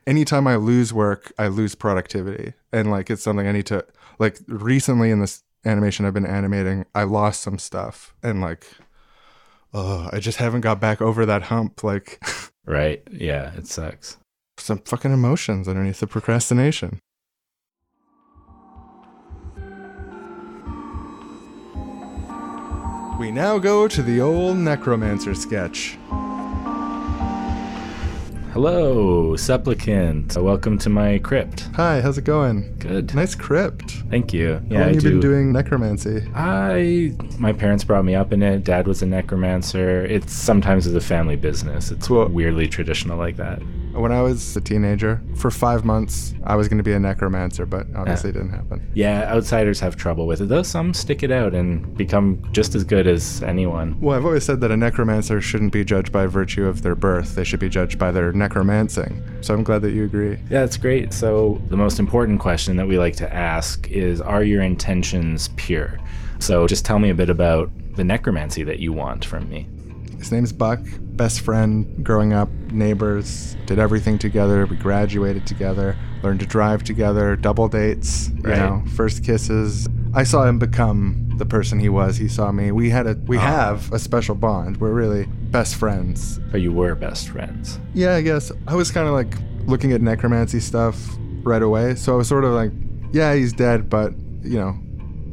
[0.05, 2.53] Anytime I lose work, I lose productivity.
[2.71, 3.85] And like it's something I need to
[4.19, 8.67] like recently in this animation I've been animating, I lost some stuff and like
[9.73, 12.21] oh, I just haven't got back over that hump like
[12.65, 13.01] Right?
[13.11, 14.17] Yeah, it sucks.
[14.57, 16.99] some fucking emotions underneath the procrastination.
[23.19, 25.97] We now go to the old necromancer sketch.
[28.53, 30.37] Hello, supplicant.
[30.37, 31.61] Uh, welcome to my crypt.
[31.73, 32.75] Hi, how's it going?
[32.77, 33.15] Good.
[33.15, 33.89] Nice crypt.
[34.11, 34.53] Thank you.
[34.53, 35.09] How Yeah, long I you do.
[35.09, 36.23] been doing necromancy?
[36.35, 38.63] I my parents brought me up in it.
[38.63, 40.05] Dad was a necromancer.
[40.05, 41.89] It's sometimes is a family business.
[41.89, 42.27] It's Cool.
[42.27, 43.59] weirdly traditional like that.
[43.93, 47.65] When I was a teenager, for five months, I was going to be a necromancer,
[47.65, 48.89] but obviously it didn't happen.
[48.95, 52.83] Yeah, outsiders have trouble with it, though some stick it out and become just as
[52.83, 53.99] good as anyone.
[54.01, 57.35] Well, I've always said that a necromancer shouldn't be judged by virtue of their birth.
[57.35, 59.23] They should be judged by their necromancing.
[59.41, 60.31] So I'm glad that you agree.
[60.49, 61.13] Yeah, that's great.
[61.13, 65.99] So, the most important question that we like to ask is Are your intentions pure?
[66.39, 69.67] So, just tell me a bit about the necromancy that you want from me.
[70.17, 70.79] His name's Buck,
[71.15, 74.65] best friend growing up, neighbors, did everything together.
[74.65, 78.57] We graduated together, learned to drive together, double dates, you Right.
[78.57, 79.87] know, first kisses.
[80.13, 82.17] I saw him become the person he was.
[82.17, 82.71] He saw me.
[82.71, 83.41] We had a we ah.
[83.41, 84.77] have a special bond.
[84.77, 86.39] We're really best friends.
[86.51, 87.79] Or you were best friends.
[87.93, 89.35] Yeah, I guess I was kind of like
[89.65, 90.97] looking at necromancy stuff
[91.43, 91.95] right away.
[91.95, 92.71] So I was sort of like,
[93.11, 94.13] yeah, he's dead, but
[94.43, 94.79] you know.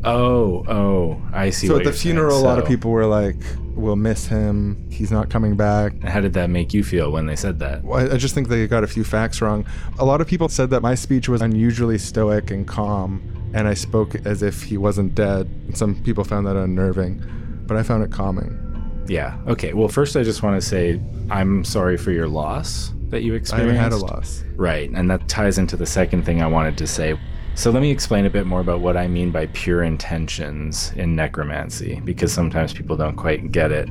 [0.03, 1.67] Oh, oh, I see.
[1.67, 2.15] So at the you're saying.
[2.15, 3.37] funeral, a lot of people were like,
[3.75, 4.87] "We'll miss him.
[4.91, 7.85] He's not coming back." How did that make you feel when they said that?
[7.85, 9.65] Well, I I just think they got a few facts wrong.
[9.99, 13.23] A lot of people said that my speech was unusually stoic and calm,
[13.55, 15.49] and I spoke as if he wasn't dead.
[15.75, 17.23] Some people found that unnerving,
[17.67, 18.59] but I found it calming.
[19.07, 19.37] Yeah.
[19.49, 19.73] Okay.
[19.73, 23.37] Well, first, I just want to say I'm sorry for your loss that you I
[23.37, 23.77] experienced.
[23.81, 24.45] haven't had a loss.
[24.57, 24.89] Right.
[24.91, 27.19] And that ties into the second thing I wanted to say.
[27.61, 31.15] So let me explain a bit more about what I mean by pure intentions in
[31.15, 33.91] necromancy, because sometimes people don't quite get it.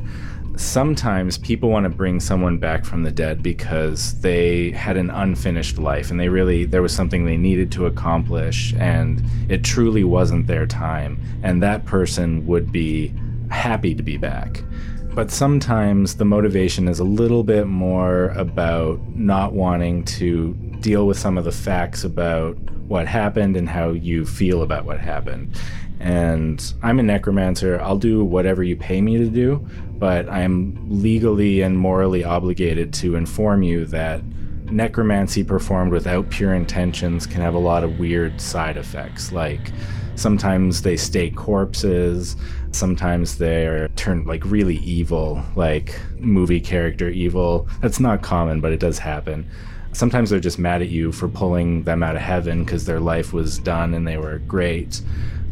[0.55, 5.77] Sometimes people want to bring someone back from the dead because they had an unfinished
[5.77, 10.47] life and they really, there was something they needed to accomplish and it truly wasn't
[10.47, 11.21] their time.
[11.43, 13.13] And that person would be
[13.51, 14.63] happy to be back.
[15.13, 21.19] But sometimes the motivation is a little bit more about not wanting to deal with
[21.19, 22.57] some of the facts about
[22.89, 25.55] what happened and how you feel about what happened.
[25.99, 27.79] And I'm a necromancer.
[27.79, 32.91] I'll do whatever you pay me to do, but I am legally and morally obligated
[32.95, 34.23] to inform you that
[34.71, 39.71] necromancy performed without pure intentions can have a lot of weird side effects like
[40.13, 42.35] sometimes they stay corpses
[42.71, 48.79] sometimes they're turned like really evil like movie character evil that's not common but it
[48.79, 49.49] does happen
[49.93, 53.33] sometimes they're just mad at you for pulling them out of heaven because their life
[53.33, 55.01] was done and they were great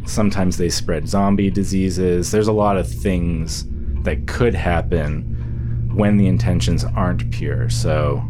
[0.06, 3.66] sometimes they spread zombie diseases there's a lot of things
[4.02, 5.22] that could happen
[5.94, 8.22] when the intentions aren't pure so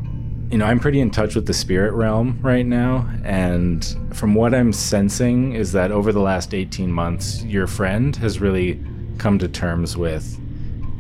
[0.51, 3.09] you know, I'm pretty in touch with the spirit realm right now.
[3.23, 8.41] And from what I'm sensing, is that over the last 18 months, your friend has
[8.41, 8.83] really
[9.19, 10.41] come to terms with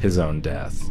[0.00, 0.90] his own death.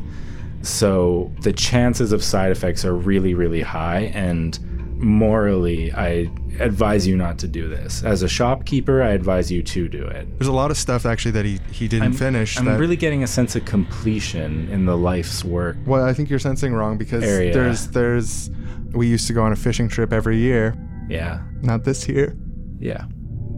[0.62, 4.12] So the chances of side effects are really, really high.
[4.14, 4.60] And
[5.00, 6.30] morally, I
[6.60, 8.04] advise you not to do this.
[8.04, 10.28] As a shopkeeper, I advise you to do it.
[10.40, 12.58] There's a lot of stuff actually that he, he didn't I'm, finish.
[12.58, 15.78] I'm that, really getting a sense of completion in the life's work.
[15.86, 17.54] Well, I think you're sensing wrong because Area.
[17.54, 18.50] there's there's
[18.92, 20.76] we used to go on a fishing trip every year.
[21.10, 21.42] Yeah.
[21.62, 22.36] Not this year.
[22.80, 23.06] Yeah.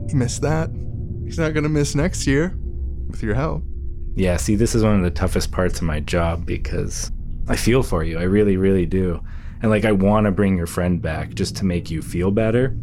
[0.10, 0.70] He missed that.
[1.24, 2.58] He's not gonna miss next year,
[3.08, 3.64] with your help.
[4.16, 7.12] Yeah, see, this is one of the toughest parts of my job because
[7.48, 8.20] I feel for you.
[8.20, 9.24] I really, really do.
[9.62, 12.76] And like, I want to bring your friend back just to make you feel better.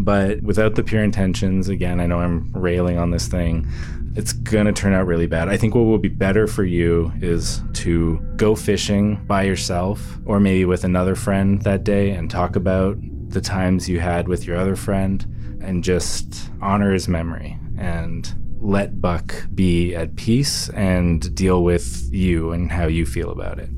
[0.00, 3.68] But without the pure intentions, again, I know I'm railing on this thing,
[4.14, 5.48] it's going to turn out really bad.
[5.48, 10.40] I think what will be better for you is to go fishing by yourself or
[10.40, 12.96] maybe with another friend that day and talk about
[13.30, 15.24] the times you had with your other friend
[15.62, 22.52] and just honor his memory and let Buck be at peace and deal with you
[22.52, 23.70] and how you feel about it.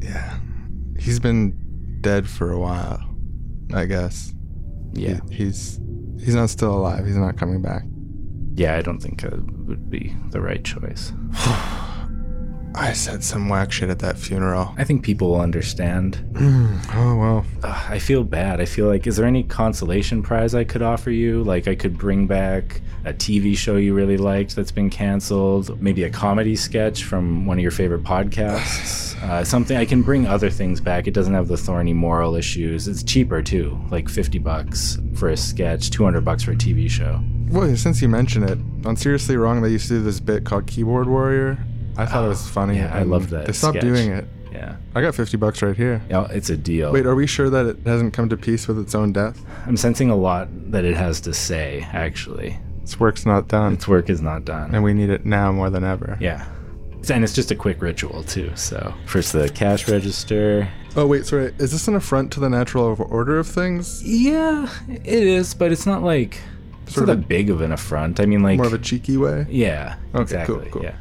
[0.00, 0.38] Yeah.
[0.98, 3.00] He's been dead for a while,
[3.74, 4.34] I guess.
[4.92, 5.20] Yeah.
[5.30, 5.80] He- he's
[6.18, 7.04] he's not still alive.
[7.06, 7.82] He's not coming back.
[8.54, 9.32] Yeah, I don't think it
[9.66, 11.12] would be the right choice.
[12.76, 14.74] I said some whack shit at that funeral.
[14.76, 16.18] I think people will understand.
[16.96, 17.44] Oh well.
[17.64, 18.60] Ugh, I feel bad.
[18.60, 21.42] I feel like, is there any consolation prize I could offer you?
[21.42, 26.04] Like, I could bring back a TV show you really liked that's been canceled, maybe
[26.04, 29.20] a comedy sketch from one of your favorite podcasts.
[29.22, 31.06] uh, something I can bring other things back.
[31.06, 32.88] It doesn't have the thorny moral issues.
[32.88, 37.20] It's cheaper too, like 50 bucks for a sketch, 200 bucks for a TV show.
[37.48, 40.66] Well, since you mention it, on Seriously Wrong, they used to do this bit called
[40.66, 41.58] Keyboard Warrior.
[41.96, 42.78] I thought it was funny.
[42.78, 43.84] yeah, I and loved that They stopped sketch.
[43.84, 44.24] doing it.
[44.50, 44.76] Yeah.
[44.94, 46.00] I got 50 bucks right here.
[46.08, 46.92] Yeah, it's a deal.
[46.92, 49.44] Wait, are we sure that it hasn't come to peace with its own death?
[49.66, 52.56] I'm sensing a lot that it has to say, actually.
[52.84, 54.74] Its work's not done, Its work is not done.
[54.74, 56.16] and we need it now more than ever.
[56.20, 56.44] Yeah.
[57.10, 58.50] And it's just a quick ritual too.
[58.54, 60.68] So first the cash register.
[60.96, 61.52] Oh wait, sorry.
[61.58, 64.02] Is this an affront to the natural order of things?
[64.04, 66.38] Yeah, it is, but it's not like
[66.84, 68.20] it's Sort not of that big of an affront.
[68.20, 69.46] I mean, like More of a cheeky way.
[69.50, 70.54] yeah, Okay, exactly.
[70.56, 70.82] cool, cool.
[70.84, 70.96] Yeah.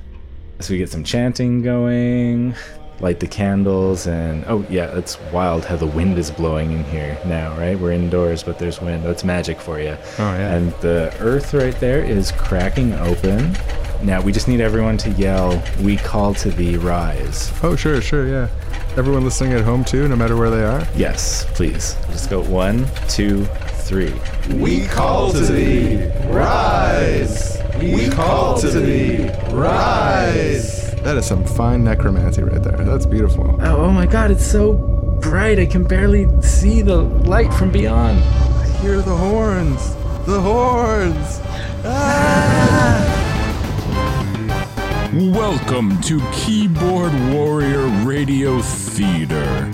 [0.60, 2.56] So we get some chanting going,
[3.04, 7.20] light the candles, and oh yeah, it's wild how the wind is blowing in here
[7.26, 7.78] now, right?
[7.78, 9.04] We're indoors, but there's wind.
[9.04, 9.98] That's magic for you.
[10.18, 10.56] Oh, yeah.
[10.56, 13.56] And the earth right there is cracking open.
[14.02, 18.28] Now we just need everyone to yell, "We call to thee, rise!" Oh sure, sure,
[18.28, 18.48] yeah.
[18.96, 20.88] Everyone listening at home too, no matter where they are.
[20.96, 21.96] Yes, please.
[22.10, 23.46] Just go one, two,
[23.84, 24.14] three.
[24.56, 27.63] We call to thee, rise.
[27.80, 30.92] We call to thee, rise.
[31.02, 32.78] That is some fine necromancy right there.
[32.78, 33.58] That's beautiful.
[33.62, 34.30] Oh, oh my God!
[34.32, 34.74] It's so
[35.22, 35.60] bright.
[35.60, 38.20] I can barely see the light from beyond.
[38.20, 39.96] I hear the horns.
[40.26, 41.40] The horns.
[41.84, 43.20] Ah.
[45.14, 49.74] Welcome to Keyboard Warrior Radio Theater.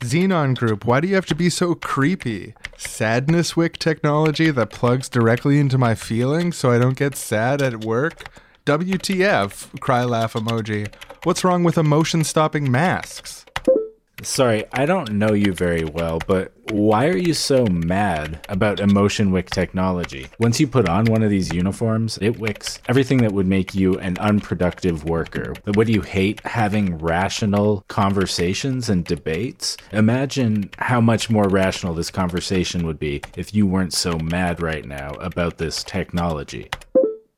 [0.00, 2.54] Xenon Group, why do you have to be so creepy?
[2.80, 7.84] Sadness wick technology that plugs directly into my feelings so I don't get sad at
[7.84, 8.30] work?
[8.64, 10.90] WTF, cry laugh emoji.
[11.24, 13.44] What's wrong with emotion stopping masks?
[14.22, 19.32] Sorry, I don't know you very well, but why are you so mad about emotion
[19.32, 20.28] wick technology?
[20.38, 23.98] Once you put on one of these uniforms, it wicks everything that would make you
[23.98, 25.54] an unproductive worker.
[25.64, 26.44] But what do you hate?
[26.46, 29.76] Having rational conversations and debates?
[29.92, 34.84] Imagine how much more rational this conversation would be if you weren't so mad right
[34.84, 36.68] now about this technology.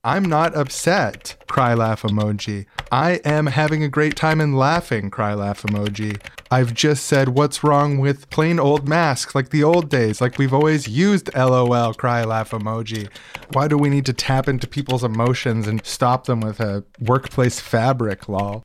[0.04, 2.66] I'm not upset, cry laugh emoji.
[2.90, 6.20] I am having a great time and laughing, cry laugh emoji.
[6.50, 10.52] I've just said what's wrong with plain old masks like the old days, like we've
[10.52, 13.08] always used LOL, cry laugh emoji.
[13.52, 17.60] Why do we need to tap into people's emotions and stop them with a workplace
[17.60, 18.64] fabric, lol?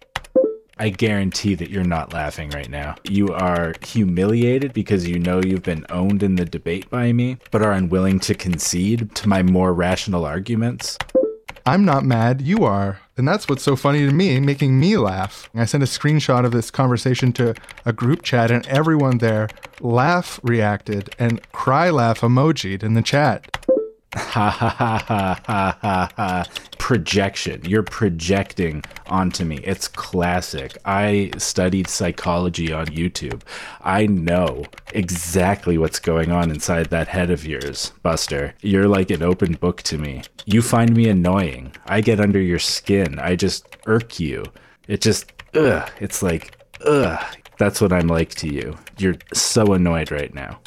[0.79, 2.95] I guarantee that you're not laughing right now.
[3.03, 7.61] You are humiliated because you know you've been owned in the debate by me, but
[7.61, 10.97] are unwilling to concede to my more rational arguments.
[11.67, 13.01] I'm not mad, you are.
[13.17, 15.49] And that's what's so funny to me, making me laugh.
[15.53, 19.49] I sent a screenshot of this conversation to a group chat, and everyone there
[19.81, 23.57] laugh reacted and cry laugh emojied in the chat.
[24.15, 25.03] Ha ha ha
[25.45, 26.45] ha ha ha.
[26.87, 27.65] Projection.
[27.65, 29.57] You're projecting onto me.
[29.57, 30.77] It's classic.
[30.85, 33.41] I studied psychology on YouTube.
[33.81, 38.55] I know exactly what's going on inside that head of yours, Buster.
[38.61, 40.21] You're like an open book to me.
[40.45, 41.73] You find me annoying.
[41.87, 43.19] I get under your skin.
[43.19, 44.45] I just irk you.
[44.87, 45.91] It just, ugh.
[45.99, 47.21] It's like, ugh.
[47.57, 48.77] That's what I'm like to you.
[48.97, 50.61] You're so annoyed right now.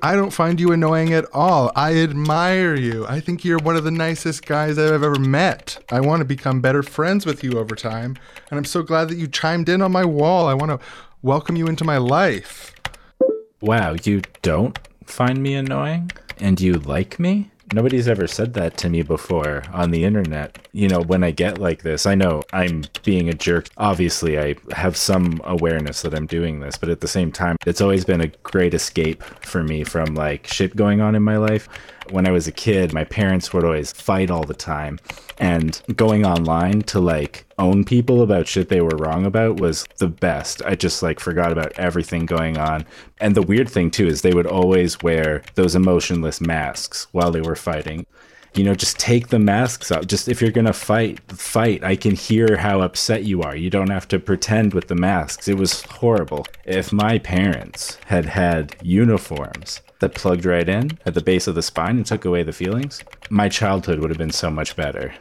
[0.00, 1.72] I don't find you annoying at all.
[1.74, 3.04] I admire you.
[3.06, 5.82] I think you're one of the nicest guys I've ever met.
[5.90, 8.16] I want to become better friends with you over time,
[8.50, 10.46] and I'm so glad that you chimed in on my wall.
[10.46, 10.86] I want to
[11.22, 12.74] welcome you into my life.
[13.60, 16.12] Wow, you don't find me annoying?
[16.38, 17.50] And you like me?
[17.72, 20.58] Nobody's ever said that to me before on the internet.
[20.72, 23.68] You know, when I get like this, I know I'm being a jerk.
[23.76, 27.80] Obviously, I have some awareness that I'm doing this, but at the same time, it's
[27.80, 31.68] always been a great escape for me from like shit going on in my life.
[32.10, 34.98] When I was a kid, my parents would always fight all the time,
[35.38, 40.08] and going online to like own people about shit they were wrong about was the
[40.08, 40.62] best.
[40.64, 42.86] I just like forgot about everything going on.
[43.20, 47.40] And the weird thing too is they would always wear those emotionless masks while they
[47.40, 48.06] were fighting.
[48.54, 50.06] You know, just take the masks out.
[50.06, 51.84] Just if you're to fight, fight.
[51.84, 53.54] I can hear how upset you are.
[53.54, 55.48] You don't have to pretend with the masks.
[55.48, 56.46] It was horrible.
[56.64, 61.62] If my parents had had uniforms that plugged right in at the base of the
[61.62, 65.14] spine and took away the feelings, my childhood would have been so much better.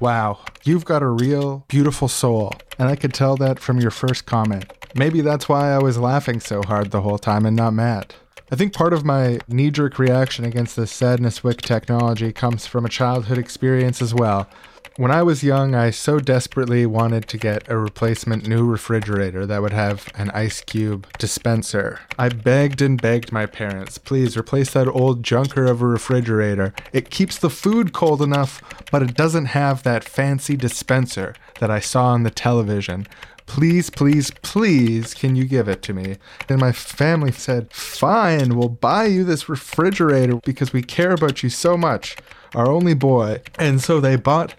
[0.00, 4.26] Wow, you've got a real, beautiful soul, and I could tell that from your first
[4.26, 4.72] comment.
[4.94, 8.14] Maybe that's why I was laughing so hard the whole time and not mad.
[8.50, 12.86] I think part of my knee jerk reaction against this sadness wick technology comes from
[12.86, 14.48] a childhood experience as well.
[14.98, 19.62] When I was young, I so desperately wanted to get a replacement new refrigerator that
[19.62, 22.00] would have an ice cube dispenser.
[22.18, 26.74] I begged and begged my parents, please replace that old junker of a refrigerator.
[26.92, 28.60] It keeps the food cold enough,
[28.90, 33.06] but it doesn't have that fancy dispenser that I saw on the television.
[33.46, 36.16] Please, please, please, can you give it to me?
[36.48, 41.48] And my family said, Fine, we'll buy you this refrigerator because we care about you
[41.48, 42.16] so much,
[42.54, 43.42] our only boy.
[43.58, 44.54] And so they bought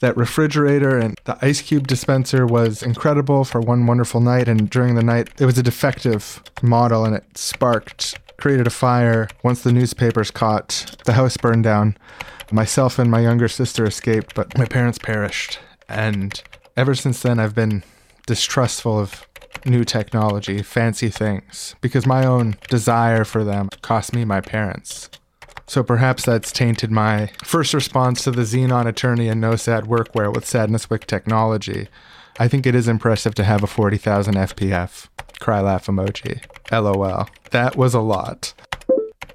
[0.00, 4.48] that refrigerator and the ice cube dispenser was incredible for one wonderful night.
[4.48, 9.28] And during the night, it was a defective model and it sparked, created a fire.
[9.44, 11.96] Once the newspapers caught, the house burned down.
[12.50, 15.58] Myself and my younger sister escaped, but my parents perished.
[15.88, 16.42] And
[16.76, 17.84] ever since then, I've been
[18.26, 19.26] distrustful of
[19.64, 25.08] new technology, fancy things, because my own desire for them cost me my parents.
[25.66, 30.34] So perhaps that's tainted my first response to the Xenon Eternia and No Sad workwear
[30.34, 31.88] with Sadness Wick technology.
[32.38, 35.08] I think it is impressive to have a 40,000 FPF.
[35.40, 36.42] Cry laugh emoji.
[36.70, 37.28] LOL.
[37.50, 38.54] That was a lot.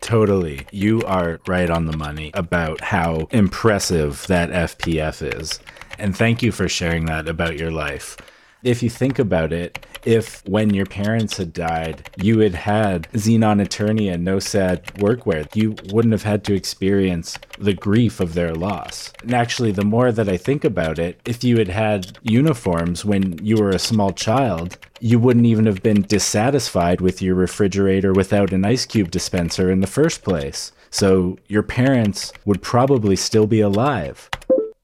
[0.02, 0.65] Totally.
[0.72, 5.60] You are right on the money about how impressive that FPF is.
[5.99, 8.18] And thank you for sharing that about your life.
[8.63, 13.61] If you think about it, if when your parents had died, you had had Xenon
[13.61, 19.13] Eternia no sad workwear, you wouldn't have had to experience the grief of their loss.
[19.21, 23.38] And actually, the more that I think about it, if you had had uniforms when
[23.45, 28.53] you were a small child, you wouldn't even have been dissatisfied with your refrigerator without
[28.53, 30.71] an ice cube dispenser in the first place.
[30.89, 34.29] So your parents would probably still be alive.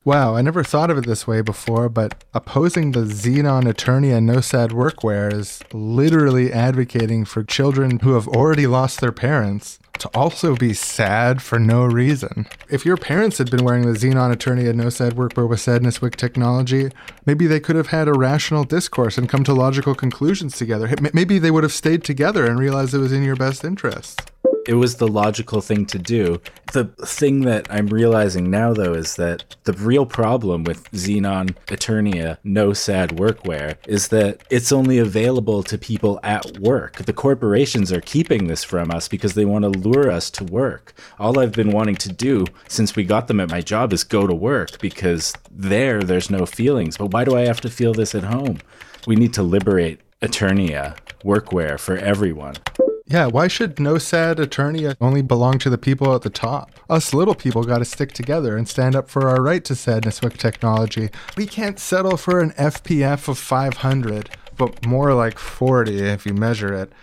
[0.05, 4.41] Wow, I never thought of it this way before, but opposing the Xenon Eternia No
[4.41, 10.57] Sad Workwear is literally advocating for children who have already lost their parents to also
[10.57, 12.47] be sad for no reason.
[12.69, 16.17] If your parents had been wearing the Xenon Eternia No Sad Workwear with Sadness Wick
[16.17, 16.91] technology,
[17.25, 20.93] maybe they could have had a rational discourse and come to logical conclusions together.
[21.13, 24.32] Maybe they would have stayed together and realized it was in your best interest
[24.65, 26.41] it was the logical thing to do.
[26.71, 32.37] The thing that I'm realizing now, though, is that the real problem with Xenon Eternia
[32.43, 36.97] No Sad Workwear is that it's only available to people at work.
[36.97, 40.93] The corporations are keeping this from us because they want to lure us to work.
[41.19, 44.25] All I've been wanting to do since we got them at my job is go
[44.27, 46.97] to work because there, there's no feelings.
[46.97, 48.59] But why do I have to feel this at home?
[49.05, 52.55] We need to liberate Eternia workwear for everyone.
[53.05, 56.71] Yeah, why should no sad Eternia only belong to the people at the top?
[56.89, 60.21] Us little people got to stick together and stand up for our right to sadness
[60.21, 61.09] wick technology.
[61.35, 66.73] We can't settle for an FPF of 500, but more like 40 if you measure
[66.73, 66.93] it.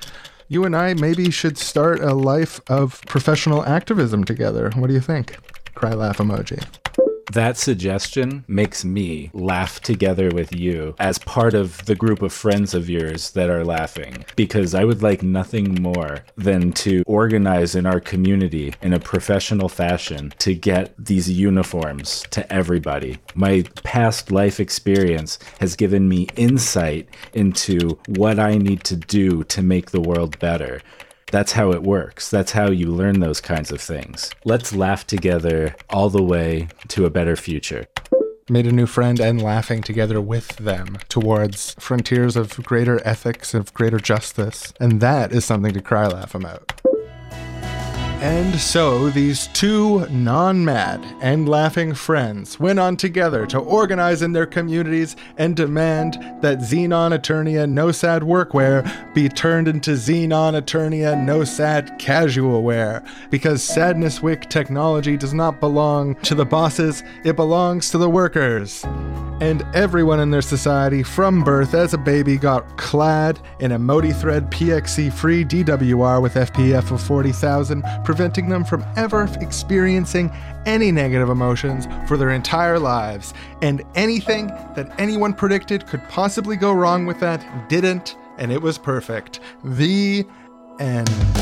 [0.49, 4.71] You and I maybe should start a life of professional activism together.
[4.75, 5.37] What do you think?
[5.75, 6.80] Cry laugh emoji.
[7.33, 12.75] That suggestion makes me laugh together with you as part of the group of friends
[12.75, 17.87] of yours that are laughing because I would like nothing more than to organize in
[17.87, 23.19] our community in a professional fashion to get these uniforms to everybody.
[23.37, 29.63] My past life experience has given me insight into what I need to do to
[29.63, 30.81] make the world better.
[31.31, 32.29] That's how it works.
[32.29, 34.31] That's how you learn those kinds of things.
[34.45, 37.87] Let's laugh together all the way to a better future.
[38.49, 43.73] Made a new friend and laughing together with them towards frontiers of greater ethics, of
[43.75, 44.73] greater justice.
[44.81, 46.73] And that is something to cry laugh about.
[48.21, 54.33] And so these two non mad and laughing friends went on together to organize in
[54.33, 61.19] their communities and demand that Xenon Eternia No Sad Workwear be turned into Xenon Eternia
[61.19, 63.03] No Sad Casual Wear.
[63.31, 68.85] Because Sadness Wick technology does not belong to the bosses, it belongs to the workers
[69.41, 74.13] and everyone in their society from birth as a baby got clad in a Modi
[74.13, 80.33] thread PFC free DWR with FPF of 40,000, preventing them from ever experiencing
[80.67, 83.33] any negative emotions for their entire lives.
[83.63, 88.79] And anything that anyone predicted could possibly go wrong with that didn't, and it was
[88.79, 89.39] perfect.
[89.63, 90.27] The
[90.81, 91.40] end.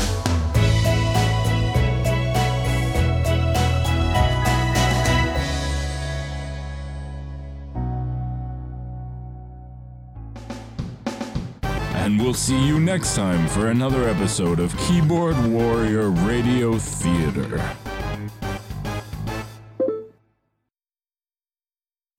[12.19, 17.63] And we'll see you next time for another episode of Keyboard Warrior Radio Theater.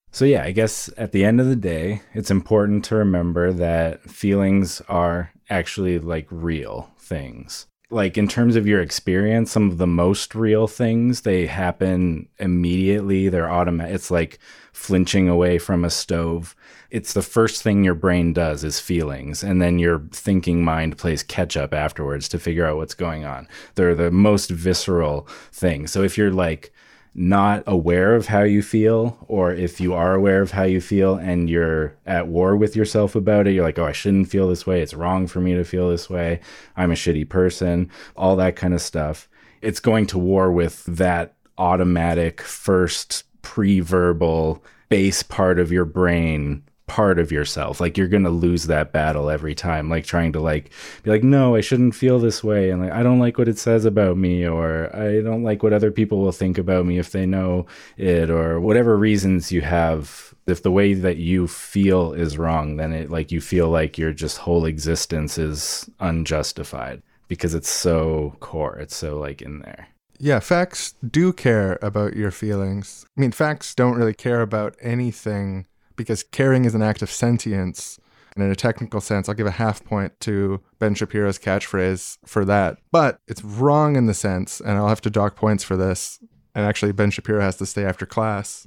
[0.09, 4.01] So, yeah, I guess at the end of the day, it's important to remember that
[4.09, 7.67] feelings are actually like real things.
[7.91, 13.29] Like, in terms of your experience, some of the most real things, they happen immediately.
[13.29, 13.93] They're automatic.
[13.93, 14.39] It's like
[14.73, 16.55] flinching away from a stove.
[16.89, 21.23] It's the first thing your brain does is feelings and then your thinking mind plays
[21.23, 23.47] catch up afterwards to figure out what's going on.
[23.75, 25.87] They're the most visceral thing.
[25.87, 26.73] So if you're like
[27.13, 31.15] not aware of how you feel or if you are aware of how you feel
[31.15, 34.65] and you're at war with yourself about it you're like oh I shouldn't feel this
[34.65, 34.81] way.
[34.81, 36.39] It's wrong for me to feel this way.
[36.77, 39.27] I'm a shitty person all that kind of stuff.
[39.61, 47.19] It's going to war with that automatic first pre-verbal base part of your brain part
[47.19, 47.79] of yourself.
[47.79, 50.71] Like you're going to lose that battle every time, like trying to like
[51.03, 52.69] be like, no, I shouldn't feel this way.
[52.69, 55.71] And like, I don't like what it says about me, or I don't like what
[55.71, 57.65] other people will think about me if they know
[57.95, 60.35] it, or whatever reasons you have.
[60.47, 64.11] If the way that you feel is wrong, then it like you feel like your
[64.11, 68.77] just whole existence is unjustified because it's so core.
[68.79, 69.87] It's so like in there.
[70.21, 73.07] Yeah, facts do care about your feelings.
[73.17, 75.65] I mean, facts don't really care about anything
[75.95, 77.99] because caring is an act of sentience.
[78.35, 82.45] And in a technical sense, I'll give a half point to Ben Shapiro's catchphrase for
[82.45, 82.77] that.
[82.91, 86.19] But it's wrong in the sense, and I'll have to dock points for this.
[86.53, 88.65] And actually, Ben Shapiro has to stay after class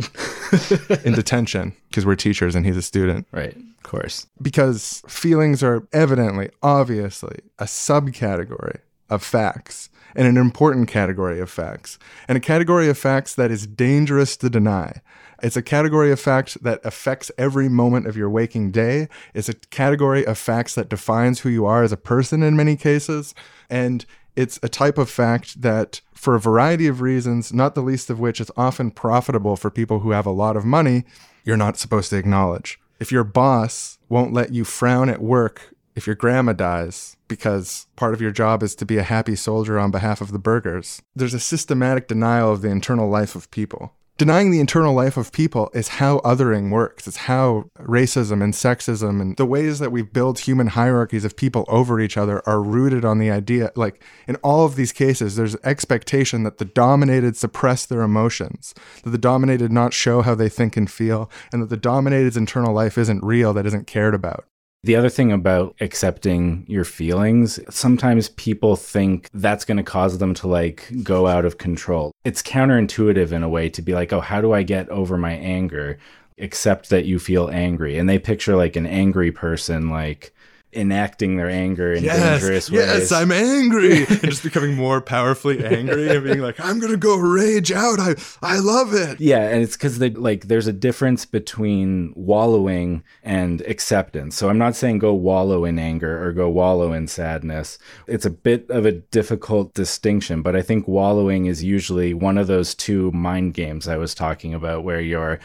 [1.04, 3.28] in detention because we're teachers and he's a student.
[3.30, 3.54] Right.
[3.56, 4.26] Of course.
[4.42, 8.78] Because feelings are evidently, obviously, a subcategory
[9.08, 13.66] of facts and an important category of facts, and a category of facts that is
[13.66, 15.00] dangerous to deny.
[15.42, 19.08] It's a category of facts that affects every moment of your waking day.
[19.34, 22.76] It's a category of facts that defines who you are as a person in many
[22.76, 23.34] cases.
[23.68, 28.08] And it's a type of fact that, for a variety of reasons, not the least
[28.08, 31.04] of which is often profitable for people who have a lot of money,
[31.44, 32.80] you're not supposed to acknowledge.
[32.98, 38.14] If your boss won't let you frown at work if your grandma dies because part
[38.14, 41.34] of your job is to be a happy soldier on behalf of the burghers, there's
[41.34, 43.92] a systematic denial of the internal life of people.
[44.16, 47.08] Denying the internal life of people is how othering works.
[47.08, 51.64] It's how racism and sexism and the ways that we build human hierarchies of people
[51.66, 53.72] over each other are rooted on the idea.
[53.74, 58.72] Like in all of these cases, there's expectation that the dominated suppress their emotions,
[59.02, 62.72] that the dominated not show how they think and feel, and that the dominated's internal
[62.72, 64.44] life isn't real, that isn't cared about.
[64.84, 70.34] The other thing about accepting your feelings, sometimes people think that's going to cause them
[70.34, 72.12] to like go out of control.
[72.24, 75.32] It's counterintuitive in a way to be like, oh, how do I get over my
[75.32, 75.96] anger?
[76.38, 77.96] Accept that you feel angry.
[77.96, 80.33] And they picture like an angry person, like,
[80.74, 82.80] enacting their anger in dangerous ways.
[82.80, 84.04] Yes, I'm angry.
[84.08, 87.98] and just becoming more powerfully angry and being like, I'm gonna go rage out.
[87.98, 89.20] I I love it.
[89.20, 94.36] Yeah, and it's because like there's a difference between wallowing and acceptance.
[94.36, 97.78] So I'm not saying go wallow in anger or go wallow in sadness.
[98.06, 102.46] It's a bit of a difficult distinction, but I think wallowing is usually one of
[102.46, 105.40] those two mind games I was talking about where you're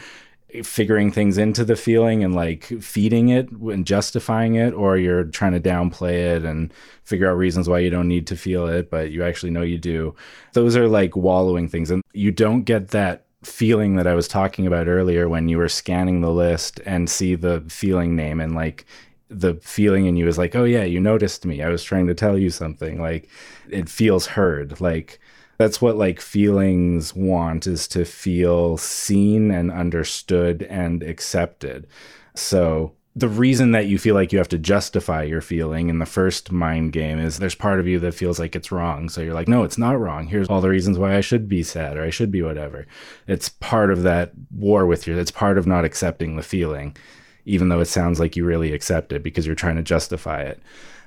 [0.64, 5.52] figuring things into the feeling and like feeding it and justifying it or you're trying
[5.52, 6.72] to downplay it and
[7.04, 9.78] figure out reasons why you don't need to feel it but you actually know you
[9.78, 10.14] do.
[10.52, 11.90] Those are like wallowing things.
[11.90, 15.68] And you don't get that feeling that I was talking about earlier when you were
[15.68, 18.84] scanning the list and see the feeling name and like
[19.30, 21.62] the feeling in you is like oh yeah you noticed me.
[21.62, 23.00] I was trying to tell you something.
[23.00, 23.28] Like
[23.68, 24.80] it feels heard.
[24.80, 25.20] Like
[25.60, 31.86] that's what like feelings want is to feel seen and understood and accepted.
[32.34, 36.06] So the reason that you feel like you have to justify your feeling in the
[36.06, 39.10] first mind game is there's part of you that feels like it's wrong.
[39.10, 40.28] So you're like, no, it's not wrong.
[40.28, 42.86] Here's all the reasons why I should be sad or I should be whatever.
[43.26, 45.18] It's part of that war with you.
[45.18, 46.96] It's part of not accepting the feeling,
[47.44, 50.58] even though it sounds like you really accept it because you're trying to justify it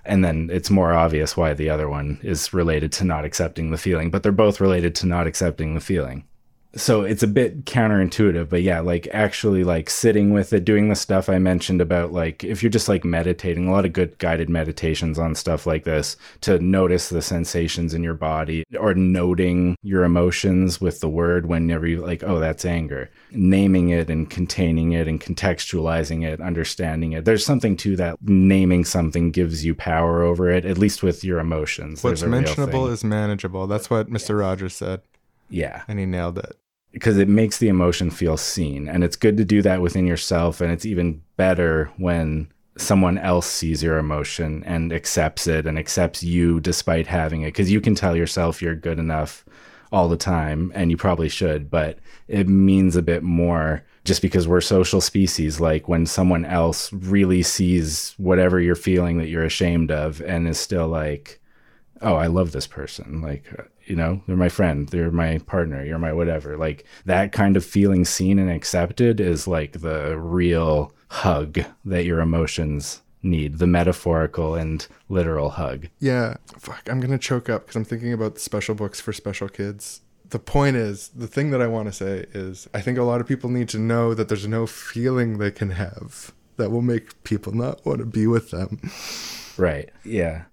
[0.05, 3.77] and then it's more obvious why the other one is related to not accepting the
[3.77, 6.23] feeling but they're both related to not accepting the feeling
[6.75, 10.95] so it's a bit counterintuitive but yeah like actually like sitting with it doing the
[10.95, 14.49] stuff i mentioned about like if you're just like meditating a lot of good guided
[14.49, 20.03] meditations on stuff like this to notice the sensations in your body or noting your
[20.03, 23.09] emotions with the word whenever you like oh that's anger.
[23.31, 27.25] Naming it and containing it and contextualizing it understanding it.
[27.25, 28.17] There's something to that.
[28.21, 32.03] Naming something gives you power over it at least with your emotions.
[32.03, 33.67] What's There's a real mentionable is manageable.
[33.67, 34.39] That's what Mr.
[34.39, 35.01] Rogers said,
[35.49, 35.83] yeah.
[35.87, 36.57] And he nailed it.
[36.93, 40.61] Because it makes the emotion feel seen and it's good to do that within yourself
[40.61, 42.47] and it's even better when
[42.77, 47.71] someone else sees your emotion and accepts it and accepts you despite having it because
[47.71, 49.43] you can tell yourself you're good enough
[49.91, 54.47] all the time and you probably should but it means a bit more just because
[54.47, 59.91] we're social species like when someone else really sees whatever you're feeling that you're ashamed
[59.91, 61.39] of and is still like
[62.03, 63.21] oh, I love this person.
[63.21, 63.45] Like,
[63.85, 66.57] you know, they're my friend, they're my partner, you're my whatever.
[66.57, 72.19] Like that kind of feeling seen and accepted is like the real hug that your
[72.19, 75.87] emotions need, the metaphorical and literal hug.
[75.99, 79.49] Yeah, fuck, I'm gonna choke up because I'm thinking about the special books for special
[79.49, 80.01] kids.
[80.29, 83.21] The point is, the thing that I want to say is, I think a lot
[83.21, 87.23] of people need to know that there's no feeling they can have that will make
[87.23, 88.79] people not want to be with them.
[89.57, 89.91] Right.
[90.03, 90.45] Yeah.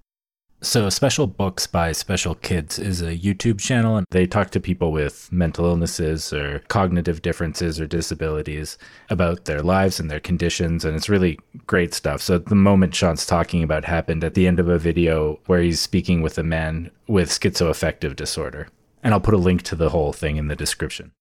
[0.62, 4.92] So, Special Books by Special Kids is a YouTube channel, and they talk to people
[4.92, 8.76] with mental illnesses or cognitive differences or disabilities
[9.08, 10.84] about their lives and their conditions.
[10.84, 12.20] And it's really great stuff.
[12.20, 15.80] So, the moment Sean's talking about happened at the end of a video where he's
[15.80, 18.68] speaking with a man with schizoaffective disorder.
[19.02, 21.12] And I'll put a link to the whole thing in the description.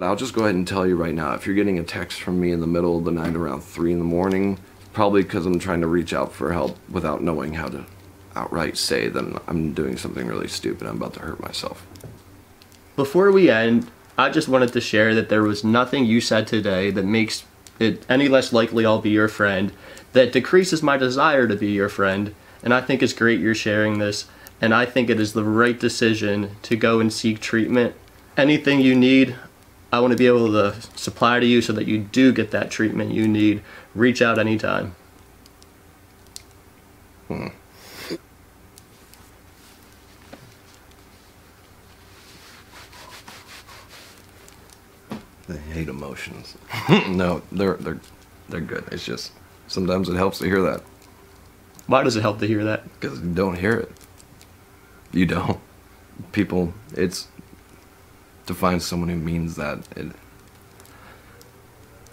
[0.00, 2.40] I'll just go ahead and tell you right now if you're getting a text from
[2.40, 4.58] me in the middle of the night around 3 in the morning,
[4.92, 7.86] probably because I'm trying to reach out for help without knowing how to
[8.36, 10.86] outright say that I'm doing something really stupid.
[10.86, 11.86] I'm about to hurt myself.
[12.96, 16.90] Before we end, I just wanted to share that there was nothing you said today
[16.90, 17.44] that makes
[17.78, 19.72] it any less likely I'll be your friend,
[20.12, 22.34] that decreases my desire to be your friend.
[22.62, 24.26] And I think it's great you're sharing this.
[24.60, 27.94] And I think it is the right decision to go and seek treatment.
[28.36, 29.34] Anything you need,
[29.90, 32.70] I want to be able to supply to you so that you do get that
[32.70, 33.62] treatment you need.
[33.94, 34.94] Reach out anytime.
[37.28, 37.48] Hmm.
[45.50, 46.56] I hate emotions.
[47.08, 48.00] no, they're they're
[48.48, 48.84] they're good.
[48.92, 49.32] It's just
[49.66, 50.82] sometimes it helps to hear that
[51.86, 52.84] Why does it help to hear that?
[53.00, 53.92] because you don't hear it.
[55.12, 55.58] You don't.
[56.32, 57.28] People, it's
[58.46, 59.78] to find someone who means that.
[59.96, 60.12] It.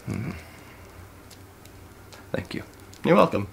[0.05, 0.31] Hmm.
[2.31, 2.63] Thank you.
[3.05, 3.47] You're welcome.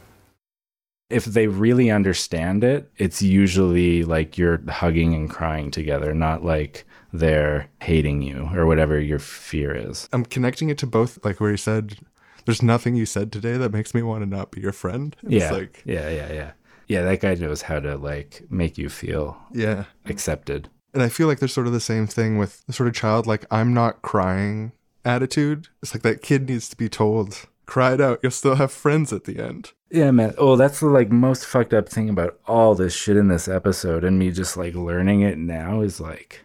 [1.10, 6.86] If they really understand it, it's usually like you're hugging and crying together, not like
[7.12, 10.08] they're hating you or whatever your fear is.
[10.12, 11.98] I'm connecting it to both, like where you said,
[12.46, 15.32] "There's nothing you said today that makes me want to not be your friend." It's
[15.32, 15.52] yeah.
[15.52, 16.52] like, yeah, yeah, yeah.
[16.88, 19.84] Yeah, that guy knows how to like make you feel yeah.
[20.06, 20.68] accepted.
[20.92, 23.26] And I feel like there's sort of the same thing with the sort of child,
[23.26, 24.72] like I'm not crying
[25.04, 25.68] attitude.
[25.82, 28.20] It's like that kid needs to be told, cry it out.
[28.22, 29.72] You'll still have friends at the end.
[29.94, 30.34] Yeah, man.
[30.38, 34.02] Oh, that's the like most fucked up thing about all this shit in this episode
[34.02, 36.40] and me just like learning it now is like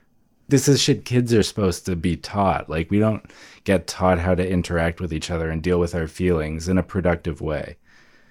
[0.49, 2.69] this is shit kids are supposed to be taught.
[2.69, 3.25] Like we don't
[3.63, 6.83] get taught how to interact with each other and deal with our feelings in a
[6.83, 7.77] productive way.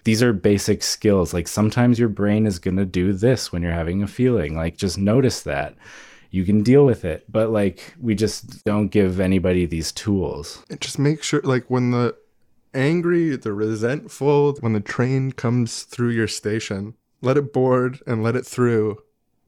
[0.04, 1.34] These are basic skills.
[1.34, 4.54] Like sometimes your brain is to do this when you're having a feeling.
[4.54, 5.74] Like just notice that.
[6.30, 10.64] You can deal with it, but like we just don't give anybody these tools.
[10.70, 12.14] And just make sure, like when the
[12.78, 18.36] angry, the resentful, when the train comes through your station, let it board and let
[18.36, 19.02] it through,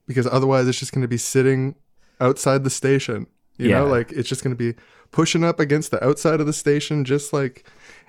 [0.06, 1.76] because otherwise it's just going to be sitting
[2.20, 3.26] outside the station.
[3.56, 4.78] You know, like it's just going to be
[5.12, 7.66] pushing up against the outside of the station, just like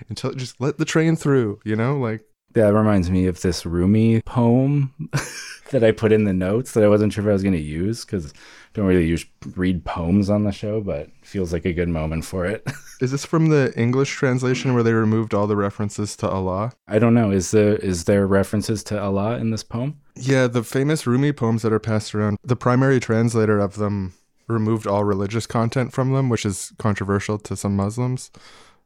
[0.10, 1.60] until just let the train through.
[1.66, 2.24] You know, like
[2.54, 4.94] That reminds me of this Rumi poem
[5.72, 7.60] that I put in the notes that I wasn't sure if I was going to
[7.60, 8.34] use because
[8.74, 9.26] don't really use
[9.56, 12.66] read poems on the show, but feels like a good moment for it.
[13.02, 16.72] is this from the English translation where they removed all the references to Allah?
[16.88, 17.32] I don't know.
[17.32, 20.00] Is there is there references to Allah in this poem?
[20.16, 24.14] Yeah, the famous Rumi poems that are passed around, the primary translator of them
[24.48, 28.32] removed all religious content from them, which is controversial to some Muslims.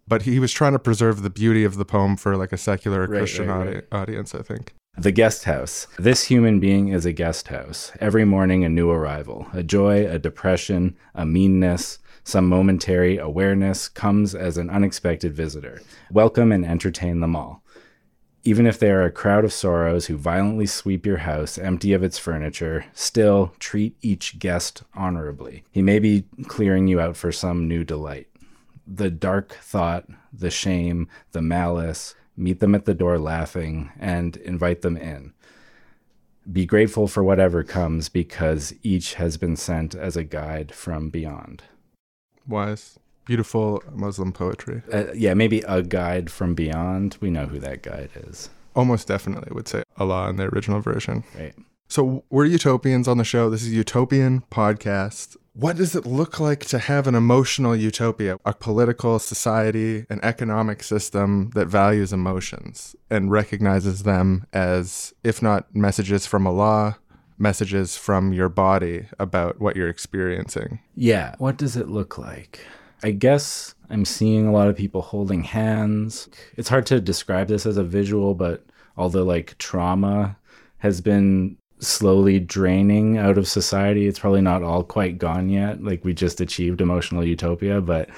[0.08, 3.02] But he was trying to preserve the beauty of the poem for like a secular
[3.02, 4.74] Right, Christian right, audi- audience, I think.
[4.98, 5.88] The guest house.
[6.00, 7.92] This human being is a guest house.
[8.00, 9.46] Every morning, a new arrival.
[9.52, 15.82] A joy, a depression, a meanness, some momentary awareness comes as an unexpected visitor.
[16.10, 17.62] Welcome and entertain them all.
[18.46, 22.02] Even if they are a crowd of sorrows who violently sweep your house empty of
[22.02, 25.66] its furniture, still treat each guest honorably.
[25.72, 28.28] He may be clearing you out for some new delight.
[28.88, 34.82] The dark thought, the shame, the malice, meet them at the door laughing and invite
[34.82, 35.34] them in.
[36.52, 41.64] Be grateful for whatever comes because each has been sent as a guide from beyond.
[42.48, 44.84] Wise, beautiful Muslim poetry.
[44.94, 47.18] Uh, yeah, maybe a guide from beyond.
[47.20, 51.24] We know who that guide is, Almost definitely would say Allah in the original version.
[51.40, 51.56] right?
[51.88, 53.50] So we're utopians on the show.
[53.50, 55.38] This is Utopian podcast.
[55.54, 60.84] What does it look like to have an emotional utopia, a political society, an economic
[60.84, 66.98] system that values emotions and recognizes them as, if not messages from Allah,
[67.38, 70.80] messages from your body about what you're experiencing?
[70.96, 71.36] Yeah.
[71.38, 72.60] What does it look like?
[73.04, 76.28] I guess I'm seeing a lot of people holding hands.
[76.58, 78.66] It's hard to describe this as a visual, but
[78.98, 80.38] although like trauma
[80.80, 81.58] has been
[81.88, 85.84] slowly draining out of society, it's probably not all quite gone yet.
[85.84, 88.10] Like we just achieved emotional utopia, but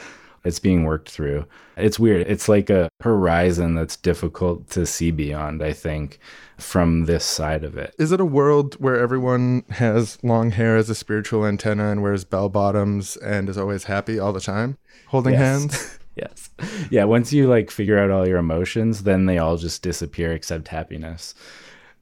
[0.44, 1.46] it's being worked through.
[1.76, 2.26] It's weird.
[2.28, 6.20] It's like a horizon that's difficult to see beyond, I think,
[6.58, 7.94] from this side of it.
[8.00, 12.24] Is it a world where everyone has long hair as a spiritual antenna and wears
[12.24, 14.78] bell bottoms and is always happy all the time,
[15.08, 15.42] holding Yes.
[15.42, 16.00] hands?
[16.16, 16.50] yes.
[16.90, 20.70] Yeah, once you like figure out all your emotions, then they all just disappear except
[20.70, 21.36] happiness.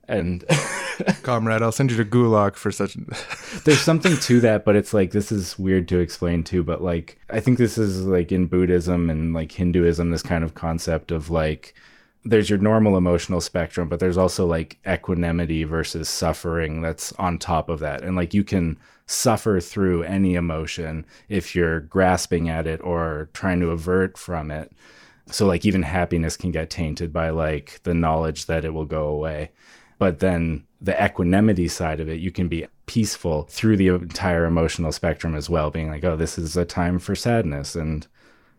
[0.07, 0.45] And
[1.23, 2.93] Comrade, I'll send you to Gulag for such.
[3.65, 6.63] there's something to that, but it's like this is weird to explain too.
[6.63, 10.53] But like, I think this is like in Buddhism and like Hinduism, this kind of
[10.53, 11.73] concept of like
[12.25, 17.69] there's your normal emotional spectrum, but there's also like equanimity versus suffering that's on top
[17.69, 18.03] of that.
[18.03, 23.59] And like you can suffer through any emotion if you're grasping at it or trying
[23.59, 24.71] to avert from it.
[25.27, 29.07] So like even happiness can get tainted by like the knowledge that it will go
[29.07, 29.51] away.
[29.97, 34.91] But then the equanimity side of it, you can be peaceful through the entire emotional
[34.91, 38.07] spectrum as well, being like, oh, this is a time for sadness and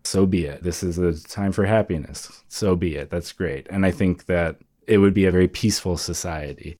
[0.06, 0.62] so be it.
[0.62, 2.42] This is a time for happiness.
[2.48, 3.10] So be it.
[3.10, 3.66] That's great.
[3.70, 4.56] And I think that
[4.86, 6.76] it would be a very peaceful society.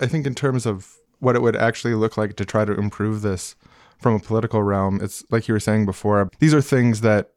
[0.00, 3.22] I think in terms of what it would actually look like to try to improve
[3.22, 3.54] this
[3.98, 7.32] from a political realm, it's like you were saying before, these are things that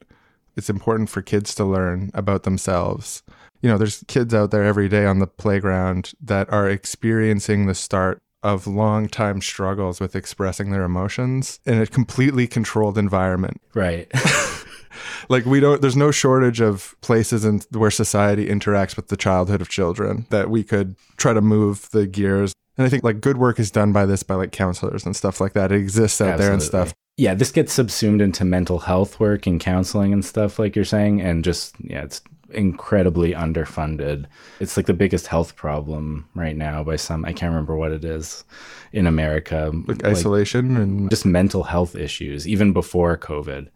[0.56, 3.22] it's important for kids to learn about themselves.
[3.62, 7.76] You know, there's kids out there every day on the playground that are experiencing the
[7.76, 13.62] start of long time struggles with expressing their emotions in a completely controlled environment.
[13.74, 14.12] Right.
[15.30, 19.62] like we don't there's no shortage of places in where society interacts with the childhood
[19.62, 23.38] of children that we could try to move the gears and i think like good
[23.38, 26.38] work is done by this by like counselors and stuff like that it exists out
[26.38, 30.60] there and stuff Yeah, this gets subsumed into mental health work and counseling and stuff,
[30.60, 32.22] like you're saying, and just, yeah, it's
[32.52, 34.26] incredibly underfunded.
[34.60, 38.06] It's like the biggest health problem right now by some, I can't remember what it
[38.06, 38.44] is
[38.92, 39.72] in America.
[39.86, 43.70] like isolation and just mental health issues, even before COVID.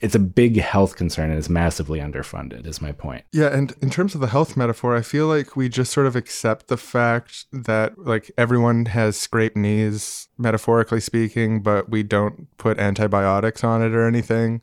[0.00, 3.24] It's a big health concern and it's massively underfunded, is my point.
[3.32, 6.16] Yeah, and in terms of the health metaphor, I feel like we just sort of
[6.16, 12.80] accept the fact that like everyone has scraped knees, metaphorically speaking, but we don't put
[12.80, 14.60] antibiotics on it or anything.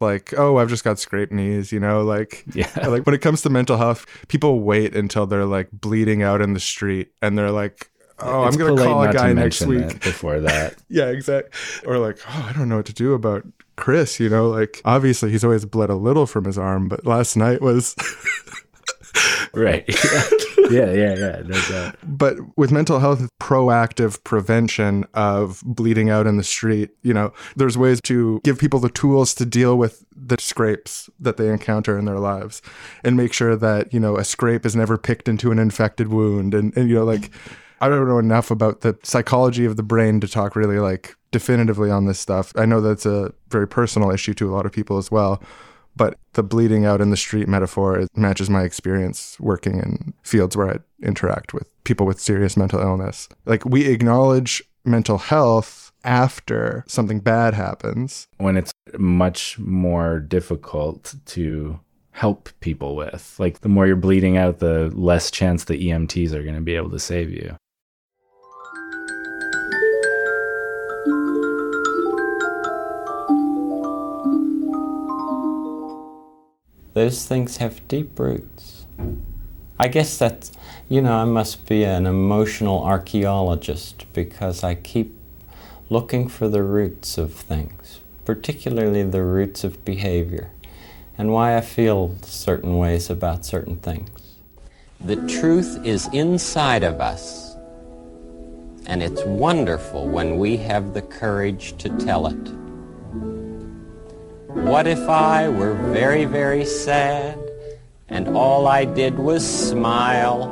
[0.00, 2.70] Like, oh, I've just got scraped knees, you know, like Yeah.
[2.88, 6.52] like when it comes to mental health, people wait until they're like bleeding out in
[6.54, 9.82] the street and they're like, Oh, It's I'm gonna call a to guy next week.
[9.84, 10.74] it before that.
[10.88, 11.50] Yeah, exactly.
[11.86, 13.44] Or like, oh, I don't know what to do about
[13.76, 17.36] Chris, you know, like obviously he's always bled a little from his arm, but last
[17.36, 17.94] night was
[19.54, 19.84] right.
[20.70, 21.42] yeah, yeah, yeah.
[21.44, 21.96] No doubt.
[22.04, 27.78] but with mental health proactive prevention of bleeding out in the street you know there's
[27.78, 32.04] ways to give people the tools to deal with the scrapes that they encounter in
[32.04, 32.60] their lives
[33.04, 36.52] and make sure that you know a scrape is never picked into an infected wound
[36.54, 37.30] and, and you know like
[37.80, 41.90] i don't know enough about the psychology of the brain to talk really like definitively
[41.90, 44.98] on this stuff i know that's a very personal issue to a lot of people
[44.98, 45.42] as well
[45.98, 50.70] but the bleeding out in the street metaphor matches my experience working in fields where
[50.70, 53.28] I interact with people with serious mental illness.
[53.44, 58.28] Like we acknowledge mental health after something bad happens.
[58.38, 61.80] When it's much more difficult to
[62.12, 63.36] help people with.
[63.38, 66.74] Like the more you're bleeding out, the less chance the EMTs are going to be
[66.74, 67.56] able to save you.
[76.98, 78.84] Those things have deep roots.
[79.78, 80.50] I guess that's,
[80.88, 85.16] you know, I must be an emotional archaeologist because I keep
[85.90, 90.50] looking for the roots of things, particularly the roots of behavior,
[91.16, 94.10] and why I feel certain ways about certain things.
[94.98, 97.54] The truth is inside of us,
[98.86, 102.67] and it's wonderful when we have the courage to tell it.
[104.48, 107.38] What if I were very, very sad
[108.08, 110.44] and all I did was smile?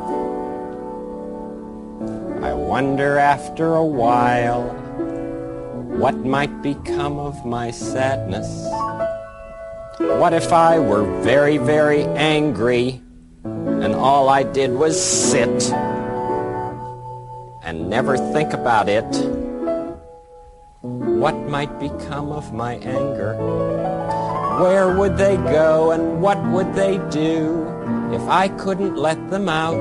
[2.42, 4.64] I wonder after a while
[5.96, 8.46] what might become of my sadness.
[9.98, 13.00] What if I were very, very angry
[13.44, 15.72] and all I did was sit
[17.62, 19.35] and never think about it?
[21.18, 23.34] What might become of my anger?
[24.60, 27.66] Where would they go and what would they do
[28.12, 29.80] if I couldn't let them out?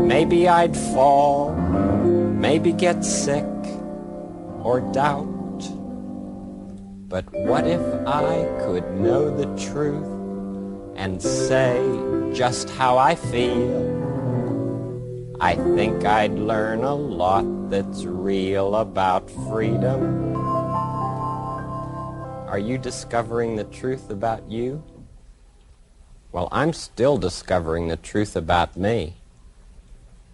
[0.00, 3.44] Maybe I'd fall, maybe get sick
[4.64, 5.26] or doubt.
[7.08, 10.06] But what if I could know the truth
[10.96, 11.78] and say
[12.32, 13.99] just how I feel?
[15.42, 20.36] I think I'd learn a lot that's real about freedom.
[22.46, 24.82] Are you discovering the truth about you?
[26.30, 29.14] Well, I'm still discovering the truth about me.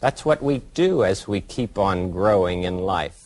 [0.00, 3.25] That's what we do as we keep on growing in life.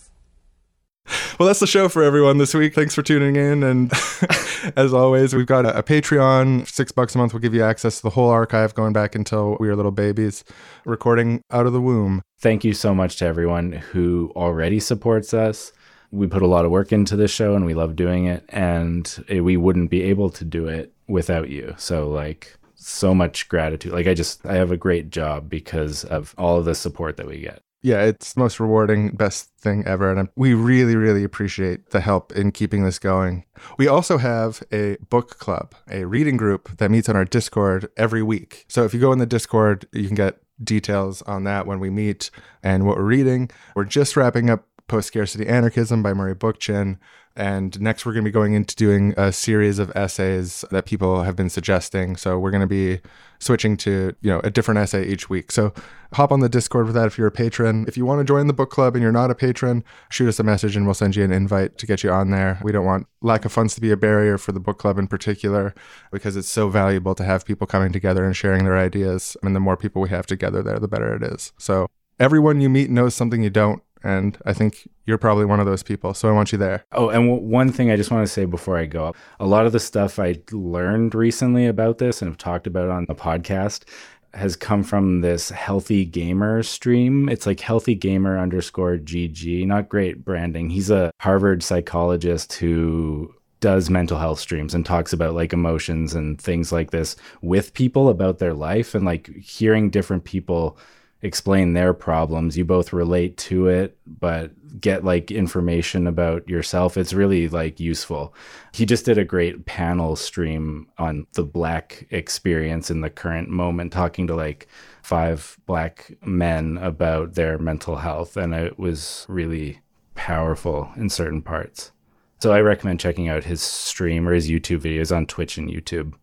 [1.41, 2.75] Well, that's the show for everyone this week.
[2.75, 3.63] Thanks for tuning in.
[3.63, 3.91] And
[4.77, 6.69] as always, we've got a, a Patreon.
[6.69, 9.57] Six bucks a month will give you access to the whole archive going back until
[9.59, 10.45] we were little babies,
[10.85, 12.21] recording out of the womb.
[12.41, 15.73] Thank you so much to everyone who already supports us.
[16.11, 18.45] We put a lot of work into this show and we love doing it.
[18.51, 21.75] And we wouldn't be able to do it without you.
[21.79, 23.93] So, like, so much gratitude.
[23.93, 27.27] Like, I just, I have a great job because of all of the support that
[27.27, 27.63] we get.
[27.83, 30.13] Yeah, it's the most rewarding, best thing ever.
[30.13, 33.45] And we really, really appreciate the help in keeping this going.
[33.79, 38.23] We also have a book club, a reading group that meets on our Discord every
[38.23, 38.67] week.
[38.69, 41.89] So if you go in the Discord, you can get details on that when we
[41.89, 42.31] meet
[42.63, 43.51] and what we're reading.
[43.75, 46.99] We're just wrapping up Post Scarcity Anarchism by Murray Bookchin.
[47.37, 51.23] And next, we're going to be going into doing a series of essays that people
[51.23, 52.17] have been suggesting.
[52.17, 53.01] So we're going to be
[53.41, 55.51] switching to you know a different essay each week.
[55.51, 55.73] So
[56.13, 57.85] hop on the Discord for that if you're a patron.
[57.89, 60.39] If you want to join the book club and you're not a patron, shoot us
[60.39, 62.59] a message and we'll send you an invite to get you on there.
[62.63, 65.09] We don't want lack of funds to be a barrier for the book club in
[65.09, 65.75] particular
[66.13, 69.37] because it's so valuable to have people coming together and sharing their ideas.
[69.43, 71.53] And the more people we have together there, the better it is.
[71.59, 71.89] So
[72.19, 73.83] everyone you meet knows something you don't.
[74.03, 76.15] And I think you're probably one of those people.
[76.15, 76.85] So I want you there.
[76.93, 79.47] Oh, and w- one thing I just want to say before I go up a
[79.47, 83.15] lot of the stuff I learned recently about this and have talked about on the
[83.15, 83.85] podcast
[84.33, 87.29] has come from this healthy gamer stream.
[87.29, 89.67] It's like healthy gamer underscore GG.
[89.67, 90.71] Not great branding.
[90.71, 96.41] He's a Harvard psychologist who does mental health streams and talks about like emotions and
[96.41, 100.79] things like this with people about their life and like hearing different people
[101.23, 102.57] explain their problems.
[102.57, 106.97] You both relate to it, but get like information about yourself.
[106.97, 108.35] It's really like useful.
[108.73, 113.93] He just did a great panel stream on the black experience in the current moment,
[113.93, 114.69] talking to like
[115.03, 118.37] five black men about their mental health.
[118.37, 119.81] And it was really
[120.15, 121.93] powerful in certain parts.
[122.41, 126.15] So I recommend checking out his stream or his YouTube videos on Twitch and YouTube.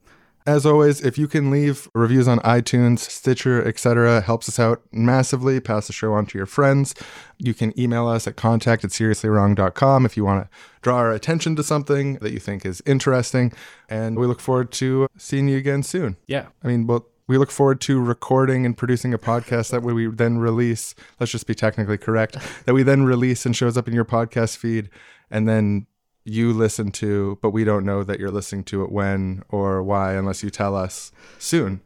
[0.47, 5.59] As always, if you can leave reviews on iTunes, Stitcher, etc., helps us out massively.
[5.59, 6.95] Pass the show on to your friends.
[7.37, 11.57] You can email us at contact at seriouslywrong.com if you want to draw our attention
[11.57, 13.51] to something that you think is interesting.
[13.89, 16.15] And we look forward to seeing you again soon.
[16.27, 16.45] Yeah.
[16.63, 20.37] I mean, well, we look forward to recording and producing a podcast that we then
[20.37, 20.95] release.
[21.19, 24.55] Let's just be technically correct that we then release and shows up in your podcast
[24.55, 24.89] feed.
[25.29, 25.87] And then
[26.27, 30.13] you listen to, but we don't know that you're listening to it when or why
[30.13, 31.81] unless you tell us soon.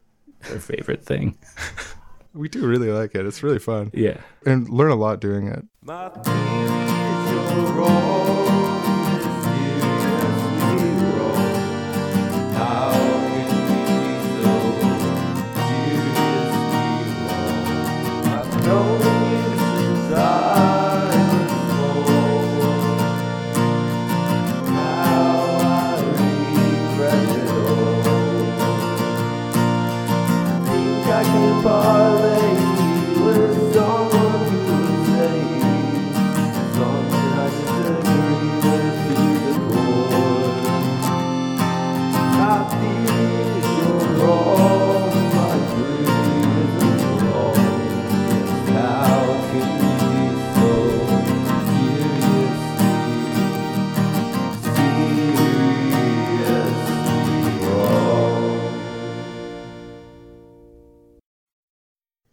[0.48, 1.38] Their favorite thing.
[2.34, 3.26] We do really like it.
[3.26, 3.90] It's really fun.
[3.92, 4.16] Yeah.
[4.46, 5.66] And learn a lot doing it.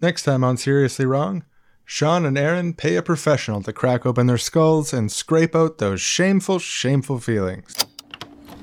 [0.09, 1.43] Next time on Seriously Wrong,
[1.85, 6.01] Sean and Aaron pay a professional to crack open their skulls and scrape out those
[6.01, 7.75] shameful, shameful feelings.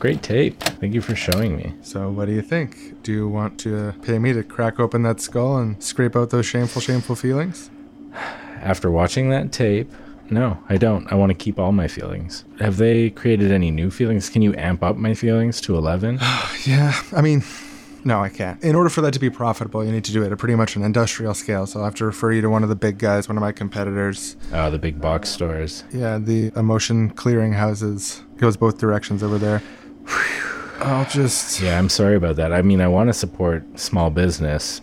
[0.01, 0.59] Great tape.
[0.59, 1.73] Thank you for showing me.
[1.82, 3.01] So, what do you think?
[3.05, 6.47] Do you want to pay me to crack open that skull and scrape out those
[6.47, 7.70] shameful, shameful feelings?
[8.60, 9.89] After watching that tape,
[10.28, 11.06] no, I don't.
[11.12, 12.44] I want to keep all my feelings.
[12.59, 14.28] Have they created any new feelings?
[14.28, 16.18] Can you amp up my feelings to 11?
[16.66, 17.44] Yeah, I mean,
[18.07, 18.62] no, I can't.
[18.62, 20.77] In order for that to be profitable, you need to do it at pretty much
[20.77, 21.66] an industrial scale.
[21.66, 23.53] So I'll have to refer you to one of the big guys, one of my
[23.53, 24.37] competitors.
[24.53, 25.85] oh, the big box stores.
[25.93, 29.61] Yeah, the emotion clearing houses goes both directions over there.
[30.81, 31.61] I'll just.
[31.61, 32.53] Yeah, I'm sorry about that.
[32.53, 34.81] I mean, I want to support small business.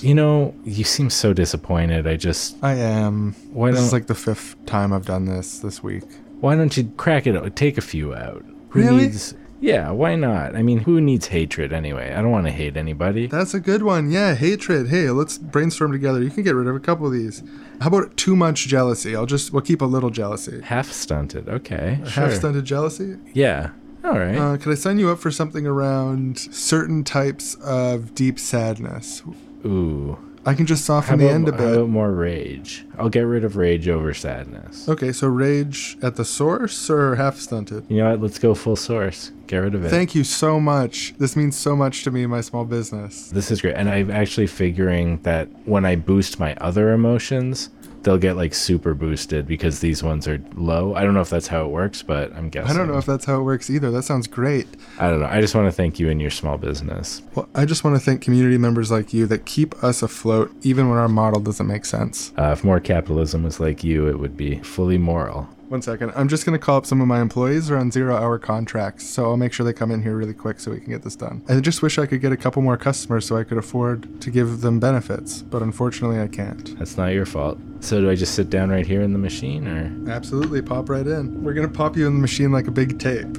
[0.00, 2.06] You know, you seem so disappointed.
[2.06, 3.32] I just, I am.
[3.52, 6.04] Why this is like the fifth time I've done this this week.
[6.40, 7.56] why don't you crack it?
[7.56, 8.44] Take a few out.
[8.70, 9.04] Who Really?
[9.06, 9.34] needs.
[9.60, 10.54] Yeah, why not?
[10.54, 12.12] I mean, who needs hatred anyway?
[12.12, 13.26] I don't want to hate anybody.
[13.26, 14.10] That's a good one.
[14.10, 14.88] Yeah, hatred.
[14.88, 16.22] Hey, let's brainstorm together.
[16.22, 17.42] You can get rid of a couple of these.
[17.80, 19.16] How about too much jealousy?
[19.16, 20.60] I'll just we'll keep a little jealousy.
[20.62, 21.48] Half stunted.
[21.48, 22.00] Okay.
[22.08, 23.16] Half stunted jealousy.
[23.34, 23.70] Yeah.
[24.04, 24.36] All right.
[24.36, 29.22] Uh, could I sign you up for something around certain types of deep sadness?
[29.66, 30.18] Ooh.
[30.48, 31.60] I can just soften the end a bit.
[31.60, 32.86] how about more rage?
[32.96, 34.88] I'll get rid of rage over sadness.
[34.88, 37.84] Okay, so rage at the source or half stunted?
[37.90, 38.22] You know what?
[38.22, 39.30] Let's go full source.
[39.46, 39.90] Get rid of it.
[39.90, 41.12] Thank you so much.
[41.18, 43.28] This means so much to me and my small business.
[43.28, 43.74] This is great.
[43.74, 47.68] And I'm actually figuring that when I boost my other emotions,
[48.02, 50.94] they'll get like super boosted because these ones are low.
[50.94, 52.70] I don't know if that's how it works, but I'm guessing.
[52.70, 53.90] I don't know if that's how it works either.
[53.90, 54.66] That sounds great.
[54.98, 55.26] I don't know.
[55.26, 57.22] I just want to thank you and your small business.
[57.34, 60.88] Well, I just want to thank community members like you that keep us afloat even
[60.88, 62.32] when our model doesn't make sense.
[62.38, 65.48] Uh, if more capitalism was like you, it would be fully moral.
[65.68, 66.12] One second.
[66.16, 67.68] I'm just going to call up some of my employees.
[67.68, 70.60] They're on zero hour contracts, so I'll make sure they come in here really quick
[70.60, 71.42] so we can get this done.
[71.46, 74.30] I just wish I could get a couple more customers so I could afford to
[74.30, 76.78] give them benefits, but unfortunately I can't.
[76.78, 77.58] That's not your fault.
[77.80, 80.10] So do I just sit down right here in the machine or?
[80.10, 81.44] Absolutely, pop right in.
[81.44, 83.36] We're going to pop you in the machine like a big tape.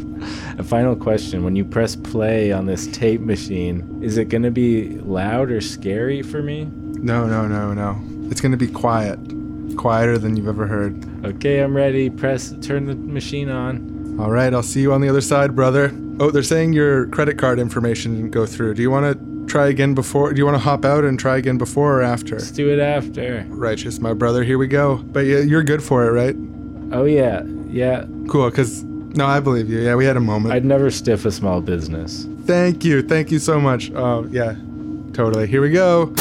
[0.60, 1.44] A final question.
[1.44, 5.62] When you press play on this tape machine, is it going to be loud or
[5.62, 6.66] scary for me?
[6.66, 8.00] No, no, no, no.
[8.30, 9.20] It's going to be quiet.
[9.80, 11.26] Quieter than you've ever heard.
[11.26, 12.10] Okay, I'm ready.
[12.10, 14.18] Press, turn the machine on.
[14.20, 15.98] All right, I'll see you on the other side, brother.
[16.20, 18.74] Oh, they're saying your credit card information didn't go through.
[18.74, 20.34] Do you want to try again before?
[20.34, 22.36] Do you want to hop out and try again before or after?
[22.36, 23.46] Let's do it after.
[23.48, 24.44] Righteous, my brother.
[24.44, 24.98] Here we go.
[24.98, 26.36] But yeah, you're good for it, right?
[26.92, 27.44] Oh, yeah.
[27.70, 28.06] Yeah.
[28.28, 28.84] Cool, because.
[28.84, 29.80] No, I believe you.
[29.80, 30.54] Yeah, we had a moment.
[30.54, 32.28] I'd never stiff a small business.
[32.44, 33.02] Thank you.
[33.02, 33.92] Thank you so much.
[33.92, 34.56] Oh, yeah.
[35.14, 35.48] Totally.
[35.48, 36.14] Here we go.